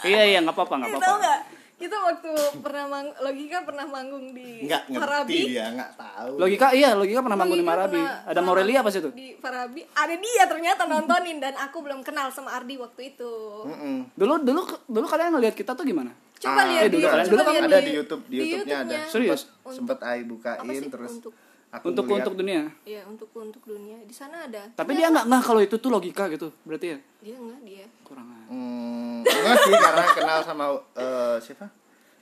iya 0.06 0.22
iya 0.26 0.40
nggak 0.40 0.54
apa-apa 0.54 0.74
nggak 0.76 0.88
Eh, 0.88 0.94
apa-apa. 0.94 1.06
tahu 1.06 1.18
nggak 1.20 1.40
kita 1.74 1.98
waktu 2.00 2.32
pernah 2.64 2.86
mang 2.88 3.08
logika 3.20 3.58
pernah 3.62 3.84
manggung 3.84 4.32
di 4.32 4.64
nggak 4.64 4.84
ngerti 4.88 5.04
Farabi 5.04 5.40
dia, 5.46 5.66
nggak 5.70 5.92
tahu. 5.94 6.32
Logika 6.38 6.68
iya 6.72 6.90
logika 6.94 7.20
pernah 7.20 7.36
manggung 7.36 7.60
di 7.60 7.66
Logika 7.66 7.84
pernah- 7.92 8.24
Ada 8.26 8.40
Morelia 8.42 8.80
manggung 8.80 8.88
pas 8.88 8.96
itu. 8.96 9.10
di 9.12 9.28
Farabi 9.36 9.82
ada 9.86 10.16
dia 10.16 10.44
ternyata 10.46 10.82
nontonin 10.86 11.38
dan 11.38 11.54
aku 11.56 11.78
belum 11.80 12.00
kenal 12.02 12.28
sama 12.30 12.50
Ardi 12.54 12.76
waktu 12.78 13.02
itu 13.10 13.34
Mm-mm. 13.66 13.96
Dulu 14.14 14.34
dulu 14.42 14.62
dulu 14.86 15.06
kalian 15.06 15.34
ngelihat 15.34 15.54
kita 15.54 15.74
tuh 15.74 15.84
gimana? 15.84 16.14
coba 16.36 16.56
Ah, 16.58 16.68
lihat 16.68 16.82
eh, 16.82 16.90
dulu 16.90 17.00
di 17.00 17.08
coba 17.10 17.24
dulu 17.26 17.42
kan 17.42 17.52
lihat 17.54 17.64
ada 17.66 17.80
di 17.80 17.92
YouTube, 17.94 18.24
di 18.24 18.28
di 18.30 18.38
YouTube-nya 18.46 18.78
ada. 18.78 18.84
YouTube-nya. 18.94 19.00
Serius? 19.10 19.42
Sempet 19.66 20.00
Ai 20.02 20.20
apa 20.20 20.28
bukain 20.30 20.72
sih? 20.74 20.88
terus 20.90 21.12
untuk 21.18 21.34
aku 21.74 21.90
Untuk 21.90 22.06
ngeliat. 22.06 22.22
untuk 22.22 22.36
dunia. 22.38 22.62
ya 22.86 23.02
untuk 23.10 23.30
untuk 23.34 23.64
dunia 23.66 23.98
di 24.06 24.14
sana 24.14 24.46
ada 24.46 24.70
Tapi 24.72 24.94
dia 24.94 25.10
nggak 25.10 25.26
nggak 25.26 25.42
kalau 25.42 25.62
itu 25.66 25.76
tuh 25.82 25.90
logika 25.90 26.30
gitu. 26.30 26.54
Berarti 26.62 26.94
ya 26.94 26.98
dia 27.20 27.36
enggak 27.36 27.60
dia 27.66 27.86
kurang 28.06 28.30
aja. 28.30 28.46
Hmm, 28.48 29.26
enggak 29.26 29.58
sih 29.58 29.74
karena 29.74 30.04
kenal 30.14 30.40
sama 30.46 30.66
eh, 30.94 31.38
siapa? 31.42 31.66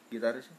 Gitarisnya? 0.08 0.58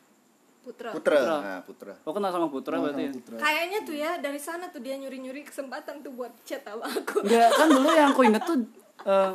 Putra, 0.62 0.94
Putra. 0.94 1.16
Putra. 1.18 1.36
Nah, 1.42 1.60
Putra. 1.66 1.94
Oh 2.06 2.12
kenal 2.12 2.30
sama 2.30 2.46
Putra 2.46 2.78
berarti 2.78 3.02
ya? 3.02 3.12
Putra. 3.16 3.36
kayaknya 3.40 3.78
tuh 3.82 3.96
ya 3.96 4.10
dari 4.20 4.38
sana 4.38 4.70
tuh 4.70 4.78
dia 4.78 4.94
nyuri 4.94 5.18
nyuri 5.18 5.42
kesempatan 5.42 6.04
tuh 6.04 6.12
buat 6.14 6.30
chat 6.46 6.62
sama 6.62 6.86
aku 6.86 7.24
Enggak 7.26 7.50
kan 7.50 7.66
dulu 7.66 7.88
yang 7.90 8.12
aku 8.12 8.22
inget 8.22 8.44
tuh 8.44 8.60
eh, 9.10 9.32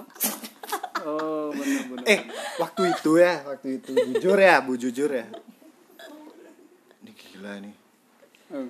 Oh 1.04 1.52
benar 1.52 1.84
benar. 1.88 2.04
Eh, 2.06 2.20
waktu 2.58 2.82
itu 2.90 3.12
ya, 3.18 3.40
waktu 3.44 3.80
itu 3.80 3.92
jujur 3.96 4.36
ya, 4.36 4.60
Bu 4.60 4.76
jujur 4.76 5.08
ya. 5.08 5.28
Ini 7.00 7.12
gila 7.14 7.54
nih. 7.62 7.76
Eh. 8.52 8.68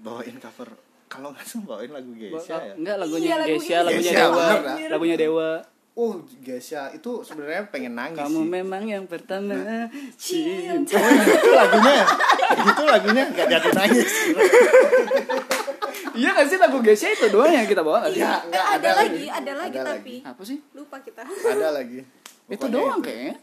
Bawain 0.00 0.36
cover 0.36 0.68
kalau 1.06 1.28
nggak 1.30 1.42
salah 1.42 1.64
bawain 1.68 1.90
lagu 1.90 2.08
Ba- 2.08 2.20
Geisha 2.20 2.56
ya. 2.56 2.74
Enggak 2.74 2.96
lagunya 2.96 3.26
Iya, 3.26 3.36
lagu 3.36 3.50
Geisha, 3.50 3.78
lagunya 3.80 3.98
Geisha, 4.06 4.22
Dewa, 4.22 4.46
bener, 4.54 4.88
lagunya 4.88 5.16
Dewa. 5.16 5.50
Oh, 5.92 6.12
Geisha 6.38 6.82
itu 6.90 7.10
sebenarnya 7.20 7.62
pengen 7.66 7.92
nangis 7.92 8.16
Kamu 8.16 8.40
sih. 8.40 8.48
memang 8.48 8.82
yang 8.84 9.04
pertama 9.04 9.58
cinta. 10.16 10.96
Oh, 10.96 11.10
itu 11.10 11.50
lagunya. 11.52 12.04
Itu 12.62 12.82
lagunya 12.84 13.22
nggak 13.26 13.46
jadi 13.48 13.68
nangis. 13.74 14.10
Iya 16.12 16.30
kan 16.32 16.44
sih 16.44 16.58
lagu 16.58 16.78
Geisha 16.78 17.06
itu 17.08 17.26
doang 17.28 17.50
yang 17.50 17.64
kita 17.64 17.80
bawa 17.80 18.02
nggak 18.02 18.12
sih? 18.12 18.20
Ya, 18.20 18.38
Eh, 18.40 18.40
ada, 18.40 18.60
ada 18.72 18.90
lagi, 18.96 19.10
lagi. 19.10 19.26
ada 19.30 19.52
lagi 19.56 19.76
Ada 19.76 19.90
tapi 19.92 20.14
Apa 20.22 20.42
sih? 20.42 20.58
lupa 20.72 20.96
kita 20.98 21.22
Ada 21.22 21.68
lagi. 21.72 22.00
Itu 22.46 22.66
doang 22.66 22.98
itu. 22.98 23.06
kayaknya. 23.06 23.34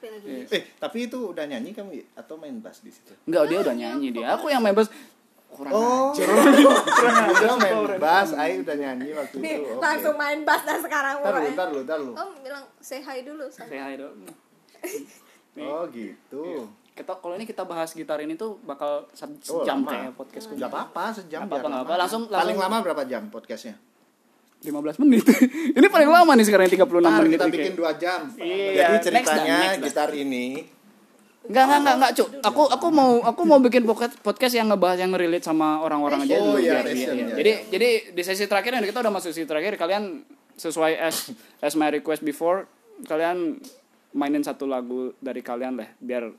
Lagi. 0.00 0.36
Eh, 0.50 0.62
tapi 0.74 0.98
itu 1.04 1.18
udah 1.26 1.44
nyanyi 1.44 1.70
kamu 1.70 1.90
ya? 1.94 2.04
atau 2.16 2.34
main 2.34 2.56
bass 2.56 2.80
di 2.80 2.88
situ? 2.88 3.12
Enggak, 3.24 3.44
dia 3.46 3.58
udah 3.60 3.74
nyanyi 3.74 4.08
dia. 4.10 4.26
Aku 4.34 4.48
yang 4.48 4.60
main 4.60 4.72
bass 4.72 4.88
kurang 5.50 5.72
Oh, 5.72 6.10
ajar. 6.10 6.26
udah 7.34 7.56
main 7.56 7.76
bass, 7.96 8.30
Ai 8.32 8.58
udah 8.58 8.74
nyanyi 8.74 9.10
waktu 9.12 9.36
Nih, 9.36 9.54
itu. 9.56 9.68
Oke. 9.68 9.80
langsung 9.80 10.14
main 10.14 10.40
bass 10.40 10.62
dan 10.62 10.78
sekarang 10.78 11.14
Ntar 11.18 11.34
lu, 11.36 11.48
ntar 11.50 11.68
lu, 11.68 11.80
ntar 11.82 11.98
lu. 11.98 12.12
Om 12.12 12.30
bilang 12.40 12.64
say 12.78 12.98
hi 12.98 13.20
dulu 13.20 13.44
sama 13.46 13.66
Say 13.66 13.78
hi 13.78 13.94
dong. 13.94 14.14
Oh 15.60 15.82
gitu. 15.88 16.70
Kita 16.90 17.12
kalau 17.16 17.34
ini 17.34 17.42
kita 17.42 17.62
bahas 17.62 17.90
gitar 17.90 18.18
ini 18.18 18.34
tuh 18.34 18.56
bakal 18.62 19.10
se- 19.10 19.26
Oh, 19.46 19.60
sejam 19.60 19.80
lama. 19.80 19.90
kayak 19.90 20.12
podcast 20.14 20.44
Gak 20.48 20.62
apa-apa, 20.64 21.04
sejam 21.12 21.40
Nggak 21.42 21.58
apa-apa, 21.60 21.82
apa. 21.82 21.92
Langsung- 21.98 22.26
Paling 22.26 22.54
langsung- 22.54 22.62
lama 22.62 22.76
berapa 22.80 23.02
jam 23.04 23.22
podcastnya? 23.26 23.74
15 24.60 25.00
menit. 25.00 25.24
ini 25.78 25.86
paling 25.86 26.06
lama 26.06 26.30
nih 26.30 26.44
sekarang 26.44 26.68
36 26.68 27.00
Ntar 27.00 27.12
menit. 27.18 27.32
kita 27.34 27.46
bikin 27.48 27.64
kayak. 27.66 27.76
dua 27.76 27.90
jam. 27.94 28.20
Iya, 28.30 28.68
Jadi 28.70 28.92
next 28.92 29.04
ceritanya 29.06 29.56
next 29.58 29.72
dah. 29.72 29.84
gitar 29.84 30.10
ini 30.14 30.46
Enggak, 31.50 31.64
enggak, 31.66 31.78
enggak, 31.80 31.94
enggak, 31.98 32.12
Cuk. 32.14 32.28
Aku 32.40 32.62
aku 32.70 32.86
mau 32.88 33.10
aku 33.20 33.42
mau 33.42 33.58
bikin 33.58 33.82
podcast 33.82 34.14
podcast 34.22 34.54
yang 34.54 34.70
ngebahas 34.70 35.02
yang 35.02 35.10
relate 35.10 35.42
sama 35.42 35.82
orang-orang 35.82 36.22
aja 36.22 36.38
Oh, 36.38 36.54
dulu 36.54 36.62
iya, 36.62 36.78
biar- 36.78 36.86
passion, 36.86 36.96
iya, 36.96 37.10
iya. 37.10 37.26
iya, 37.26 37.34
Jadi 37.34 37.50
iya. 37.50 37.66
jadi 37.68 37.88
di 38.14 38.22
sesi 38.22 38.44
terakhir 38.46 38.70
ini 38.72 38.86
kita 38.86 39.02
udah 39.02 39.10
masuk 39.10 39.30
sesi 39.30 39.44
terakhir 39.44 39.74
kalian 39.74 40.22
sesuai 40.54 40.92
as 40.94 41.34
as 41.58 41.74
my 41.74 41.90
request 41.90 42.22
before 42.22 42.70
kalian 43.02 43.58
mainin 44.12 44.40
satu 44.40 44.64
lagu 44.64 45.10
dari 45.18 45.40
kalian 45.40 45.74
lah 45.74 45.90
biar 45.96 46.30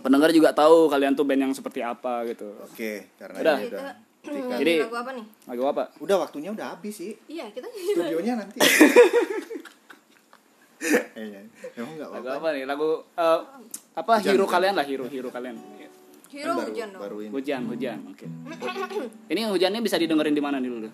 pendengar 0.00 0.28
juga 0.28 0.52
tahu 0.52 0.86
kalian 0.86 1.12
tuh 1.12 1.22
band 1.22 1.42
yang 1.42 1.52
seperti 1.52 1.80
apa 1.80 2.24
gitu. 2.26 2.52
Oke, 2.62 3.08
karena 3.16 3.36
Udah. 3.38 3.56
ini 3.56 3.68
udah 4.42 4.58
Jadi- 4.58 4.76
lagu 4.82 4.96
apa 4.98 5.10
nih? 5.14 5.24
Lagu 5.46 5.62
apa? 5.64 5.82
udah 5.96 6.16
waktunya 6.18 6.50
udah 6.50 6.66
habis 6.74 6.94
sih. 6.94 7.12
Iya, 7.26 7.48
kita 7.48 7.64
Studionya 7.70 8.34
nanti. 8.36 8.58
Iya, 11.16 11.40
Emang 11.74 11.92
enggak 11.96 12.08
Lagu 12.10 12.26
apa-apa. 12.26 12.40
apa 12.42 12.48
nih? 12.52 12.64
Lagu 12.64 12.88
eh, 13.10 13.40
apa 13.94 14.12
Hujan, 14.14 14.28
hero 14.28 14.44
hujan. 14.44 14.54
kalian 14.54 14.74
lah, 14.74 14.84
hero 14.84 15.04
hero 15.06 15.28
kalian. 15.30 15.56
Hero 16.26 16.52
Kan 16.52 16.56
baru, 16.58 16.68
hujan 16.68 16.88
dong. 16.90 17.00
baru 17.00 17.16
ini. 17.18 17.30
Hujan, 17.32 17.62
hujan. 17.66 17.98
Oke. 18.08 18.26
ini 19.28 19.40
hujannya 19.46 19.80
bisa 19.80 19.96
didengerin 19.96 20.32
di 20.32 20.42
mana 20.42 20.58
dulu? 20.58 20.90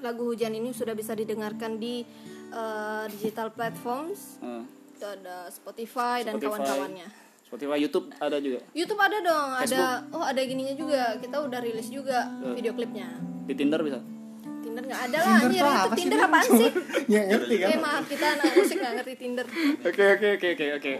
Lagu 0.00 0.22
hujan 0.26 0.52
ini 0.52 0.70
sudah 0.70 0.92
bisa 0.92 1.12
didengarkan 1.12 1.76
di 1.76 2.04
eh, 2.50 3.04
digital 3.10 3.48
platforms. 3.50 4.36
Itu 4.92 5.06
ada 5.06 5.48
Spotify, 5.48 6.20
dan 6.22 6.36
Spotify. 6.36 6.44
kawan-kawannya. 6.50 7.08
Spotify, 7.42 7.76
YouTube 7.78 8.06
ada 8.14 8.36
juga. 8.38 8.58
YouTube 8.70 9.00
ada 9.00 9.18
dong, 9.18 9.48
Facebook. 9.56 9.80
ada 9.80 9.82
oh 10.12 10.22
ada 10.22 10.40
gininya 10.40 10.74
juga. 10.74 11.02
Kita 11.16 11.36
udah 11.40 11.58
rilis 11.58 11.88
juga 11.88 12.18
video 12.52 12.70
klipnya. 12.70 13.08
Di 13.42 13.54
Tinder 13.54 13.80
bisa. 13.80 13.98
Tinder 14.70 14.86
nggak 14.86 15.02
ada 15.10 15.18
lah, 15.18 15.38
anjir 15.42 15.66
itu 15.66 15.96
Tinder 15.98 16.18
apaan 16.22 16.46
sih? 16.46 16.70
Ya 17.18 17.20
ngerti 17.26 17.54
kan? 17.58 17.68
Eh 17.74 17.78
maaf 17.82 18.04
kita 18.06 18.26
anak 18.38 18.44
musik 18.54 18.76
nggak 18.78 18.94
ngerti 19.02 19.14
Tinder. 19.18 19.46
Oke 19.82 20.04
oke 20.14 20.26
oke 20.38 20.48
oke 20.54 20.66
oke. 20.78 20.92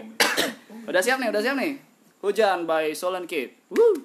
Udah 0.91 0.99
siap 0.99 1.17
nih, 1.23 1.31
udah 1.31 1.39
siap 1.39 1.55
nih. 1.55 1.79
Hujan 2.19 2.67
by 2.67 2.91
Solan 2.91 3.23
Kid. 3.31 3.55
Woo. 3.71 4.03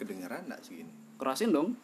Kedengeran 0.00 0.48
enggak 0.48 0.64
sih 0.64 0.80
ini? 0.80 0.92
Kerasin 1.20 1.52
dong. 1.52 1.76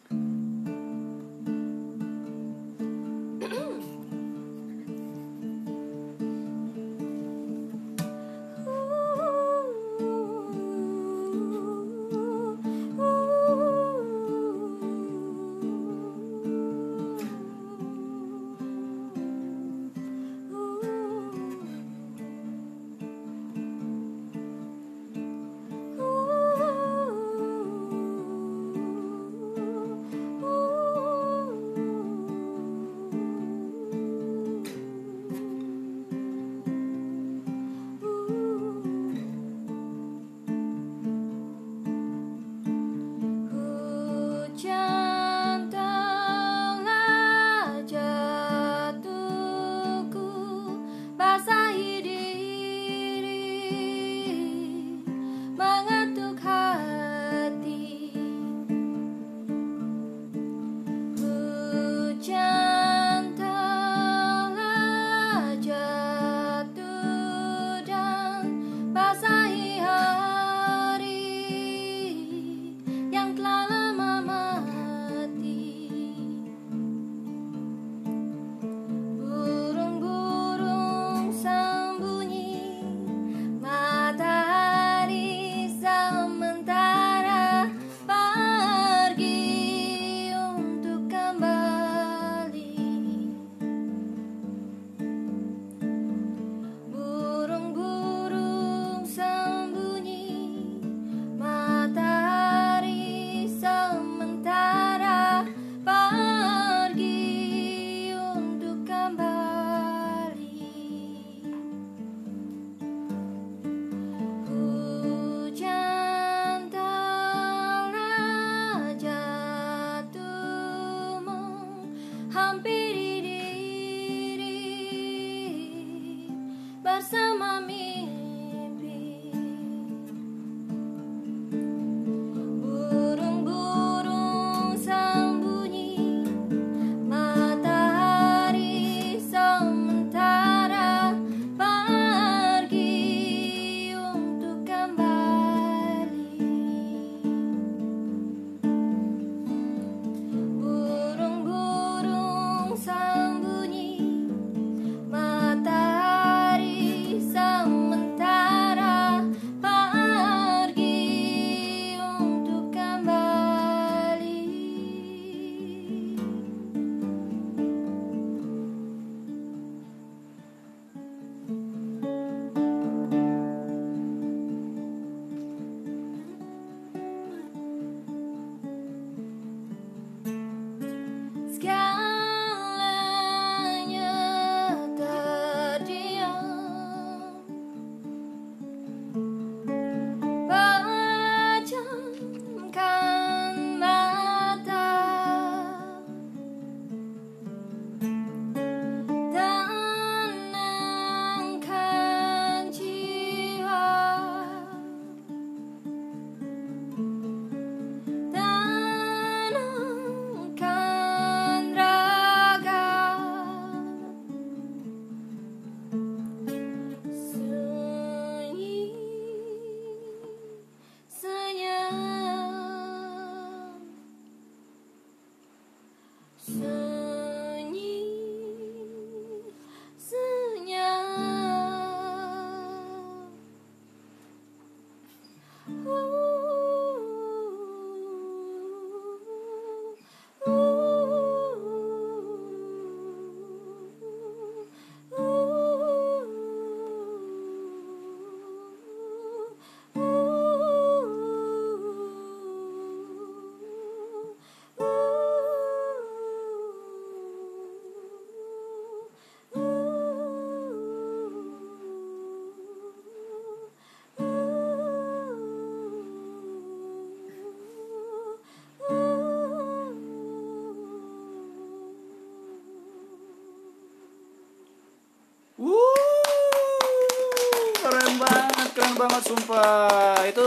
Banget, 278.97 279.21
sumpah. 279.23 280.17
Itu 280.25 280.45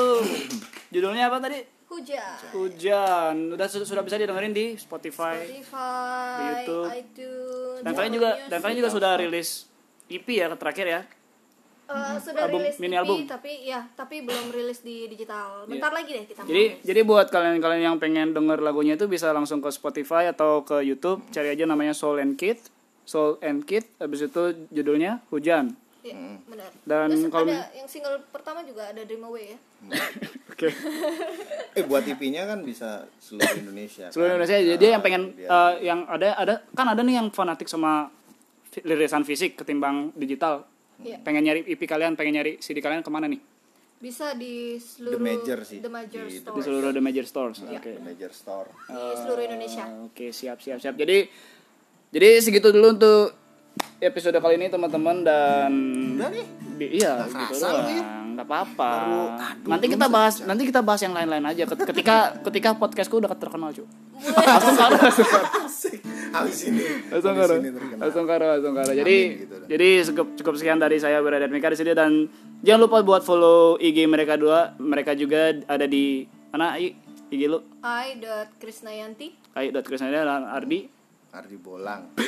judulnya 0.94 1.30
apa 1.30 1.38
tadi? 1.38 1.62
Hujan. 1.90 2.38
Hujan. 2.54 3.34
Udah 3.50 3.66
sudah 3.66 4.04
bisa 4.06 4.14
didengerin 4.14 4.54
di 4.54 4.78
Spotify. 4.78 5.42
Spotify, 5.42 6.38
Di 6.38 6.44
YouTube. 6.46 6.86
iTunes, 6.86 7.80
Dan 7.82 7.92
kalian 7.94 8.12
juga 8.14 8.30
dan 8.46 8.58
kalian 8.62 8.78
juga 8.78 8.90
sudah 8.94 9.12
rilis 9.18 9.66
EP 10.06 10.26
ya 10.28 10.46
terakhir 10.54 10.86
ya. 10.86 11.00
Eh, 11.90 12.16
sudah 12.22 12.46
Album, 12.46 12.62
rilis 12.62 12.78
mini 12.78 12.94
EP, 12.94 13.02
album. 13.02 13.18
tapi 13.26 13.66
ya 13.66 13.82
tapi 13.98 14.22
belum 14.22 14.54
rilis 14.54 14.86
di 14.86 15.10
digital. 15.10 15.66
Bentar 15.66 15.90
lagi 15.90 16.14
deh 16.14 16.24
kita. 16.30 16.46
Jadi 16.46 16.64
mau. 16.70 16.78
jadi 16.86 17.00
buat 17.02 17.26
kalian-kalian 17.26 17.82
yang 17.82 17.98
pengen 17.98 18.30
denger 18.30 18.62
lagunya 18.62 18.94
itu 18.94 19.10
bisa 19.10 19.34
langsung 19.34 19.58
ke 19.58 19.74
Spotify 19.74 20.30
atau 20.30 20.62
ke 20.62 20.86
YouTube, 20.86 21.26
cari 21.34 21.50
aja 21.50 21.66
namanya 21.66 21.90
Soul 21.90 22.22
and 22.22 22.38
Kid. 22.38 22.62
Soul 23.02 23.42
and 23.42 23.66
Kid 23.66 23.82
habis 23.98 24.22
itu 24.22 24.42
judulnya 24.70 25.18
Hujan. 25.34 25.74
Iya, 26.00 26.16
benar. 26.42 26.70
Dan 26.82 27.06
Terus 27.10 27.22
kalau- 27.28 27.44
ada 27.46 27.68
yang 27.72 27.84
single 27.84 28.16
pertama 28.26 28.60
juga 28.62 28.88
ada 28.88 29.00
Dream 29.00 29.20
Away 29.22 29.44
ya. 29.46 29.58
Oke. 30.52 30.68
Eh 31.78 31.84
buat 31.84 32.02
IP-nya 32.02 32.44
kan 32.44 32.60
bisa 32.60 33.06
seluruh 33.16 33.54
Indonesia. 33.54 34.06
kan? 34.06 34.12
Seluruh 34.12 34.30
Indonesia 34.34 34.56
jadi 34.58 34.84
Ah, 34.84 34.90
yang 34.90 35.02
pengen 35.02 35.22
dia- 35.32 35.48
eh, 35.48 35.72
yang 35.84 36.00
ada 36.04 36.28
ada 36.34 36.54
kan 36.70 36.86
ada 36.86 37.00
nih 37.00 37.16
yang 37.16 37.28
fanatik 37.28 37.64
sama 37.64 38.08
lirisan 38.80 39.22
fisik 39.22 39.54
ketimbang 39.56 40.10
digital. 40.14 40.64
Iya. 40.98 41.16
Pengen 41.18 41.42
nyari 41.42 41.64
EP 41.64 41.80
kalian, 41.82 42.12
pengen 42.12 42.36
nyari 42.36 42.56
CD 42.58 42.78
kalian 42.78 43.00
ke 43.00 43.08
mana 43.08 43.24
nih? 43.24 43.40
Bisa 43.98 44.32
di 44.32 44.76
seluruh 44.76 45.12
The 45.12 45.22
Major 45.22 45.58
sih. 45.62 45.78
The 45.78 45.88
Major 45.90 46.24
Di- 46.24 46.38
Store. 46.38 46.54
Di 46.54 46.60
seluruh 46.62 46.90
the 46.90 47.02
major 47.02 47.24
stores. 47.24 47.56
Iya. 47.60 47.78
Oke. 47.78 47.92
The 47.94 48.04
Major 48.06 48.30
Store. 48.30 48.68
di 48.86 49.14
seluruh 49.18 49.42
Indonesia. 49.42 49.84
Ah, 49.84 50.06
Oke, 50.06 50.26
siap 50.30 50.58
siap 50.58 50.78
siap. 50.78 50.94
Jadi 50.94 51.28
jadi 52.10 52.28
segitu 52.38 52.68
dulu 52.68 52.88
untuk 52.92 53.36
episode 53.98 54.36
kali 54.36 54.54
ini 54.56 54.66
teman-teman 54.66 55.16
dan 55.20 55.72
Udah 56.16 56.28
nih. 56.28 56.46
Di- 56.76 56.90
iya, 56.96 57.12
Nggak 57.14 57.28
gitu 57.28 57.36
kerasa 57.52 57.66
loh, 57.66 57.82
doang. 57.82 58.26
Nggak 58.30 58.46
apa-apa. 58.46 58.90
Baru, 58.94 59.20
aduh, 59.36 59.68
nanti 59.68 59.84
belum 59.84 59.94
kita 59.94 60.06
bahas, 60.08 60.34
nanti 60.40 60.62
kita 60.64 60.80
bahas 60.80 61.00
yang 61.00 61.12
lain-lain 61.12 61.44
aja. 61.44 61.62
Ket- 61.66 61.84
Ketika 61.86 62.16
ketika 62.48 62.70
podcastku 62.72 63.14
udah 63.16 63.28
terkenal, 63.30 63.68
cu. 63.70 63.84
langsung 64.16 64.74
karo, 64.74 64.94
langsung 64.96 65.26
karo. 65.26 65.46
Asik. 65.62 65.98
Habis 66.30 66.58
ini. 66.66 66.82
Langsung 67.08 67.32
habis 67.32 67.40
karo, 67.42 67.52
ini 67.58 67.68
terkenal. 67.70 67.98
langsung 67.98 68.24
karo, 68.24 68.44
langsung 68.50 68.74
karo. 68.74 68.90
Jadi, 68.90 69.16
Amin, 69.18 69.40
gitu 69.40 69.54
dah. 69.54 69.66
jadi 69.66 69.88
cukup 70.06 70.26
cukup 70.36 70.54
sekian 70.56 70.78
dari 70.78 70.96
saya 70.96 71.18
Berada 71.20 71.46
Mika 71.46 71.68
di 71.68 71.76
sini 71.76 71.92
dan 71.92 72.10
jangan 72.60 72.80
lupa 72.80 73.00
buat 73.00 73.22
follow 73.22 73.76
IG 73.76 74.04
mereka 74.06 74.36
dua. 74.36 74.72
Mereka 74.76 75.12
juga 75.14 75.52
ada 75.64 75.84
di 75.84 76.24
mana? 76.48 76.76
I, 76.76 76.96
IG 77.28 77.44
lu? 77.44 77.60
I.Krisnayanti 77.80 79.52
Ai.krisnaya 79.52 80.22
dan 80.22 80.46
Ardi. 80.46 80.99
Ardi 81.30 81.56
Bolang. 81.56 82.02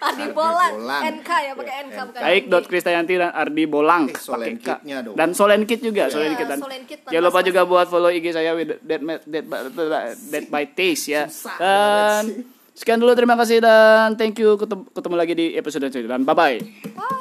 Ardi 0.00 0.22
Ardi 0.22 0.26
Bolang 0.30 0.72
Bolang. 0.74 1.02
NK 1.12 1.30
ya 1.30 1.52
pakai 1.52 1.74
NK 1.84 1.96
bukan 2.04 2.20
Baik 2.20 2.42
dot 2.46 2.64
Kristayanti 2.64 3.14
dan 3.14 3.30
Ardi 3.32 3.64
Bolang 3.64 4.02
Eh, 4.06 4.14
Solen 4.16 4.54
pakai 4.54 4.54
K. 4.56 4.66
Kid-nya 4.76 4.96
dong. 5.00 5.14
dan 5.14 5.28
Solen 5.32 5.62
Kid 5.64 5.80
juga 5.80 6.02
Iya, 6.04 6.12
Solen 6.12 6.32
Kid 6.32 6.46
dan 6.46 6.58
Solen 6.58 6.82
Kid 6.84 6.98
jangan 7.04 7.24
lupa 7.24 7.40
14 7.40 7.48
juga 7.48 7.60
buat 7.64 7.86
follow 7.86 8.08
IG 8.08 8.26
saya 8.30 8.52
with 8.52 8.78
Dead, 8.80 9.02
Dead, 9.24 9.44
By- 9.44 9.74
Dead 10.28 10.44
by 10.46 10.64
Taste 10.70 11.06
ya 11.08 11.26
Susah 11.26 11.58
dan 11.58 12.22
sekian 12.72 12.96
dulu 12.96 13.10
terima 13.12 13.34
kasih 13.34 13.58
dan 13.58 14.14
thank 14.14 14.38
you 14.38 14.54
ketemu, 14.54 14.86
ketemu 14.88 15.14
lagi 15.16 15.34
di 15.34 15.46
episode 15.52 15.82
selanjutnya 15.82 16.14
dan 16.14 16.22
bye 16.22 16.32
bye 16.32 16.62
Bye. 16.94 17.17